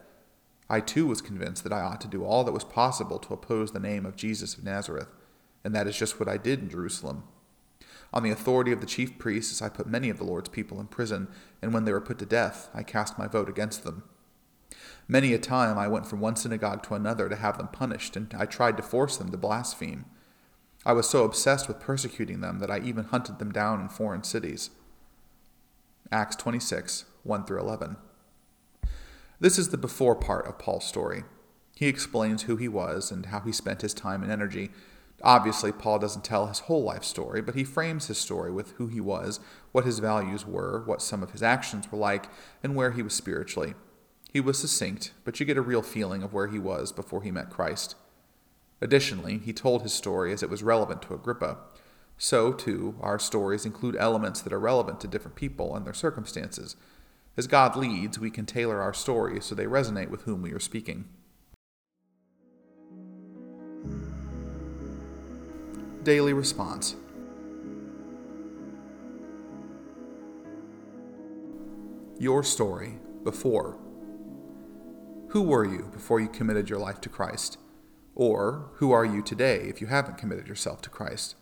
I 0.71 0.81
too 0.81 1.07
was 1.07 1.21
convinced 1.21 1.65
that 1.65 1.73
I 1.73 1.81
ought 1.81 2.01
to 2.03 2.09
do 2.09 2.25
all 2.25 2.45
that 2.45 2.53
was 2.53 2.65
possible 2.65 3.19
to 3.19 3.35
oppose 3.35 3.73
the 3.73 3.81
name 3.81 4.07
of 4.07 4.17
Jesus 4.17 4.55
of 4.57 4.65
Nazareth, 4.65 5.09
and 5.65 5.75
that 5.75 5.89
is 5.89 5.99
just 5.99 6.21
what 6.21 6.29
I 6.29 6.37
did 6.37 6.61
in 6.61 6.71
Jerusalem. 6.71 7.25
On 8.15 8.23
the 8.23 8.31
authority 8.31 8.71
of 8.71 8.81
the 8.81 8.87
chief 8.87 9.19
priests, 9.19 9.61
I 9.61 9.69
put 9.69 9.89
many 9.89 10.09
of 10.09 10.19
the 10.19 10.25
Lord's 10.25 10.49
people 10.49 10.81
in 10.81 10.87
prison, 10.87 11.27
and 11.61 11.75
when 11.75 11.85
they 11.85 11.93
were 11.93 12.01
put 12.01 12.19
to 12.21 12.27
death, 12.27 12.71
I 12.73 12.85
cast 12.85 13.19
my 13.19 13.27
vote 13.27 13.49
against 13.49 13.83
them. 13.83 14.05
Many 15.09 15.35
a 15.35 15.39
time 15.39 15.77
I 15.77 15.89
went 15.89 16.07
from 16.07 16.21
one 16.21 16.37
synagogue 16.37 16.85
to 16.85 16.95
another 16.95 17.29
to 17.29 17.35
have 17.35 17.59
them 17.59 17.69
punished, 17.69 18.17
and 18.17 18.33
I 18.39 18.47
tried 18.47 18.77
to 18.77 18.85
force 18.85 19.17
them 19.17 19.33
to 19.33 19.37
blaspheme. 19.37 20.05
I 20.87 20.93
was 20.93 21.09
so 21.09 21.25
obsessed 21.25 21.67
with 21.67 21.81
persecuting 21.81 22.41
them 22.41 22.61
that 22.61 22.71
I 22.71 22.79
even 22.79 23.07
hunted 23.07 23.41
them 23.41 23.51
down 23.51 23.81
in 23.81 23.89
foreign 23.89 24.23
cities. 24.23 24.71
Acts 26.13 26.37
26, 26.37 27.07
1 27.25 27.45
through 27.45 27.61
11. 27.61 27.97
This 29.41 29.59
is 29.59 29.71
the 29.71 29.77
before 29.77 30.15
part 30.15 30.47
of 30.47 30.59
Paul's 30.59 30.87
story. 30.87 31.25
He 31.75 31.89
explains 31.89 32.43
who 32.43 32.57
he 32.57 32.69
was 32.69 33.11
and 33.11 33.27
how 33.27 33.41
he 33.41 33.51
spent 33.51 33.83
his 33.83 33.93
time 33.93 34.23
and 34.23 34.31
energy. 34.31 34.71
Obviously, 35.25 35.73
Paul 35.73 35.99
doesn't 35.99 36.23
tell 36.23 36.49
his 36.49 36.61
whole 36.61 36.83
life 36.83 37.03
story, 37.03 37.41
but 37.41 37.55
he 37.55 37.65
frames 37.65 38.09
his 38.09 38.19
story 38.19 38.53
with 38.53 38.73
who 38.73 38.89
he 38.89 39.01
was, 39.01 39.41
what 39.73 39.87
his 39.87 39.99
values 39.99 40.47
were, 40.47 40.83
what 40.85 41.01
some 41.01 41.23
of 41.23 41.31
his 41.31 41.43
actions 41.43 41.91
were 41.91 41.97
like, 41.97 42.29
and 42.63 42.77
where 42.77 42.91
he 42.91 43.03
was 43.03 43.15
spiritually. 43.15 43.73
He 44.31 44.41
was 44.41 44.59
succinct, 44.59 45.13
but 45.25 45.41
you 45.41 45.47
get 45.47 45.57
a 45.57 45.63
real 45.63 45.81
feeling 45.81 46.23
of 46.23 46.35
where 46.35 46.49
he 46.49 46.59
was 46.59 46.93
before 46.93 47.23
he 47.23 47.31
met 47.31 47.49
Christ. 47.49 47.97
Additionally, 48.83 49.39
he 49.39 49.55
told 49.55 49.81
his 49.83 49.95
story 49.95 50.31
as 50.31 50.43
it 50.43 50.51
was 50.51 50.63
relevant 50.63 51.01
to 51.03 51.15
Agrippa. 51.15 51.57
So, 52.19 52.53
too, 52.53 52.97
our 53.01 53.19
stories 53.19 53.65
include 53.65 53.97
elements 53.97 54.43
that 54.43 54.53
are 54.53 54.61
relevant 54.61 55.01
to 55.01 55.09
different 55.09 55.37
people 55.37 55.75
and 55.75 55.87
their 55.87 55.95
circumstances. 55.95 56.77
As 57.39 57.47
God 57.47 57.77
leads, 57.77 58.19
we 58.19 58.31
can 58.31 58.45
tailor 58.45 58.83
our 58.83 58.93
stories 58.93 59.47
so 59.47 59.55
they 59.55 59.65
resonate 59.65 60.11
with 60.11 60.23
whom 60.23 60.43
we 60.43 60.53
are 60.53 60.61
speaking. 60.61 61.07
Daily 66.05 66.35
Response 66.35 66.97
Your 72.19 72.45
story 72.45 72.99
before. 73.25 73.79
Who 75.29 75.43
were 75.43 75.65
you 75.65 75.89
before 75.93 76.21
you 76.21 76.29
committed 76.29 76.69
your 76.69 76.79
life 76.79 77.01
to 77.01 77.09
Christ? 77.09 77.57
Or 78.15 78.71
who 78.75 78.93
are 78.93 79.05
you 79.07 79.23
today 79.23 79.63
if 79.63 79.81
you 79.81 79.87
haven't 79.87 80.19
committed 80.19 80.47
yourself 80.47 80.83
to 80.83 80.91
Christ? 80.91 81.37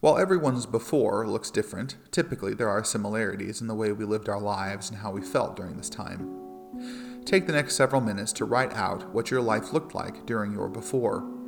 While 0.00 0.16
everyone's 0.16 0.64
before 0.64 1.28
looks 1.28 1.50
different, 1.50 1.96
typically 2.10 2.54
there 2.54 2.70
are 2.70 2.82
similarities 2.82 3.60
in 3.60 3.66
the 3.66 3.74
way 3.74 3.92
we 3.92 4.06
lived 4.06 4.28
our 4.28 4.40
lives 4.40 4.88
and 4.88 5.00
how 5.00 5.10
we 5.12 5.20
felt 5.20 5.54
during 5.54 5.76
this 5.76 5.90
time. 5.90 7.22
Take 7.26 7.46
the 7.46 7.52
next 7.52 7.76
several 7.76 8.00
minutes 8.00 8.32
to 8.34 8.46
write 8.46 8.72
out 8.72 9.14
what 9.14 9.30
your 9.30 9.42
life 9.42 9.74
looked 9.74 9.94
like 9.94 10.24
during 10.24 10.52
your 10.52 10.68
before. 10.68 11.41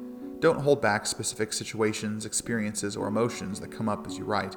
Don't 0.44 0.60
hold 0.60 0.82
back 0.82 1.06
specific 1.06 1.54
situations, 1.54 2.26
experiences, 2.26 2.98
or 2.98 3.08
emotions 3.08 3.60
that 3.60 3.72
come 3.72 3.88
up 3.88 4.06
as 4.06 4.18
you 4.18 4.24
write. 4.24 4.54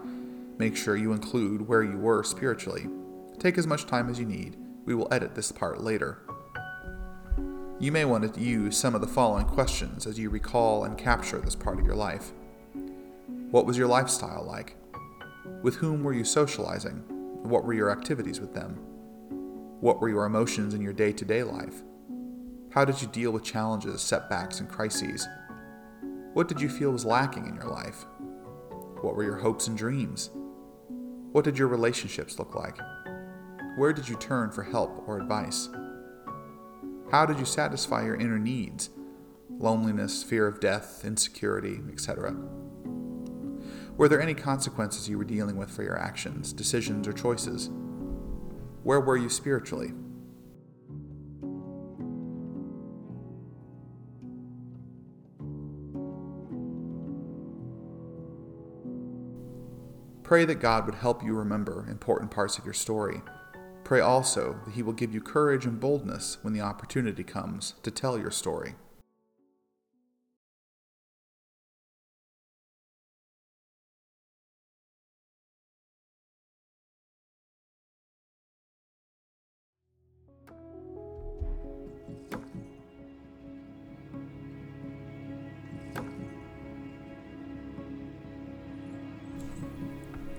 Make 0.58 0.76
sure 0.76 0.98
you 0.98 1.14
include 1.14 1.66
where 1.66 1.82
you 1.82 1.98
were 1.98 2.26
spiritually. 2.26 2.90
Take 3.40 3.58
as 3.58 3.68
much 3.68 3.86
time 3.86 4.10
as 4.10 4.20
you 4.20 4.26
need. 4.26 4.58
We 4.84 4.96
will 4.96 5.08
edit 5.14 5.34
this 5.34 5.50
part 5.50 5.80
later. 5.80 6.24
You 7.80 7.94
may 7.94 8.04
want 8.04 8.34
to 8.34 8.38
use 8.42 8.76
some 8.76 8.96
of 8.96 9.00
the 9.00 9.08
following 9.08 9.46
questions 9.46 10.06
as 10.06 10.20
you 10.20 10.30
recall 10.30 10.84
and 10.84 10.98
capture 10.98 11.40
this 11.40 11.56
part 11.56 11.80
of 11.80 11.86
your 11.86 11.96
life. 11.96 12.34
What 13.52 13.66
was 13.66 13.78
your 13.78 13.88
lifestyle 13.88 14.44
like? 14.44 14.76
With 15.64 15.76
whom 15.76 16.04
were 16.04 16.12
you 16.12 16.26
socializing? 16.26 17.06
What 17.44 17.64
were 17.64 17.74
your 17.74 17.92
activities 17.92 18.42
with 18.42 18.54
them? 18.54 18.74
What 19.80 20.02
were 20.02 20.10
your 20.10 20.26
emotions 20.26 20.74
in 20.74 20.82
your 20.82 20.92
day 20.92 21.14
to 21.14 21.24
day 21.24 21.44
life? 21.44 21.82
How 22.72 22.84
did 22.84 23.02
you 23.02 23.08
deal 23.08 23.32
with 23.32 23.46
challenges, 23.46 24.02
setbacks, 24.02 24.60
and 24.60 24.68
crises? 24.68 25.26
What 26.38 26.48
did 26.48 26.62
you 26.62 26.70
feel 26.70 26.92
was 26.92 27.04
lacking 27.04 27.48
in 27.48 27.56
your 27.56 27.66
life? 27.66 28.06
What 29.02 29.16
were 29.16 29.24
your 29.24 29.38
hopes 29.38 29.66
and 29.66 29.76
dreams? 29.76 30.30
What 31.32 31.44
did 31.44 31.58
your 31.58 31.68
relationships 31.68 32.38
look 32.38 32.54
like? 32.54 32.78
Where 33.76 33.92
did 33.92 34.08
you 34.08 34.16
turn 34.18 34.52
for 34.52 34.62
help 34.62 35.04
or 35.08 35.18
advice? 35.18 35.68
How 37.10 37.26
did 37.26 37.40
you 37.40 37.46
satisfy 37.46 38.06
your 38.06 38.18
inner 38.18 38.38
needs? 38.38 38.92
Loneliness, 39.50 40.22
fear 40.22 40.46
of 40.46 40.60
death, 40.60 41.04
insecurity, 41.04 41.80
etc. 41.92 42.36
Were 43.98 44.08
there 44.08 44.22
any 44.22 44.36
consequences 44.36 45.10
you 45.10 45.18
were 45.18 45.24
dealing 45.24 45.58
with 45.58 45.72
for 45.72 45.82
your 45.82 45.98
actions, 45.98 46.54
decisions, 46.54 47.08
or 47.08 47.14
choices? 47.14 47.72
Where 48.84 49.00
were 49.02 49.18
you 49.18 49.30
spiritually? 49.30 49.92
Pray 60.28 60.44
that 60.44 60.56
God 60.56 60.86
would 60.86 60.96
help 60.96 61.24
you 61.24 61.34
remember 61.34 61.88
important 61.90 62.30
parts 62.30 62.58
of 62.58 62.66
your 62.66 62.74
story. 62.74 63.22
Pray 63.86 64.02
also 64.02 64.60
that 64.66 64.74
He 64.74 64.84
will 64.84 64.92
give 64.92 65.14
you 65.14 65.22
courage 65.22 65.66
and 65.66 65.80
boldness 65.80 66.40
when 66.42 66.52
the 66.52 66.60
opportunity 66.60 67.24
comes 67.24 67.76
to 67.84 67.92
tell 67.92 68.20
your 68.20 68.30
story. 68.30 68.76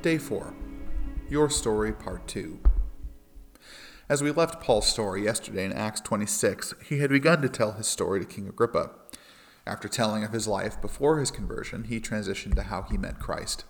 Day 0.09 0.17
4 0.17 0.55
Your 1.29 1.51
Story, 1.51 1.93
Part 1.93 2.27
2. 2.29 2.61
As 4.09 4.23
we 4.23 4.31
left 4.31 4.63
Paul's 4.63 4.89
story 4.89 5.25
yesterday 5.25 5.67
in 5.67 5.73
Acts 5.75 6.01
26, 6.01 6.73
he 6.83 7.01
had 7.01 7.11
begun 7.11 7.43
to 7.43 7.49
tell 7.51 7.73
his 7.73 7.89
story 7.89 8.19
to 8.19 8.25
King 8.25 8.49
Agrippa. 8.49 8.89
After 9.67 9.87
telling 9.87 10.25
of 10.25 10.33
his 10.33 10.49
life 10.49 10.81
before 10.81 11.19
his 11.19 11.31
conversion, 11.31 11.85
he 11.85 12.01
transitioned 12.01 12.55
to 12.55 12.63
how 12.63 12.85
he 12.85 12.97
met 12.97 13.19
Christ. 13.19 13.67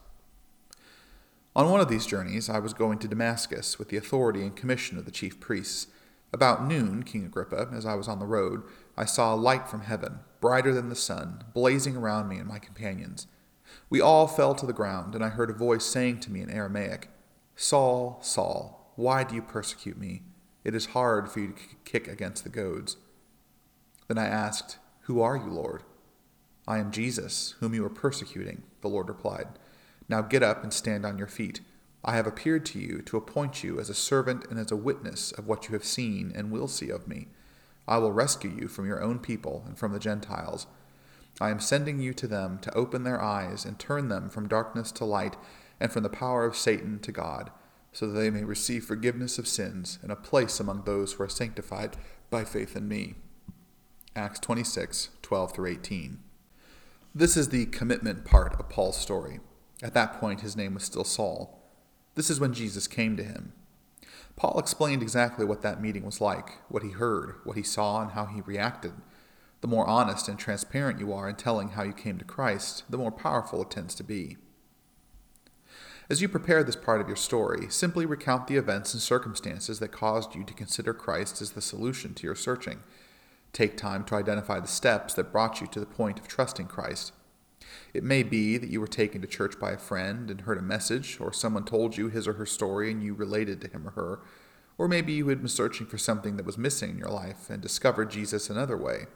On 1.57 1.68
one 1.68 1.81
of 1.81 1.88
these 1.88 2.07
journeys, 2.07 2.48
I 2.48 2.61
was 2.61 2.72
going 2.72 3.01
to 3.01 3.09
Damascus 3.09 3.77
with 3.77 3.88
the 3.88 3.96
authority 3.96 4.42
and 4.42 4.55
commission 4.55 4.96
of 4.96 5.07
the 5.07 5.11
chief 5.11 5.40
priests. 5.40 5.88
About 6.33 6.64
noon, 6.64 7.03
King 7.03 7.27
Agrippa, 7.27 7.68
as 7.72 7.85
I 7.85 7.96
was 7.96 8.07
on 8.07 8.20
the 8.20 8.27
road, 8.27 8.62
I 8.96 9.07
saw 9.07 9.35
a 9.35 9.42
light 9.48 9.66
from 9.66 9.81
heaven, 9.81 10.20
brighter 10.40 10.72
than 10.72 10.88
the 10.88 10.94
sun, 10.94 11.42
blazing 11.53 11.96
around 11.96 12.29
me 12.29 12.37
and 12.37 12.46
my 12.46 12.61
companions. 12.61 13.27
We 13.91 14.01
all 14.01 14.27
fell 14.27 14.55
to 14.55 14.67
the 14.67 14.73
ground, 14.73 15.15
and 15.15 15.25
I 15.25 15.29
heard 15.29 15.51
a 15.51 15.55
voice 15.55 15.85
saying 15.85 16.21
to 16.21 16.31
me 16.31 16.41
in 16.41 16.51
Aramaic, 16.51 17.09
Saul, 17.57 18.19
Saul, 18.23 18.93
why 18.97 19.25
do 19.25 19.35
you 19.35 19.43
persecute 19.43 19.99
me? 19.99 20.23
It 20.65 20.75
is 20.75 20.87
hard 20.87 21.31
for 21.31 21.41
you 21.41 21.49
to 21.49 21.55
kick 21.85 22.09
against 22.09 22.45
the 22.45 22.51
goads. 22.51 22.97
Then 24.07 24.19
I 24.19 24.27
asked, 24.27 24.79
Who 25.03 25.21
are 25.21 25.37
you, 25.37 25.51
Lord? 25.51 25.83
I 26.67 26.79
am 26.79 26.91
Jesus, 26.91 27.55
whom 27.61 27.75
you 27.75 27.85
are 27.85 27.91
persecuting, 27.91 28.63
the 28.81 28.89
Lord 28.89 29.09
replied. 29.09 29.49
Now 30.09 30.21
get 30.21 30.43
up 30.43 30.63
and 30.63 30.73
stand 30.73 31.07
on 31.07 31.17
your 31.17 31.27
feet. 31.27 31.61
I 32.05 32.15
have 32.17 32.27
appeared 32.27 32.67
to 32.67 32.79
you 32.79 33.03
to 33.03 33.17
appoint 33.17 33.65
you 33.65 33.81
as 33.81 33.89
a 33.89 33.95
servant 33.95 34.47
and 34.51 34.59
as 34.59 34.71
a 34.71 34.77
witness 34.77 35.33
of 35.33 35.47
what 35.47 35.67
you 35.67 35.73
have 35.73 35.85
seen 35.85 36.33
and 36.35 36.51
will 36.51 36.69
see 36.69 36.91
of 36.91 37.09
me. 37.09 37.29
I 37.87 37.99
will 37.99 38.13
rescue 38.13 38.51
you 38.51 38.69
from 38.69 38.87
your 38.87 39.03
own 39.03 39.19
people 39.19 39.65
and 39.67 39.79
from 39.79 39.93
the 39.93 39.99
Gentiles 39.99 40.67
I 41.40 41.51
am 41.51 41.61
sending 41.61 42.01
you 42.01 42.12
to 42.14 42.27
them 42.27 42.59
to 42.61 42.74
open 42.74 43.05
their 43.05 43.22
eyes 43.22 43.64
and 43.64 43.79
turn 43.79 44.09
them 44.09 44.29
from 44.29 44.48
darkness 44.48 44.90
to 44.92 45.05
light 45.05 45.37
and 45.79 45.92
from 45.92 46.03
the 46.03 46.09
power 46.09 46.44
of 46.44 46.57
Satan 46.57 46.98
to 47.01 47.12
God, 47.12 47.51
so 47.92 48.07
that 48.07 48.18
they 48.18 48.31
may 48.31 48.44
receive 48.44 48.85
forgiveness 48.85 49.38
of 49.38 49.46
sins 49.46 49.98
and 50.03 50.11
a 50.11 50.16
place 50.16 50.59
among 50.59 50.83
those 50.83 51.12
who 51.12 51.22
are 51.22 51.29
sanctified 51.29 51.96
by 52.31 52.44
faith 52.44 52.77
in 52.77 52.88
me. 52.88 53.14
Acts 54.16 54.40
26, 54.40 55.11
12 55.22 55.53
through 55.53 55.70
18. 55.70 56.18
This 57.14 57.37
is 57.37 57.48
the 57.48 57.66
commitment 57.66 58.24
part 58.24 58.59
of 58.59 58.68
Paul's 58.68 58.96
story. 58.96 59.40
At 59.83 59.94
that 59.94 60.18
point, 60.20 60.40
his 60.40 60.57
name 60.57 60.74
was 60.74 60.83
still 60.83 61.05
Saul. 61.05 61.59
This 62.16 62.31
is 62.31 62.40
when 62.40 62.53
Jesus 62.53 62.88
came 62.88 63.16
to 63.16 63.22
him. 63.22 63.53
Paul 64.35 64.59
explained 64.59 65.03
exactly 65.03 65.44
what 65.44 65.62
that 65.62 65.81
meeting 65.81 66.05
was 66.05 66.20
like, 66.20 66.59
what 66.68 66.83
he 66.83 66.90
heard, 66.90 67.37
what 67.44 67.57
he 67.57 67.62
saw, 67.62 68.03
and 68.03 68.12
how 68.12 68.27
he 68.27 68.40
reacted. 68.40 68.92
The 69.61 69.68
more 69.68 69.87
honest 69.87 70.29
and 70.29 70.38
transparent 70.38 71.01
you 71.01 71.12
are 71.12 71.29
in 71.29 71.37
telling 71.37 71.71
how 71.71 71.83
you 71.83 71.92
came 71.92 72.18
to 72.18 72.25
Christ, 72.25 72.85
the 72.88 72.99
more 72.99 73.11
powerful 73.11 73.62
it 73.62 73.71
tends 73.71 73.94
to 73.97 74.05
be. 74.05 74.37
As 76.11 76.23
you 76.23 76.29
prepare 76.29 76.64
this 76.64 76.77
part 76.77 77.01
of 77.01 77.07
your 77.07 77.16
story, 77.16 77.66
simply 77.68 78.07
recount 78.07 78.47
the 78.47 78.57
events 78.57 78.94
and 78.94 79.03
circumstances 79.03 79.79
that 79.79 79.92
caused 79.92 80.35
you 80.35 80.42
to 80.44 80.55
consider 80.55 80.94
Christ 80.94 81.42
as 81.42 81.51
the 81.51 81.61
solution 81.61 82.14
to 82.14 82.27
your 82.27 82.35
searching. 82.35 82.81
Take 83.53 83.77
time 83.77 84.05
to 84.05 84.14
identify 84.14 84.61
the 84.61 84.68
steps 84.68 85.12
that 85.14 85.33
brought 85.33 85.61
you 85.61 85.66
to 85.66 85.81
the 85.81 85.87
point 85.87 86.18
of 86.18 86.29
trusting 86.29 86.66
Christ. 86.66 87.12
It 87.92 88.05
may 88.05 88.23
be 88.23 88.57
that 88.57 88.71
you 88.71 88.81
were 88.81 88.87
taken 88.87 89.21
to 89.21 89.27
church 89.27 89.59
by 89.59 89.73
a 89.73 89.79
friend 89.79 90.31
and 90.31 90.42
heard 90.42 90.59
a 90.59 90.62
message, 90.62 91.18
or 91.21 91.33
someone 91.33 91.64
told 91.64 91.99
you 91.99 92.09
his 92.09 92.27
or 92.27 92.35
her 92.35 92.47
story 92.47 92.90
and 92.90 93.03
you 93.03 93.12
related 93.12 93.61
to 93.61 93.68
him 93.68 93.87
or 93.87 93.90
her. 93.90 94.21
Or 94.79 94.88
maybe 94.88 95.12
you 95.12 95.29
had 95.29 95.40
been 95.40 95.49
searching 95.49 95.87
for 95.87 95.99
something 95.99 96.37
that 96.37 96.47
was 96.47 96.57
missing 96.57 96.90
in 96.90 96.99
your 96.99 97.11
life 97.11 97.51
and 97.51 97.61
discovered 97.61 98.11
Jesus 98.11 98.49
another 98.49 98.77
way. 98.77 99.07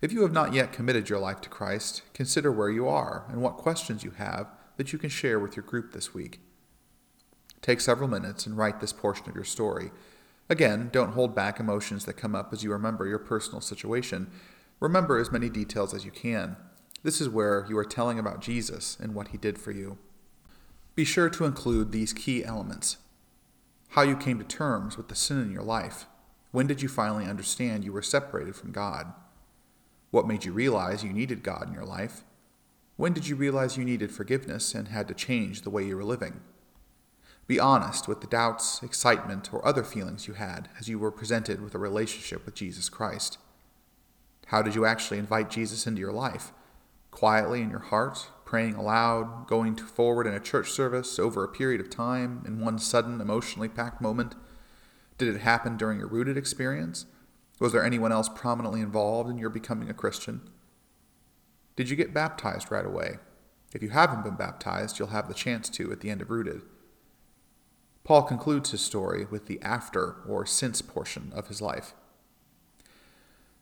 If 0.00 0.12
you 0.12 0.22
have 0.22 0.32
not 0.32 0.52
yet 0.52 0.72
committed 0.72 1.08
your 1.08 1.18
life 1.18 1.40
to 1.42 1.48
Christ, 1.48 2.02
consider 2.12 2.52
where 2.52 2.70
you 2.70 2.86
are 2.86 3.24
and 3.28 3.40
what 3.40 3.56
questions 3.56 4.04
you 4.04 4.10
have 4.12 4.48
that 4.76 4.92
you 4.92 4.98
can 4.98 5.08
share 5.08 5.40
with 5.40 5.56
your 5.56 5.64
group 5.64 5.92
this 5.92 6.12
week. 6.12 6.40
Take 7.62 7.80
several 7.80 8.08
minutes 8.08 8.46
and 8.46 8.56
write 8.56 8.80
this 8.80 8.92
portion 8.92 9.28
of 9.28 9.34
your 9.34 9.44
story. 9.44 9.90
Again, 10.48 10.90
don't 10.92 11.14
hold 11.14 11.34
back 11.34 11.58
emotions 11.58 12.04
that 12.04 12.14
come 12.14 12.34
up 12.34 12.52
as 12.52 12.62
you 12.62 12.70
remember 12.70 13.06
your 13.06 13.18
personal 13.18 13.60
situation. 13.60 14.30
Remember 14.80 15.18
as 15.18 15.32
many 15.32 15.48
details 15.48 15.94
as 15.94 16.04
you 16.04 16.10
can. 16.10 16.56
This 17.02 17.20
is 17.20 17.28
where 17.28 17.66
you 17.68 17.78
are 17.78 17.84
telling 17.84 18.18
about 18.18 18.40
Jesus 18.40 18.96
and 19.00 19.14
what 19.14 19.28
he 19.28 19.38
did 19.38 19.58
for 19.58 19.72
you. 19.72 19.98
Be 20.94 21.04
sure 21.04 21.30
to 21.30 21.44
include 21.44 21.90
these 21.90 22.12
key 22.12 22.44
elements 22.44 22.98
how 23.90 24.02
you 24.02 24.16
came 24.16 24.38
to 24.38 24.44
terms 24.44 24.96
with 24.96 25.08
the 25.08 25.14
sin 25.14 25.40
in 25.40 25.52
your 25.52 25.62
life. 25.62 26.06
When 26.50 26.66
did 26.66 26.82
you 26.82 26.88
finally 26.88 27.24
understand 27.24 27.84
you 27.84 27.92
were 27.92 28.02
separated 28.02 28.54
from 28.56 28.72
God? 28.72 29.12
What 30.10 30.26
made 30.26 30.44
you 30.44 30.52
realize 30.52 31.04
you 31.04 31.12
needed 31.12 31.42
God 31.42 31.68
in 31.68 31.74
your 31.74 31.84
life? 31.84 32.24
When 32.96 33.12
did 33.12 33.28
you 33.28 33.36
realize 33.36 33.76
you 33.76 33.84
needed 33.84 34.10
forgiveness 34.10 34.74
and 34.74 34.88
had 34.88 35.08
to 35.08 35.14
change 35.14 35.62
the 35.62 35.70
way 35.70 35.84
you 35.84 35.96
were 35.96 36.04
living? 36.04 36.40
Be 37.46 37.60
honest 37.60 38.08
with 38.08 38.20
the 38.20 38.26
doubts, 38.26 38.82
excitement, 38.82 39.52
or 39.52 39.66
other 39.66 39.84
feelings 39.84 40.26
you 40.26 40.34
had 40.34 40.68
as 40.78 40.88
you 40.88 40.98
were 40.98 41.12
presented 41.12 41.60
with 41.60 41.74
a 41.74 41.78
relationship 41.78 42.44
with 42.44 42.54
Jesus 42.54 42.88
Christ. 42.88 43.38
How 44.46 44.62
did 44.62 44.74
you 44.74 44.86
actually 44.86 45.18
invite 45.18 45.50
Jesus 45.50 45.86
into 45.86 46.00
your 46.00 46.12
life? 46.12 46.52
quietly 47.16 47.62
in 47.62 47.70
your 47.70 47.78
heart, 47.78 48.28
praying 48.44 48.74
aloud, 48.74 49.46
going 49.46 49.74
forward 49.74 50.26
in 50.26 50.34
a 50.34 50.38
church 50.38 50.70
service 50.70 51.18
over 51.18 51.42
a 51.42 51.48
period 51.48 51.80
of 51.80 51.88
time 51.88 52.44
in 52.46 52.60
one 52.60 52.78
sudden 52.78 53.22
emotionally 53.22 53.70
packed 53.70 54.02
moment? 54.02 54.34
Did 55.16 55.34
it 55.34 55.40
happen 55.40 55.78
during 55.78 55.98
your 55.98 56.08
rooted 56.08 56.36
experience? 56.36 57.06
Was 57.58 57.72
there 57.72 57.84
anyone 57.84 58.12
else 58.12 58.28
prominently 58.28 58.80
involved 58.80 59.30
in 59.30 59.38
your 59.38 59.50
becoming 59.50 59.88
a 59.88 59.94
Christian? 59.94 60.42
Did 61.74 61.88
you 61.88 61.96
get 61.96 62.14
baptized 62.14 62.70
right 62.70 62.84
away? 62.84 63.16
If 63.74 63.82
you 63.82 63.90
haven't 63.90 64.24
been 64.24 64.36
baptized, 64.36 64.98
you'll 64.98 65.08
have 65.08 65.28
the 65.28 65.34
chance 65.34 65.68
to 65.70 65.92
at 65.92 66.00
the 66.00 66.10
end 66.10 66.22
of 66.22 66.30
Rooted. 66.30 66.62
Paul 68.04 68.22
concludes 68.22 68.70
his 68.70 68.80
story 68.80 69.26
with 69.30 69.46
the 69.46 69.60
after 69.62 70.16
or 70.28 70.46
since 70.46 70.80
portion 70.80 71.32
of 71.34 71.48
his 71.48 71.60
life. 71.60 71.94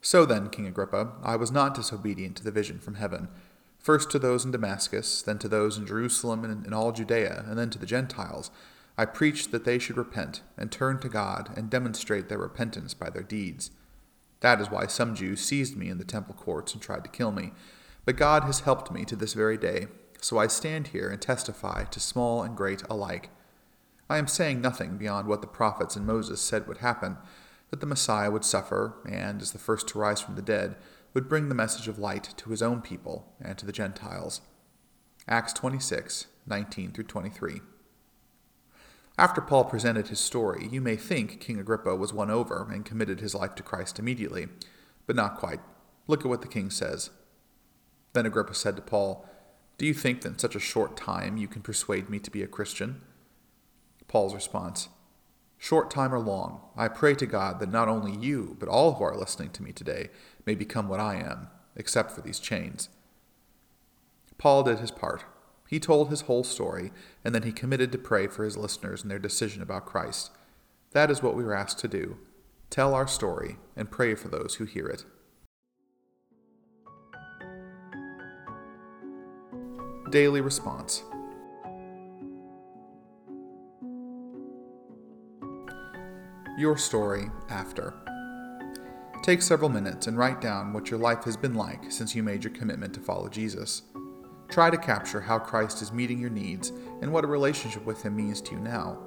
So 0.03 0.27
then, 0.27 0.51
King 0.51 0.67
Agrippa, 0.67 1.13
I 1.23 1.37
was 1.37 1.51
not 1.51 1.75
disobedient 1.75 2.37
to 2.37 2.45
the 2.45 2.51
vision 2.51 2.79
from 2.79 2.97
heaven, 2.97 3.29
first 3.79 4.11
to 4.11 4.19
those 4.19 4.45
in 4.45 4.51
Damascus, 4.51 5.23
then 5.23 5.39
to 5.39 5.49
those 5.49 5.79
in 5.79 5.87
Jerusalem 5.87 6.45
and 6.45 6.67
in 6.67 6.75
all 6.75 6.93
Judea, 6.93 7.45
and 7.49 7.59
then 7.59 7.71
to 7.71 7.79
the 7.79 7.87
Gentiles. 7.87 8.51
I 8.99 9.07
preached 9.07 9.51
that 9.51 9.65
they 9.65 9.79
should 9.79 9.97
repent 9.97 10.43
and 10.59 10.71
turn 10.71 11.01
to 11.01 11.09
God 11.09 11.53
and 11.57 11.71
demonstrate 11.71 12.29
their 12.29 12.39
repentance 12.39 12.93
by 12.93 13.09
their 13.09 13.23
deeds. 13.23 13.71
That 14.45 14.61
is 14.61 14.71
why 14.71 14.89
some 14.89 15.15
Jews 15.15 15.41
seized 15.41 15.75
me 15.75 15.89
in 15.89 15.97
the 15.97 16.05
temple 16.05 16.35
courts 16.35 16.75
and 16.75 16.83
tried 16.83 17.03
to 17.05 17.11
kill 17.11 17.33
me. 17.33 17.53
But 18.05 18.19
God 18.19 18.43
has 18.43 18.61
helped 18.61 18.91
me 18.91 19.07
to 19.07 19.17
this 19.17 19.33
very 19.33 19.57
day, 19.57 19.87
so 20.21 20.37
I 20.37 20.49
stand 20.49 20.89
here 20.89 21.09
and 21.09 21.19
testify 21.19 21.85
to 21.85 21.99
small 21.99 22.43
and 22.43 22.55
great 22.55 22.83
alike. 22.91 23.31
I 24.11 24.19
am 24.19 24.29
saying 24.29 24.61
nothing 24.61 24.99
beyond 24.99 25.29
what 25.29 25.41
the 25.41 25.47
prophets 25.47 25.97
and 25.97 26.07
Moses 26.07 26.43
said 26.43 26.69
would 26.69 26.77
happen 26.77 27.17
that 27.71 27.81
the 27.81 27.87
Messiah 27.87 28.31
would 28.31 28.45
suffer, 28.45 28.97
and, 29.09 29.41
as 29.41 29.53
the 29.53 29.59
first 29.59 29.89
to 29.89 29.99
rise 29.99 30.21
from 30.21 30.35
the 30.35 30.43
dead, 30.43 30.77
would 31.15 31.27
bring 31.27 31.49
the 31.49 31.55
message 31.55 31.89
of 31.89 31.99
light 31.99 32.35
to 32.37 32.51
his 32.51 32.61
own 32.61 32.83
people 32.83 33.33
and 33.41 33.57
to 33.57 33.65
the 33.65 33.73
Gentiles. 33.73 34.43
Acts 35.27 35.55
26, 35.55 36.27
19 36.47 36.93
through 36.93 37.05
23. 37.05 37.63
After 39.17 39.41
Paul 39.41 39.65
presented 39.65 40.09
his 40.09 40.19
story, 40.19 40.69
you 40.71 40.81
may 40.81 40.97
think 40.97 41.41
King 41.41 41.61
Agrippa 41.61 41.95
was 41.95 42.13
won 42.13 42.31
over 42.31 42.69
and 42.73 42.85
committed 42.85 43.21
his 43.21 43.35
life 43.35 43.55
to 43.55 43.63
Christ 43.63 43.99
immediately, 44.01 44.49
but 45.07 45.15
not 45.15 45.37
quite. 45.37 45.61
Look 46.09 46.21
at 46.23 46.29
what 46.29 46.43
the 46.43 46.49
king 46.49 46.69
says. 46.69 47.11
Then 48.13 48.27
Agrippa 48.27 48.55
said 48.55 48.75
to 48.77 48.83
Paul, 48.83 49.29
Do 49.79 49.87
you 49.87 49.95
think 49.95 50.23
that 50.23 50.29
in 50.31 50.39
such 50.39 50.57
a 50.57 50.61
short 50.61 50.97
time 50.97 51.37
you 51.37 51.47
can 51.47 51.63
persuade 51.63 52.11
me 52.11 52.19
to 52.19 52.31
be 52.31 52.43
a 52.43 52.49
Christian? 52.49 53.03
Paul's 54.09 54.35
response, 54.35 54.89
short 55.59 55.91
time 55.91 56.13
or 56.13 56.19
long, 56.19 56.61
I 56.77 56.89
pray 56.89 57.15
to 57.15 57.27
God 57.27 57.61
that 57.61 57.71
not 57.71 57.89
only 57.89 58.17
you, 58.17 58.57
but 58.59 58.69
all 58.69 58.95
who 58.95 59.05
are 59.05 59.17
listening 59.17 59.51
to 59.51 59.63
me 59.63 59.73
today 59.73 60.11
may 60.45 60.57
become 60.57 60.89
what 60.89 61.01
I 61.01 61.17
am, 61.17 61.49
except 61.77 62.11
for 62.11 62.21
these 62.21 62.41
chains. 62.41 62.89
Paul 64.39 64.65
did 64.65 64.81
his 64.81 64.91
part. 64.91 65.25
He 65.69 65.81
told 65.81 66.11
his 66.11 66.23
whole 66.23 66.45
story, 66.45 66.93
and 67.25 67.35
then 67.35 67.43
he 67.43 67.53
committed 67.53 67.91
to 67.93 67.99
pray 67.99 68.27
for 68.27 68.45
his 68.45 68.57
listeners 68.57 69.03
and 69.03 69.11
their 69.11 69.19
decision 69.19 69.63
about 69.63 69.87
Christ. 69.87 70.31
That 70.93 71.11
is 71.11 71.23
what 71.23 71.35
we 71.35 71.45
were 71.45 71.55
asked 71.55 71.79
to 71.81 71.89
do 71.89 72.19
tell 72.71 72.95
our 72.95 73.07
story 73.07 73.57
and 73.77 73.91
pray 73.91 74.15
for 74.15 74.29
those 74.29 74.57
who 74.57 74.65
hear 74.65 74.87
it. 74.87 75.05
Daily 80.11 80.41
Response 80.41 81.05
your 86.57 86.77
story 86.77 87.31
after. 87.51 87.95
Take 89.23 89.43
several 89.43 89.71
minutes 89.71 90.07
and 90.07 90.17
write 90.17 90.41
down 90.41 90.73
what 90.73 90.91
your 90.91 91.01
life 91.01 91.25
has 91.25 91.37
been 91.37 91.55
like 91.55 91.91
since 91.91 92.15
you 92.15 92.23
made 92.23 92.45
your 92.45 92.53
commitment 92.53 92.95
to 92.95 93.01
follow 93.01 93.29
Jesus. 93.29 93.83
Try 94.49 94.71
to 94.71 94.77
capture 94.77 95.21
how 95.21 95.39
Christ 95.39 95.83
is 95.83 95.93
meeting 95.93 96.19
your 96.19 96.31
needs 96.31 96.71
and 97.01 97.13
what 97.13 97.25
a 97.25 97.29
relationship 97.29 97.85
with 97.85 98.03
Him 98.03 98.17
means 98.17 98.41
to 98.43 98.53
you 98.53 98.61
now. 98.61 98.99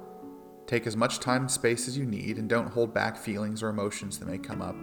Take 0.66 0.86
as 0.86 0.96
much 0.96 1.20
time 1.20 1.42
and 1.42 1.50
space 1.50 1.88
as 1.88 1.96
you 1.96 2.04
need 2.04 2.36
and 2.36 2.48
don't 2.48 2.70
hold 2.70 2.92
back 2.92 3.16
feelings 3.16 3.62
or 3.62 3.70
emotions 3.70 4.18
that 4.18 4.28
may 4.28 4.36
come 4.36 4.60
up. 4.60 4.76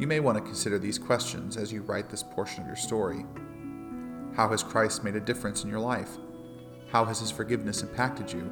You 0.00 0.06
may 0.06 0.20
want 0.20 0.38
to 0.38 0.44
consider 0.44 0.78
these 0.78 0.98
questions 0.98 1.56
as 1.56 1.72
you 1.72 1.82
write 1.82 2.08
this 2.08 2.22
portion 2.22 2.62
of 2.62 2.68
your 2.68 2.76
story. 2.76 3.26
How 4.36 4.48
has 4.48 4.62
Christ 4.62 5.02
made 5.02 5.16
a 5.16 5.20
difference 5.20 5.64
in 5.64 5.70
your 5.70 5.80
life? 5.80 6.10
How 6.90 7.04
has 7.04 7.18
His 7.18 7.30
forgiveness 7.30 7.82
impacted 7.82 8.32
you? 8.32 8.50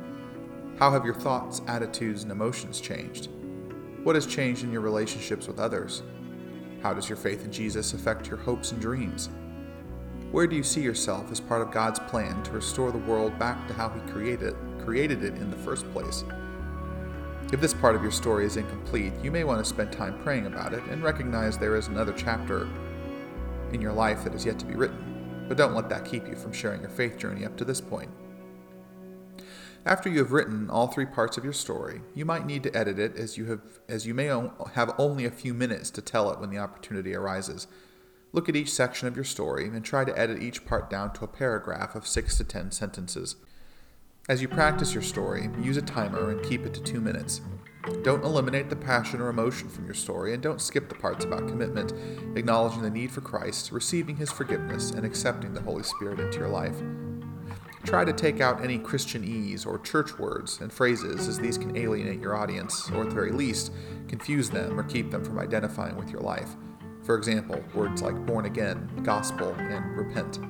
How 0.78 0.90
have 0.90 1.04
your 1.04 1.14
thoughts, 1.14 1.60
attitudes, 1.66 2.22
and 2.22 2.32
emotions 2.32 2.80
changed? 2.80 3.28
What 4.02 4.14
has 4.14 4.26
changed 4.26 4.64
in 4.64 4.72
your 4.72 4.80
relationships 4.80 5.46
with 5.46 5.58
others? 5.58 6.02
How 6.82 6.94
does 6.94 7.08
your 7.08 7.16
faith 7.16 7.44
in 7.44 7.52
Jesus 7.52 7.94
affect 7.94 8.28
your 8.28 8.36
hopes 8.36 8.72
and 8.72 8.80
dreams? 8.80 9.28
Where 10.30 10.46
do 10.46 10.54
you 10.56 10.62
see 10.62 10.82
yourself 10.82 11.32
as 11.32 11.40
part 11.40 11.62
of 11.62 11.70
God's 11.70 11.98
plan 12.00 12.42
to 12.42 12.50
restore 12.50 12.92
the 12.92 12.98
world 12.98 13.38
back 13.38 13.66
to 13.66 13.72
how 13.72 13.88
He 13.88 14.00
created, 14.12 14.54
created 14.84 15.24
it 15.24 15.34
in 15.34 15.50
the 15.50 15.56
first 15.56 15.90
place? 15.90 16.22
If 17.50 17.62
this 17.62 17.72
part 17.72 17.96
of 17.96 18.02
your 18.02 18.12
story 18.12 18.44
is 18.44 18.58
incomplete, 18.58 19.14
you 19.22 19.30
may 19.30 19.44
want 19.44 19.58
to 19.58 19.64
spend 19.64 19.90
time 19.90 20.22
praying 20.22 20.44
about 20.44 20.74
it 20.74 20.82
and 20.90 21.02
recognize 21.02 21.56
there 21.56 21.76
is 21.76 21.86
another 21.86 22.12
chapter 22.12 22.68
in 23.72 23.80
your 23.80 23.94
life 23.94 24.22
that 24.24 24.34
is 24.34 24.44
yet 24.44 24.58
to 24.58 24.66
be 24.66 24.74
written. 24.74 25.46
But 25.48 25.56
don't 25.56 25.74
let 25.74 25.88
that 25.88 26.04
keep 26.04 26.28
you 26.28 26.36
from 26.36 26.52
sharing 26.52 26.82
your 26.82 26.90
faith 26.90 27.16
journey 27.16 27.46
up 27.46 27.56
to 27.56 27.64
this 27.64 27.80
point. 27.80 28.10
After 29.86 30.10
you 30.10 30.18
have 30.18 30.32
written 30.32 30.68
all 30.68 30.88
three 30.88 31.06
parts 31.06 31.38
of 31.38 31.44
your 31.44 31.54
story, 31.54 32.02
you 32.14 32.26
might 32.26 32.44
need 32.44 32.62
to 32.64 32.76
edit 32.76 32.98
it 32.98 33.16
as 33.16 33.38
you 33.38 33.46
have 33.46 33.60
as 33.88 34.06
you 34.06 34.12
may 34.12 34.26
have 34.26 34.94
only 34.98 35.24
a 35.24 35.30
few 35.30 35.54
minutes 35.54 35.88
to 35.92 36.02
tell 36.02 36.30
it 36.30 36.38
when 36.38 36.50
the 36.50 36.58
opportunity 36.58 37.14
arises. 37.14 37.66
Look 38.32 38.48
at 38.48 38.56
each 38.56 38.70
section 38.70 39.08
of 39.08 39.16
your 39.16 39.24
story 39.24 39.66
and 39.66 39.82
try 39.82 40.04
to 40.04 40.18
edit 40.18 40.42
each 40.42 40.66
part 40.66 40.90
down 40.90 41.12
to 41.14 41.24
a 41.24 41.28
paragraph 41.28 41.94
of 41.94 42.06
6 42.06 42.36
to 42.36 42.44
10 42.44 42.70
sentences. 42.72 43.36
As 44.28 44.42
you 44.42 44.48
practice 44.48 44.92
your 44.92 45.02
story, 45.02 45.48
use 45.62 45.78
a 45.78 45.82
timer 45.82 46.30
and 46.30 46.44
keep 46.44 46.66
it 46.66 46.74
to 46.74 46.82
2 46.82 47.00
minutes. 47.00 47.40
Don't 48.02 48.24
eliminate 48.24 48.68
the 48.68 48.76
passion 48.76 49.22
or 49.22 49.30
emotion 49.30 49.70
from 49.70 49.86
your 49.86 49.94
story, 49.94 50.34
and 50.34 50.42
don't 50.42 50.60
skip 50.60 50.90
the 50.90 50.94
parts 50.94 51.24
about 51.24 51.48
commitment, 51.48 51.94
acknowledging 52.36 52.82
the 52.82 52.90
need 52.90 53.10
for 53.10 53.22
Christ, 53.22 53.72
receiving 53.72 54.16
His 54.16 54.30
forgiveness, 54.30 54.90
and 54.90 55.06
accepting 55.06 55.54
the 55.54 55.62
Holy 55.62 55.82
Spirit 55.82 56.20
into 56.20 56.38
your 56.38 56.50
life. 56.50 56.76
Try 57.84 58.04
to 58.04 58.12
take 58.12 58.42
out 58.42 58.62
any 58.62 58.78
Christianese 58.78 59.66
or 59.66 59.78
church 59.78 60.18
words 60.18 60.60
and 60.60 60.70
phrases, 60.70 61.28
as 61.28 61.38
these 61.38 61.56
can 61.56 61.74
alienate 61.78 62.20
your 62.20 62.36
audience, 62.36 62.90
or 62.90 63.04
at 63.04 63.08
the 63.08 63.14
very 63.14 63.32
least, 63.32 63.72
confuse 64.06 64.50
them 64.50 64.78
or 64.78 64.82
keep 64.82 65.10
them 65.10 65.24
from 65.24 65.38
identifying 65.38 65.96
with 65.96 66.10
your 66.10 66.20
life. 66.20 66.50
For 67.08 67.16
example, 67.16 67.64
words 67.74 68.02
like 68.02 68.26
born 68.26 68.44
again, 68.44 68.86
gospel, 69.02 69.54
and 69.54 69.96
repent. 69.96 70.40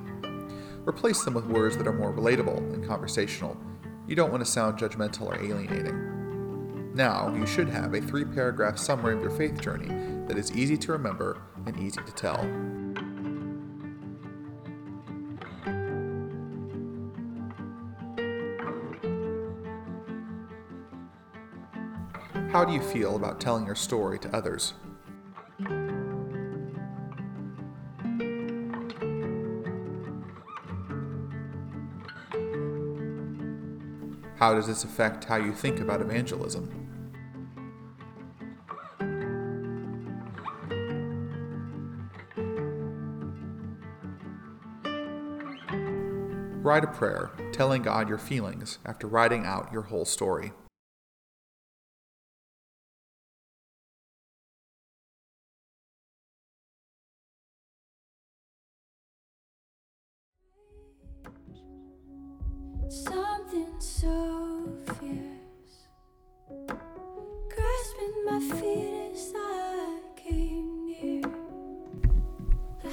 Replace 0.85 1.23
them 1.23 1.33
with 1.33 1.45
words 1.45 1.77
that 1.77 1.87
are 1.87 1.93
more 1.93 2.11
relatable 2.11 2.57
and 2.73 2.85
conversational. 2.85 3.55
You 4.07 4.17
don't 4.17 4.29
want 4.29 4.43
to 4.43 4.51
sound 4.51 4.77
judgmental 4.77 5.21
or 5.21 5.41
alienating. 5.41 6.93
Now, 6.93 7.33
you 7.33 7.45
should 7.45 7.69
have 7.69 7.93
a 7.93 8.01
three 8.01 8.25
paragraph 8.25 8.77
summary 8.77 9.15
of 9.15 9.21
your 9.21 9.31
faith 9.31 9.61
journey 9.61 9.87
that 10.27 10.37
is 10.37 10.51
easy 10.51 10.75
to 10.79 10.91
remember 10.91 11.41
and 11.65 11.79
easy 11.79 12.01
to 12.05 12.11
tell. 12.11 12.43
How 22.51 22.65
do 22.65 22.73
you 22.73 22.81
feel 22.81 23.15
about 23.15 23.39
telling 23.39 23.65
your 23.65 23.75
story 23.75 24.19
to 24.19 24.35
others? 24.35 24.73
How 34.39 34.53
does 34.53 34.67
this 34.67 34.85
affect 34.85 35.25
how 35.25 35.35
you 35.35 35.51
think 35.51 35.81
about 35.81 35.99
evangelism? 35.99 36.69
Write 46.63 46.85
a 46.85 46.87
prayer 46.87 47.31
telling 47.51 47.81
God 47.81 48.07
your 48.07 48.17
feelings 48.17 48.79
after 48.85 49.07
writing 49.07 49.45
out 49.45 49.73
your 49.73 49.81
whole 49.81 50.05
story. 50.05 50.53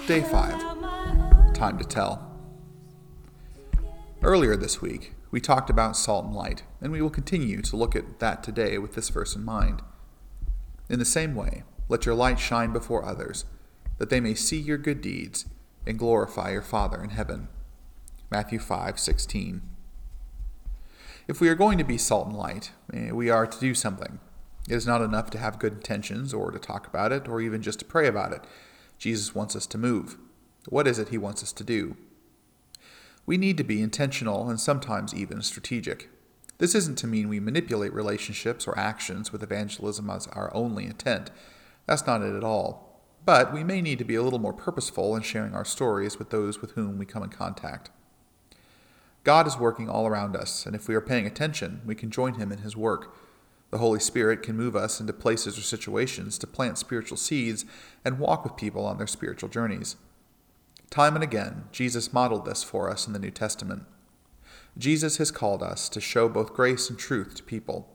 Day 0.06 0.22
5 0.22 1.52
Time 1.52 1.76
to 1.78 1.84
Tell. 1.84 2.30
Earlier 4.22 4.56
this 4.56 4.80
week, 4.80 5.14
we 5.32 5.40
talked 5.40 5.68
about 5.68 5.96
salt 5.96 6.26
and 6.26 6.32
light, 6.32 6.62
and 6.80 6.92
we 6.92 7.02
will 7.02 7.10
continue 7.10 7.60
to 7.62 7.76
look 7.76 7.96
at 7.96 8.20
that 8.20 8.44
today 8.44 8.78
with 8.78 8.94
this 8.94 9.08
verse 9.08 9.34
in 9.34 9.44
mind. 9.44 9.82
In 10.88 11.00
the 11.00 11.04
same 11.04 11.34
way, 11.34 11.64
let 11.88 12.06
your 12.06 12.14
light 12.14 12.38
shine 12.38 12.72
before 12.72 13.04
others, 13.04 13.46
that 13.98 14.08
they 14.08 14.20
may 14.20 14.34
see 14.34 14.60
your 14.60 14.78
good 14.78 15.00
deeds 15.00 15.46
and 15.84 15.98
glorify 15.98 16.52
your 16.52 16.62
Father 16.62 17.02
in 17.02 17.10
heaven. 17.10 17.48
Matthew 18.30 18.60
5:16. 18.60 19.62
If 21.26 21.40
we 21.40 21.48
are 21.48 21.56
going 21.56 21.78
to 21.78 21.84
be 21.84 21.98
salt 21.98 22.28
and 22.28 22.36
light, 22.36 22.70
eh, 22.92 23.10
we 23.10 23.28
are 23.28 23.48
to 23.48 23.58
do 23.58 23.74
something. 23.74 24.20
It 24.68 24.76
is 24.76 24.86
not 24.86 25.02
enough 25.02 25.30
to 25.30 25.38
have 25.38 25.58
good 25.58 25.72
intentions 25.72 26.32
or 26.32 26.52
to 26.52 26.60
talk 26.60 26.86
about 26.86 27.10
it 27.10 27.26
or 27.26 27.40
even 27.40 27.60
just 27.60 27.80
to 27.80 27.84
pray 27.84 28.06
about 28.06 28.32
it. 28.32 28.44
Jesus 28.98 29.34
wants 29.34 29.54
us 29.54 29.66
to 29.66 29.78
move. 29.78 30.16
What 30.68 30.86
is 30.86 30.98
it 30.98 31.08
he 31.08 31.18
wants 31.18 31.42
us 31.42 31.52
to 31.52 31.64
do? 31.64 31.96
We 33.24 33.36
need 33.36 33.56
to 33.58 33.64
be 33.64 33.82
intentional 33.82 34.48
and 34.48 34.60
sometimes 34.60 35.14
even 35.14 35.42
strategic. 35.42 36.08
This 36.58 36.74
isn't 36.74 36.96
to 36.98 37.06
mean 37.06 37.28
we 37.28 37.40
manipulate 37.40 37.92
relationships 37.92 38.66
or 38.66 38.78
actions 38.78 39.32
with 39.32 39.42
evangelism 39.42 40.08
as 40.08 40.26
our 40.28 40.54
only 40.54 40.86
intent. 40.86 41.30
That's 41.86 42.06
not 42.06 42.22
it 42.22 42.34
at 42.34 42.44
all. 42.44 43.02
But 43.24 43.52
we 43.52 43.64
may 43.64 43.82
need 43.82 43.98
to 43.98 44.04
be 44.04 44.14
a 44.14 44.22
little 44.22 44.38
more 44.38 44.52
purposeful 44.52 45.16
in 45.16 45.22
sharing 45.22 45.54
our 45.54 45.64
stories 45.64 46.18
with 46.18 46.30
those 46.30 46.60
with 46.60 46.72
whom 46.72 46.96
we 46.96 47.04
come 47.04 47.24
in 47.24 47.30
contact. 47.30 47.90
God 49.24 49.48
is 49.48 49.58
working 49.58 49.90
all 49.90 50.06
around 50.06 50.36
us, 50.36 50.64
and 50.64 50.76
if 50.76 50.86
we 50.86 50.94
are 50.94 51.00
paying 51.00 51.26
attention, 51.26 51.82
we 51.84 51.96
can 51.96 52.12
join 52.12 52.34
Him 52.34 52.52
in 52.52 52.58
His 52.58 52.76
work. 52.76 53.12
The 53.70 53.78
Holy 53.78 54.00
Spirit 54.00 54.42
can 54.42 54.56
move 54.56 54.76
us 54.76 55.00
into 55.00 55.12
places 55.12 55.58
or 55.58 55.62
situations 55.62 56.38
to 56.38 56.46
plant 56.46 56.78
spiritual 56.78 57.16
seeds 57.16 57.64
and 58.04 58.18
walk 58.18 58.44
with 58.44 58.56
people 58.56 58.84
on 58.86 58.96
their 58.96 59.06
spiritual 59.06 59.48
journeys. 59.48 59.96
Time 60.88 61.14
and 61.14 61.24
again, 61.24 61.64
Jesus 61.72 62.12
modeled 62.12 62.44
this 62.44 62.62
for 62.62 62.88
us 62.88 63.06
in 63.06 63.12
the 63.12 63.18
New 63.18 63.30
Testament. 63.30 63.84
Jesus 64.78 65.16
has 65.16 65.30
called 65.30 65.62
us 65.62 65.88
to 65.88 66.00
show 66.00 66.28
both 66.28 66.54
grace 66.54 66.88
and 66.88 66.98
truth 66.98 67.34
to 67.34 67.42
people. 67.42 67.88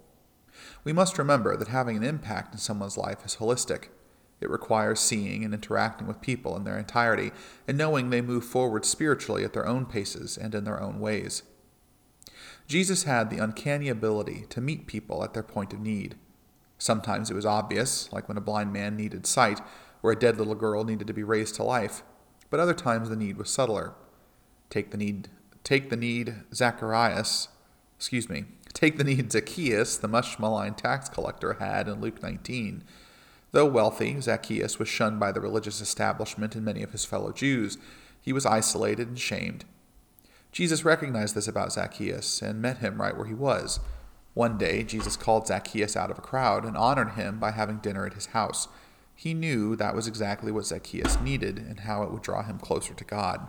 We 0.83 0.93
must 0.93 1.17
remember 1.17 1.55
that 1.55 1.69
having 1.69 1.95
an 1.95 2.03
impact 2.03 2.53
in 2.53 2.59
someone's 2.59 2.97
life 2.97 3.25
is 3.25 3.37
holistic. 3.37 3.85
It 4.41 4.49
requires 4.49 4.99
seeing 4.99 5.45
and 5.45 5.53
interacting 5.53 6.07
with 6.07 6.21
people 6.21 6.57
in 6.57 6.63
their 6.63 6.77
entirety 6.77 7.31
and 7.67 7.77
knowing 7.77 8.09
they 8.09 8.21
move 8.21 8.43
forward 8.43 8.83
spiritually 8.83 9.43
at 9.43 9.53
their 9.53 9.67
own 9.67 9.85
paces 9.85 10.37
and 10.37 10.53
in 10.53 10.63
their 10.63 10.81
own 10.81 10.99
ways. 10.99 11.43
Jesus 12.71 13.03
had 13.03 13.29
the 13.29 13.37
uncanny 13.37 13.89
ability 13.89 14.45
to 14.47 14.61
meet 14.61 14.87
people 14.87 15.25
at 15.25 15.33
their 15.33 15.43
point 15.43 15.73
of 15.73 15.81
need. 15.81 16.15
Sometimes 16.77 17.29
it 17.29 17.33
was 17.33 17.45
obvious, 17.45 18.09
like 18.13 18.29
when 18.29 18.37
a 18.37 18.41
blind 18.41 18.71
man 18.71 18.95
needed 18.95 19.27
sight 19.27 19.59
or 20.01 20.13
a 20.13 20.17
dead 20.17 20.37
little 20.37 20.55
girl 20.55 20.85
needed 20.85 21.05
to 21.07 21.13
be 21.13 21.21
raised 21.21 21.55
to 21.55 21.63
life, 21.63 22.01
but 22.49 22.61
other 22.61 22.73
times 22.73 23.09
the 23.09 23.17
need 23.17 23.35
was 23.35 23.49
subtler. 23.49 23.93
Take 24.69 24.91
the 24.91 24.97
need 24.97 25.27
take 25.65 25.89
the 25.89 25.97
need 25.97 26.33
Zacharias, 26.53 27.49
excuse 27.97 28.29
me, 28.29 28.45
take 28.71 28.97
the 28.97 29.03
need 29.03 29.33
Zacchaeus, 29.33 29.97
the 29.97 30.07
much 30.07 30.39
maligned 30.39 30.77
tax 30.77 31.09
collector, 31.09 31.55
had 31.55 31.89
in 31.89 31.99
Luke 31.99 32.23
19. 32.23 32.85
Though 33.51 33.65
wealthy, 33.65 34.21
Zacchaeus 34.21 34.79
was 34.79 34.87
shunned 34.87 35.19
by 35.19 35.33
the 35.33 35.41
religious 35.41 35.81
establishment 35.81 36.55
and 36.55 36.63
many 36.63 36.83
of 36.83 36.93
his 36.93 37.03
fellow 37.03 37.33
Jews. 37.33 37.77
He 38.21 38.31
was 38.31 38.45
isolated 38.45 39.09
and 39.09 39.19
shamed. 39.19 39.65
Jesus 40.51 40.83
recognized 40.83 41.35
this 41.35 41.47
about 41.47 41.73
Zacchaeus 41.73 42.41
and 42.41 42.61
met 42.61 42.79
him 42.79 43.01
right 43.01 43.15
where 43.15 43.27
he 43.27 43.33
was. 43.33 43.79
One 44.33 44.57
day, 44.57 44.83
Jesus 44.83 45.15
called 45.15 45.47
Zacchaeus 45.47 45.95
out 45.95 46.11
of 46.11 46.17
a 46.17 46.21
crowd 46.21 46.65
and 46.65 46.77
honored 46.77 47.11
him 47.11 47.39
by 47.39 47.51
having 47.51 47.77
dinner 47.77 48.05
at 48.05 48.13
his 48.13 48.27
house. 48.27 48.67
He 49.15 49.33
knew 49.33 49.75
that 49.75 49.95
was 49.95 50.07
exactly 50.07 50.51
what 50.51 50.65
Zacchaeus 50.65 51.19
needed 51.19 51.57
and 51.57 51.81
how 51.81 52.03
it 52.03 52.11
would 52.11 52.21
draw 52.21 52.43
him 52.43 52.57
closer 52.57 52.93
to 52.93 53.03
God. 53.03 53.47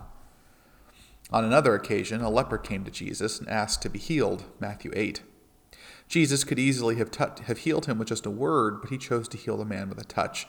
On 1.31 1.43
another 1.43 1.73
occasion, 1.73 2.21
a 2.21 2.29
leper 2.29 2.57
came 2.57 2.83
to 2.83 2.91
Jesus 2.91 3.39
and 3.39 3.49
asked 3.49 3.81
to 3.81 3.89
be 3.89 3.97
healed, 3.97 4.43
Matthew 4.59 4.91
8. 4.93 5.21
Jesus 6.07 6.43
could 6.43 6.59
easily 6.59 6.95
have, 6.97 7.09
t- 7.09 7.43
have 7.45 7.59
healed 7.59 7.85
him 7.85 7.97
with 7.97 8.09
just 8.09 8.25
a 8.25 8.29
word, 8.29 8.81
but 8.81 8.91
he 8.91 8.97
chose 8.97 9.27
to 9.29 9.37
heal 9.37 9.57
the 9.57 9.65
man 9.65 9.89
with 9.89 9.99
a 9.99 10.03
touch. 10.03 10.47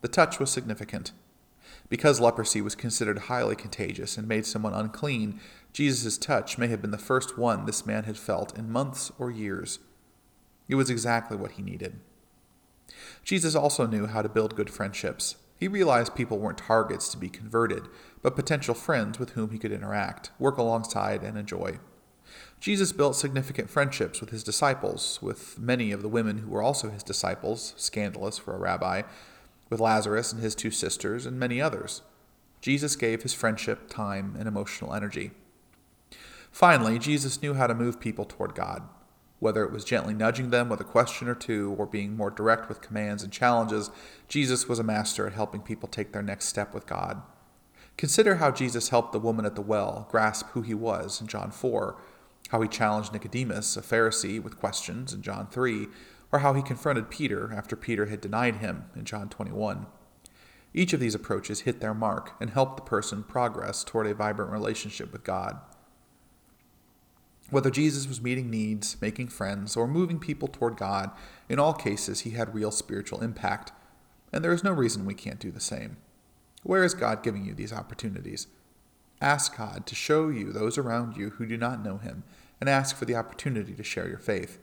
The 0.00 0.08
touch 0.08 0.40
was 0.40 0.50
significant. 0.50 1.12
Because 1.88 2.20
leprosy 2.20 2.60
was 2.60 2.74
considered 2.74 3.18
highly 3.18 3.54
contagious 3.54 4.16
and 4.16 4.26
made 4.26 4.46
someone 4.46 4.74
unclean, 4.74 5.40
Jesus' 5.72 6.18
touch 6.18 6.58
may 6.58 6.68
have 6.68 6.82
been 6.82 6.90
the 6.90 6.98
first 6.98 7.38
one 7.38 7.64
this 7.64 7.86
man 7.86 8.04
had 8.04 8.16
felt 8.16 8.56
in 8.58 8.70
months 8.70 9.12
or 9.18 9.30
years. 9.30 9.78
It 10.68 10.74
was 10.74 10.90
exactly 10.90 11.36
what 11.36 11.52
he 11.52 11.62
needed. 11.62 12.00
Jesus 13.22 13.54
also 13.54 13.86
knew 13.86 14.06
how 14.06 14.22
to 14.22 14.28
build 14.28 14.56
good 14.56 14.70
friendships. 14.70 15.36
He 15.58 15.68
realized 15.68 16.14
people 16.14 16.38
weren't 16.38 16.58
targets 16.58 17.08
to 17.10 17.18
be 17.18 17.28
converted, 17.28 17.84
but 18.22 18.36
potential 18.36 18.74
friends 18.74 19.18
with 19.18 19.30
whom 19.30 19.50
he 19.50 19.58
could 19.58 19.72
interact, 19.72 20.30
work 20.38 20.58
alongside, 20.58 21.22
and 21.22 21.38
enjoy. 21.38 21.78
Jesus 22.60 22.92
built 22.92 23.16
significant 23.16 23.70
friendships 23.70 24.20
with 24.20 24.30
his 24.30 24.42
disciples, 24.42 25.20
with 25.22 25.58
many 25.58 25.92
of 25.92 26.02
the 26.02 26.08
women 26.08 26.38
who 26.38 26.50
were 26.50 26.62
also 26.62 26.90
his 26.90 27.02
disciples, 27.02 27.74
scandalous 27.76 28.38
for 28.38 28.54
a 28.54 28.58
rabbi, 28.58 29.02
with 29.68 29.80
Lazarus 29.80 30.32
and 30.32 30.42
his 30.42 30.54
two 30.54 30.70
sisters, 30.70 31.26
and 31.26 31.38
many 31.38 31.60
others. 31.60 32.02
Jesus 32.60 32.96
gave 32.96 33.22
his 33.22 33.34
friendship 33.34 33.88
time 33.88 34.34
and 34.38 34.48
emotional 34.48 34.94
energy. 34.94 35.30
Finally, 36.50 36.98
Jesus 36.98 37.42
knew 37.42 37.54
how 37.54 37.66
to 37.66 37.74
move 37.74 38.00
people 38.00 38.24
toward 38.24 38.54
God, 38.54 38.82
whether 39.40 39.64
it 39.64 39.72
was 39.72 39.84
gently 39.84 40.14
nudging 40.14 40.50
them 40.50 40.68
with 40.68 40.80
a 40.80 40.84
question 40.84 41.28
or 41.28 41.34
two 41.34 41.74
or 41.78 41.86
being 41.86 42.16
more 42.16 42.30
direct 42.30 42.68
with 42.68 42.80
commands 42.80 43.22
and 43.22 43.32
challenges. 43.32 43.90
Jesus 44.28 44.68
was 44.68 44.78
a 44.78 44.84
master 44.84 45.26
at 45.26 45.34
helping 45.34 45.60
people 45.60 45.88
take 45.88 46.12
their 46.12 46.22
next 46.22 46.46
step 46.46 46.72
with 46.72 46.86
God. 46.86 47.22
Consider 47.96 48.36
how 48.36 48.50
Jesus 48.50 48.88
helped 48.88 49.12
the 49.12 49.18
woman 49.18 49.44
at 49.44 49.54
the 49.54 49.62
well 49.62 50.06
grasp 50.10 50.48
who 50.50 50.62
he 50.62 50.74
was 50.74 51.20
in 51.20 51.26
John 51.26 51.50
4 51.50 51.96
how 52.48 52.60
he 52.60 52.68
challenged 52.68 53.12
Nicodemus, 53.12 53.76
a 53.76 53.82
Pharisee, 53.82 54.42
with 54.42 54.58
questions 54.58 55.12
in 55.12 55.22
John 55.22 55.48
3, 55.48 55.88
or 56.32 56.40
how 56.40 56.54
he 56.54 56.62
confronted 56.62 57.10
Peter 57.10 57.52
after 57.54 57.76
Peter 57.76 58.06
had 58.06 58.20
denied 58.20 58.56
him 58.56 58.86
in 58.94 59.04
John 59.04 59.28
21. 59.28 59.86
Each 60.74 60.92
of 60.92 61.00
these 61.00 61.14
approaches 61.14 61.60
hit 61.60 61.80
their 61.80 61.94
mark 61.94 62.34
and 62.40 62.50
helped 62.50 62.76
the 62.76 62.82
person 62.82 63.22
progress 63.22 63.82
toward 63.82 64.06
a 64.06 64.14
vibrant 64.14 64.52
relationship 64.52 65.12
with 65.12 65.24
God. 65.24 65.58
Whether 67.50 67.70
Jesus 67.70 68.08
was 68.08 68.20
meeting 68.20 68.50
needs, 68.50 69.00
making 69.00 69.28
friends, 69.28 69.76
or 69.76 69.86
moving 69.86 70.18
people 70.18 70.48
toward 70.48 70.76
God, 70.76 71.12
in 71.48 71.58
all 71.58 71.72
cases 71.72 72.20
he 72.20 72.30
had 72.30 72.54
real 72.54 72.72
spiritual 72.72 73.22
impact, 73.22 73.72
and 74.32 74.44
there 74.44 74.52
is 74.52 74.64
no 74.64 74.72
reason 74.72 75.06
we 75.06 75.14
can't 75.14 75.38
do 75.38 75.52
the 75.52 75.60
same. 75.60 75.96
Where 76.64 76.82
is 76.82 76.94
God 76.94 77.22
giving 77.22 77.44
you 77.44 77.54
these 77.54 77.72
opportunities? 77.72 78.48
Ask 79.20 79.56
God 79.56 79.86
to 79.86 79.94
show 79.94 80.28
you 80.28 80.52
those 80.52 80.76
around 80.76 81.16
you 81.16 81.30
who 81.30 81.46
do 81.46 81.56
not 81.56 81.84
know 81.84 81.98
Him, 81.98 82.24
and 82.60 82.68
ask 82.68 82.96
for 82.96 83.04
the 83.04 83.14
opportunity 83.14 83.74
to 83.74 83.84
share 83.84 84.08
your 84.08 84.18
faith. 84.18 84.58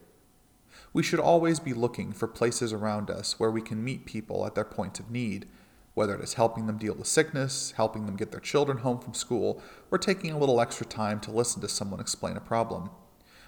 We 0.94 1.04
should 1.04 1.20
always 1.20 1.60
be 1.60 1.74
looking 1.74 2.14
for 2.14 2.28
places 2.28 2.72
around 2.72 3.10
us 3.10 3.40
where 3.40 3.52
we 3.52 3.62
can 3.62 3.84
meet 3.84 4.06
people 4.06 4.46
at 4.46 4.56
their 4.56 4.64
points 4.64 5.00
of 5.00 5.10
need. 5.10 5.48
whether 5.94 6.16
it 6.16 6.22
is 6.24 6.34
helping 6.34 6.66
them 6.66 6.78
deal 6.78 6.96
with 6.96 7.08
sickness, 7.08 7.74
helping 7.78 8.06
them 8.06 8.16
get 8.16 8.32
their 8.32 8.40
children 8.40 8.80
home 8.80 9.00
from 9.00 9.14
school, 9.14 9.62
or 9.92 9.98
taking 9.98 10.32
a 10.32 10.38
little 10.38 10.60
extra 10.60 10.86
time 10.86 11.20
to 11.20 11.32
listen 11.32 11.62
to 11.62 11.68
someone 11.68 12.00
explain 12.00 12.36
a 12.36 12.42
problem. 12.42 12.90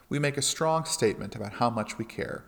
We 0.10 0.20
make 0.20 0.38
a 0.38 0.44
strong 0.44 0.86
statement 0.86 1.36
about 1.36 1.54
how 1.54 1.70
much 1.70 1.98
we 1.98 2.06
care. 2.06 2.46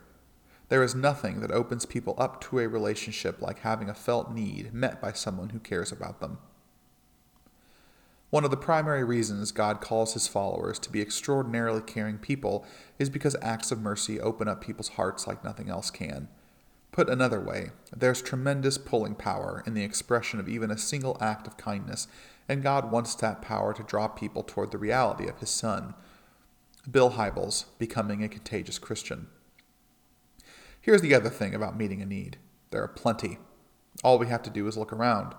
There 0.69 0.83
is 0.83 0.93
nothing 0.93 1.39
that 1.39 1.51
opens 1.51 1.85
people 1.85 2.13
up 2.17 2.41
to 2.41 2.59
a 2.59 2.67
relationship 2.67 3.41
like 3.41 3.59
having 3.59 3.89
a 3.89 3.95
felt 3.95 4.31
need 4.31 4.73
met 4.73 5.01
by 5.01 5.13
someone 5.13 5.49
who 5.49 5.59
cares 5.59 5.91
about 5.91 6.19
them. 6.19 6.37
One 8.29 8.43
of 8.43 8.51
the 8.51 8.57
primary 8.57 9.05
reasons 9.05 9.53
God 9.53 9.79
calls 9.79 10.13
his 10.13 10.27
followers 10.27 10.79
to 10.79 10.91
be 10.91 11.01
extraordinarily 11.01 11.81
caring 11.81 12.17
people 12.17 12.65
is 12.99 13.09
because 13.09 13.37
acts 13.41 13.71
of 13.71 13.79
mercy 13.79 14.19
open 14.19 14.49
up 14.49 14.61
people's 14.61 14.89
hearts 14.89 15.27
like 15.27 15.45
nothing 15.45 15.69
else 15.69 15.89
can. 15.89 16.27
Put 16.91 17.09
another 17.09 17.39
way, 17.39 17.71
there's 17.95 18.21
tremendous 18.21 18.77
pulling 18.77 19.15
power 19.15 19.63
in 19.65 19.75
the 19.75 19.83
expression 19.83 20.39
of 20.39 20.49
even 20.49 20.71
a 20.71 20.77
single 20.77 21.17
act 21.21 21.47
of 21.47 21.55
kindness, 21.55 22.07
and 22.49 22.63
God 22.63 22.91
wants 22.91 23.15
that 23.15 23.41
power 23.41 23.73
to 23.73 23.83
draw 23.83 24.07
people 24.07 24.43
toward 24.43 24.71
the 24.71 24.77
reality 24.77 25.27
of 25.27 25.39
his 25.39 25.49
Son. 25.49 25.93
Bill 26.89 27.11
Hybels, 27.11 27.65
Becoming 27.77 28.23
a 28.23 28.29
Contagious 28.29 28.79
Christian. 28.79 29.27
Here's 30.81 31.01
the 31.01 31.13
other 31.13 31.29
thing 31.29 31.53
about 31.53 31.77
meeting 31.77 32.01
a 32.01 32.05
need 32.05 32.37
there 32.71 32.83
are 32.83 32.87
plenty. 32.89 33.37
All 34.03 34.19
we 34.19 34.27
have 34.27 34.43
to 34.43 34.49
do 34.49 34.67
is 34.67 34.77
look 34.77 34.91
around. 34.91 35.33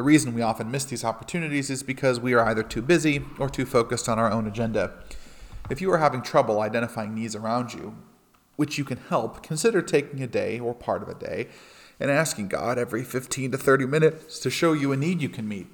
The 0.00 0.04
reason 0.04 0.32
we 0.32 0.40
often 0.40 0.70
miss 0.70 0.86
these 0.86 1.04
opportunities 1.04 1.68
is 1.68 1.82
because 1.82 2.18
we 2.18 2.32
are 2.32 2.46
either 2.46 2.62
too 2.62 2.80
busy 2.80 3.22
or 3.38 3.50
too 3.50 3.66
focused 3.66 4.08
on 4.08 4.18
our 4.18 4.32
own 4.32 4.46
agenda. 4.46 4.94
If 5.68 5.82
you 5.82 5.92
are 5.92 5.98
having 5.98 6.22
trouble 6.22 6.62
identifying 6.62 7.14
needs 7.14 7.36
around 7.36 7.74
you, 7.74 7.98
which 8.56 8.78
you 8.78 8.84
can 8.84 8.96
help, 8.96 9.42
consider 9.42 9.82
taking 9.82 10.22
a 10.22 10.26
day 10.26 10.58
or 10.58 10.72
part 10.72 11.02
of 11.02 11.10
a 11.10 11.14
day 11.14 11.48
and 12.00 12.10
asking 12.10 12.48
God 12.48 12.78
every 12.78 13.04
15 13.04 13.50
to 13.52 13.58
30 13.58 13.84
minutes 13.84 14.38
to 14.38 14.48
show 14.48 14.72
you 14.72 14.90
a 14.90 14.96
need 14.96 15.20
you 15.20 15.28
can 15.28 15.46
meet. 15.46 15.66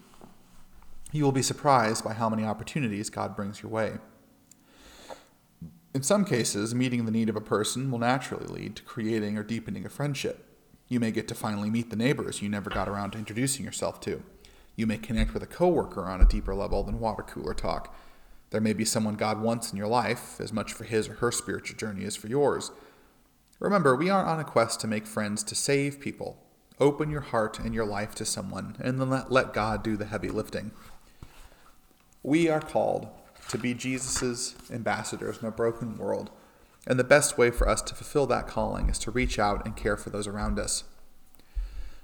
You 1.12 1.22
will 1.22 1.30
be 1.30 1.40
surprised 1.40 2.02
by 2.02 2.14
how 2.14 2.28
many 2.28 2.42
opportunities 2.42 3.10
God 3.10 3.36
brings 3.36 3.62
your 3.62 3.70
way. 3.70 3.92
In 5.94 6.02
some 6.02 6.24
cases, 6.24 6.74
meeting 6.74 7.04
the 7.04 7.12
need 7.12 7.28
of 7.28 7.36
a 7.36 7.40
person 7.40 7.92
will 7.92 8.00
naturally 8.00 8.48
lead 8.48 8.74
to 8.74 8.82
creating 8.82 9.38
or 9.38 9.44
deepening 9.44 9.86
a 9.86 9.88
friendship. 9.88 10.55
You 10.88 11.00
may 11.00 11.10
get 11.10 11.26
to 11.28 11.34
finally 11.34 11.70
meet 11.70 11.90
the 11.90 11.96
neighbors 11.96 12.42
you 12.42 12.48
never 12.48 12.70
got 12.70 12.88
around 12.88 13.12
to 13.12 13.18
introducing 13.18 13.64
yourself 13.64 14.00
to. 14.02 14.22
You 14.76 14.86
may 14.86 14.98
connect 14.98 15.34
with 15.34 15.42
a 15.42 15.46
coworker 15.46 16.04
on 16.04 16.20
a 16.20 16.26
deeper 16.26 16.54
level 16.54 16.84
than 16.84 17.00
water 17.00 17.22
cooler 17.22 17.54
talk. 17.54 17.94
There 18.50 18.60
may 18.60 18.72
be 18.72 18.84
someone 18.84 19.16
God 19.16 19.40
wants 19.40 19.72
in 19.72 19.78
your 19.78 19.88
life, 19.88 20.40
as 20.40 20.52
much 20.52 20.72
for 20.72 20.84
his 20.84 21.08
or 21.08 21.14
her 21.14 21.32
spiritual 21.32 21.76
journey 21.76 22.04
as 22.04 22.14
for 22.14 22.28
yours. 22.28 22.70
Remember, 23.58 23.96
we 23.96 24.10
aren't 24.10 24.28
on 24.28 24.38
a 24.38 24.44
quest 24.44 24.80
to 24.80 24.86
make 24.86 25.06
friends 25.06 25.42
to 25.44 25.54
save 25.54 25.98
people. 25.98 26.36
Open 26.78 27.10
your 27.10 27.22
heart 27.22 27.58
and 27.58 27.74
your 27.74 27.86
life 27.86 28.14
to 28.16 28.24
someone, 28.24 28.76
and 28.78 29.00
then 29.00 29.10
let, 29.10 29.32
let 29.32 29.52
God 29.52 29.82
do 29.82 29.96
the 29.96 30.04
heavy 30.04 30.28
lifting. 30.28 30.70
We 32.22 32.48
are 32.48 32.60
called 32.60 33.08
to 33.48 33.58
be 33.58 33.74
Jesus' 33.74 34.54
ambassadors 34.70 35.38
in 35.38 35.48
a 35.48 35.52
broken 35.52 35.96
world 35.96 36.30
and 36.86 36.98
the 36.98 37.04
best 37.04 37.36
way 37.36 37.50
for 37.50 37.68
us 37.68 37.82
to 37.82 37.94
fulfill 37.94 38.26
that 38.26 38.46
calling 38.46 38.88
is 38.88 38.98
to 39.00 39.10
reach 39.10 39.38
out 39.38 39.64
and 39.64 39.76
care 39.76 39.96
for 39.96 40.10
those 40.10 40.26
around 40.26 40.58
us. 40.58 40.84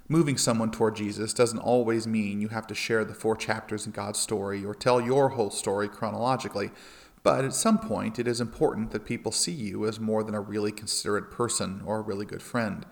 Moving 0.09 0.37
someone 0.37 0.69
toward 0.69 0.97
Jesus 0.97 1.33
doesn't 1.33 1.59
always 1.59 2.05
mean 2.05 2.41
you 2.41 2.49
have 2.49 2.67
to 2.67 2.75
share 2.75 3.05
the 3.05 3.13
four 3.13 3.37
chapters 3.37 3.85
in 3.85 3.93
God's 3.93 4.19
story 4.19 4.65
or 4.65 4.75
tell 4.75 4.99
your 4.99 5.29
whole 5.29 5.49
story 5.49 5.87
chronologically, 5.87 6.71
but 7.23 7.45
at 7.45 7.53
some 7.53 7.77
point 7.77 8.19
it 8.19 8.27
is 8.27 8.41
important 8.41 8.91
that 8.91 9.05
people 9.05 9.31
see 9.31 9.53
you 9.53 9.87
as 9.87 9.99
more 9.99 10.23
than 10.23 10.35
a 10.35 10.41
really 10.41 10.73
considerate 10.73 11.31
person 11.31 11.81
or 11.85 11.99
a 11.99 12.01
really 12.01 12.25
good 12.25 12.43
friend. 12.43 12.85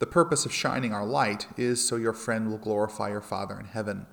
The 0.00 0.06
purpose 0.06 0.44
of 0.44 0.52
shining 0.52 0.92
our 0.92 1.06
light 1.06 1.46
is 1.56 1.82
so 1.82 1.96
your 1.96 2.12
friend 2.12 2.50
will 2.50 2.58
glorify 2.58 3.08
your 3.08 3.22
Father 3.22 3.58
in 3.58 3.66
heaven. 3.66 4.06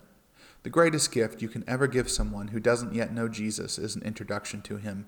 The 0.64 0.70
greatest 0.70 1.12
gift 1.12 1.42
you 1.42 1.50
can 1.50 1.66
ever 1.68 1.88
give 1.88 2.10
someone 2.10 2.50
who 2.50 2.60
doesn't 2.62 2.94
yet 2.94 3.14
know 3.14 3.28
Jesus 3.28 3.78
is 3.78 3.96
an 3.96 4.04
introduction 4.04 4.62
to 4.62 4.78
him. 4.78 5.08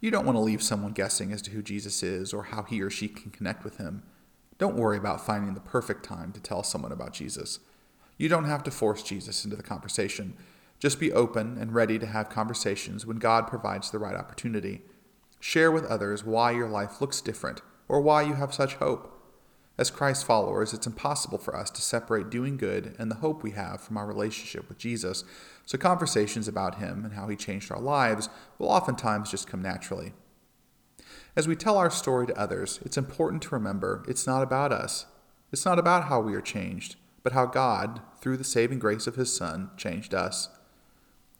You 0.00 0.10
don't 0.10 0.24
want 0.24 0.36
to 0.36 0.40
leave 0.40 0.62
someone 0.62 0.92
guessing 0.92 1.32
as 1.32 1.42
to 1.42 1.50
who 1.50 1.62
Jesus 1.62 2.02
is 2.02 2.32
or 2.32 2.44
how 2.44 2.62
he 2.62 2.80
or 2.80 2.90
she 2.90 3.08
can 3.08 3.30
connect 3.30 3.64
with 3.64 3.78
him. 3.78 4.04
Don't 4.58 4.76
worry 4.76 4.96
about 4.96 5.24
finding 5.24 5.54
the 5.54 5.60
perfect 5.60 6.04
time 6.04 6.32
to 6.32 6.40
tell 6.40 6.62
someone 6.62 6.92
about 6.92 7.12
Jesus. 7.12 7.60
You 8.16 8.28
don't 8.28 8.44
have 8.44 8.62
to 8.64 8.70
force 8.70 9.02
Jesus 9.02 9.44
into 9.44 9.56
the 9.56 9.62
conversation. 9.62 10.36
Just 10.78 11.00
be 11.00 11.12
open 11.12 11.58
and 11.58 11.74
ready 11.74 11.98
to 11.98 12.06
have 12.06 12.28
conversations 12.28 13.06
when 13.06 13.18
God 13.18 13.48
provides 13.48 13.90
the 13.90 13.98
right 13.98 14.14
opportunity. 14.14 14.82
Share 15.40 15.72
with 15.72 15.84
others 15.86 16.24
why 16.24 16.52
your 16.52 16.68
life 16.68 17.00
looks 17.00 17.20
different 17.20 17.60
or 17.88 18.00
why 18.00 18.22
you 18.22 18.34
have 18.34 18.54
such 18.54 18.74
hope. 18.74 19.17
As 19.78 19.92
Christ 19.92 20.26
followers, 20.26 20.74
it's 20.74 20.88
impossible 20.88 21.38
for 21.38 21.54
us 21.54 21.70
to 21.70 21.80
separate 21.80 22.30
doing 22.30 22.56
good 22.56 22.96
and 22.98 23.08
the 23.08 23.16
hope 23.16 23.44
we 23.44 23.52
have 23.52 23.80
from 23.80 23.96
our 23.96 24.08
relationship 24.08 24.68
with 24.68 24.76
Jesus, 24.76 25.22
so 25.64 25.78
conversations 25.78 26.48
about 26.48 26.78
him 26.78 27.04
and 27.04 27.14
how 27.14 27.28
he 27.28 27.36
changed 27.36 27.70
our 27.70 27.80
lives 27.80 28.28
will 28.58 28.68
oftentimes 28.68 29.30
just 29.30 29.46
come 29.46 29.62
naturally. 29.62 30.12
As 31.36 31.46
we 31.46 31.54
tell 31.54 31.78
our 31.78 31.90
story 31.90 32.26
to 32.26 32.36
others, 32.36 32.80
it's 32.84 32.96
important 32.96 33.40
to 33.42 33.54
remember 33.54 34.04
it's 34.08 34.26
not 34.26 34.42
about 34.42 34.72
us. 34.72 35.06
It's 35.52 35.64
not 35.64 35.78
about 35.78 36.08
how 36.08 36.20
we 36.20 36.34
are 36.34 36.40
changed, 36.40 36.96
but 37.22 37.32
how 37.32 37.46
God, 37.46 38.00
through 38.20 38.38
the 38.38 38.44
saving 38.44 38.80
grace 38.80 39.06
of 39.06 39.14
his 39.14 39.32
Son, 39.34 39.70
changed 39.76 40.12
us. 40.12 40.48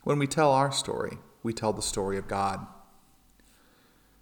When 0.05 0.21
we 0.21 0.29
tell 0.29 0.53
our 0.53 0.71
story, 0.71 1.19
we 1.43 1.53
tell 1.53 1.73
the 1.73 1.83
story 1.83 2.17
of 2.17 2.29
God. 2.29 2.65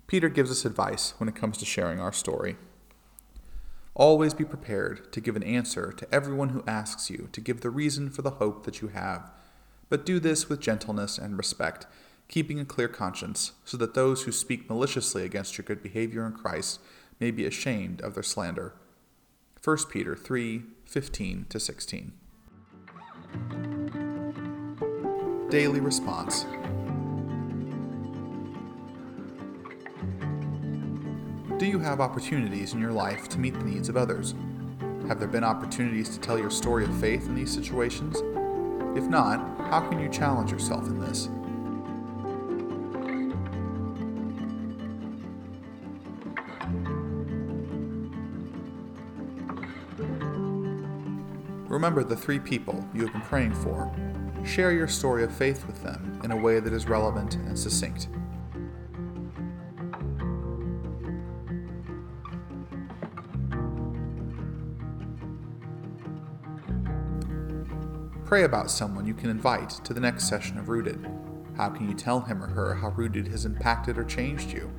Peter 0.07 0.31
gives 0.31 0.51
us 0.51 0.65
advice 0.65 1.13
when 1.19 1.29
it 1.29 1.35
comes 1.35 1.59
to 1.59 1.67
sharing 1.67 2.01
our 2.01 2.13
story. 2.13 2.57
Always 3.99 4.35
be 4.35 4.45
prepared 4.45 5.11
to 5.15 5.23
give 5.23 5.37
an 5.37 5.43
answer 5.43 5.91
to 5.91 6.15
everyone 6.15 6.51
who 6.51 6.63
asks 6.67 7.09
you 7.09 7.31
to 7.33 7.41
give 7.41 7.63
the 7.63 7.71
reason 7.71 8.11
for 8.11 8.21
the 8.21 8.33
hope 8.33 8.65
that 8.65 8.83
you 8.83 8.89
have. 8.89 9.31
But 9.89 10.05
do 10.05 10.21
this 10.21 10.51
with 10.51 10.61
gentleness 10.61 11.17
and 11.17 11.39
respect, 11.39 11.87
keeping 12.29 12.61
a 12.61 12.67
clear 12.67 12.89
conscience, 12.89 13.53
so 13.65 13.79
that 13.79 13.95
those 13.95 14.25
who 14.25 14.33
speak 14.33 14.69
maliciously 14.69 15.25
against 15.25 15.57
your 15.57 15.65
good 15.65 15.83
behavior 15.83 16.27
in 16.27 16.35
Christ 16.35 16.79
may 17.19 17.31
be 17.31 17.47
ashamed 17.47 18.03
of 18.03 18.13
their 18.13 18.23
slander. 18.23 18.75
1 19.65 19.79
Peter 19.89 20.15
3 20.15 20.65
15 20.85 21.47
16. 21.59 22.13
Daily 25.49 25.81
Response 25.81 26.45
Do 31.59 31.65
you 31.65 31.79
have 31.79 32.03
opportunities 32.03 32.75
in 32.75 32.81
your 32.81 32.93
life 32.93 33.31
to 33.31 33.39
meet 33.39 33.55
the 33.55 33.65
needs 33.65 33.89
of 33.89 33.97
others? 33.97 34.35
Have 35.09 35.19
there 35.19 35.27
been 35.27 35.43
opportunities 35.43 36.11
to 36.11 36.21
tell 36.21 36.39
your 36.39 36.51
story 36.51 36.85
of 36.85 36.95
faith 37.01 37.25
in 37.29 37.35
these 37.35 37.51
situations? 37.51 38.19
If 38.95 39.09
not, 39.09 39.39
how 39.71 39.81
can 39.89 39.99
you 39.99 40.11
challenge 40.11 40.53
yourself 40.53 40.85
in 40.87 41.01
this? 41.01 41.31
Remember 51.71 52.05
the 52.05 52.17
three 52.17 52.39
people 52.39 52.87
you 52.93 53.01
have 53.01 53.13
been 53.13 53.23
praying 53.23 53.55
for. 53.55 53.91
Share 54.45 54.73
your 54.73 54.89
story 54.89 55.25
of 55.25 55.35
faith 55.35 55.67
with 55.67 55.83
them 55.83 56.21
in 56.23 56.33
a 56.33 56.37
way 56.37 56.61
that 56.61 56.75
is 56.75 56.87
relevant 56.87 57.37
and 57.37 57.59
succinct. 57.59 58.09
Pray 68.37 68.45
about 68.45 68.71
someone 68.71 69.07
you 69.07 69.15
can 69.15 69.31
invite 69.31 69.71
to 69.83 69.95
the 69.95 70.01
next 70.01 70.29
session 70.29 70.59
of 70.59 70.69
Rooted. 70.69 71.09
How 71.57 71.71
can 71.71 71.89
you 71.89 71.95
tell 71.95 72.21
him 72.21 72.43
or 72.43 72.47
her 72.47 72.75
how 72.75 72.91
Rooted 72.91 73.29
has 73.29 73.47
impacted 73.47 73.97
or 73.97 74.05
changed 74.05 74.53
you? 74.53 74.71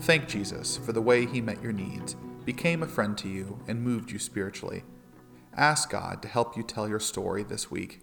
Thank 0.00 0.26
Jesus 0.26 0.78
for 0.78 0.94
the 0.94 1.02
way 1.02 1.26
he 1.26 1.42
met 1.42 1.62
your 1.62 1.72
needs, 1.72 2.16
became 2.46 2.82
a 2.82 2.88
friend 2.88 3.18
to 3.18 3.28
you, 3.28 3.60
and 3.68 3.82
moved 3.82 4.10
you 4.10 4.18
spiritually. 4.18 4.84
Ask 5.54 5.90
God 5.90 6.22
to 6.22 6.28
help 6.28 6.56
you 6.56 6.62
tell 6.62 6.88
your 6.88 6.98
story 6.98 7.42
this 7.42 7.70
week. 7.70 8.00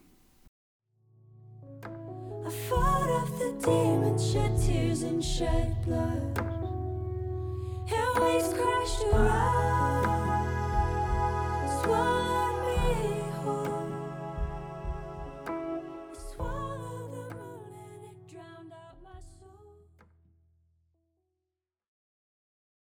Demons, 4.12 4.32
shed 4.32 4.57
tears 4.57 5.03
and 5.03 5.24
shed 5.24 5.76
blood. 5.86 6.38
And 6.38 8.24
waves 8.24 8.53
crashed 8.53 9.03
around. 9.14 9.51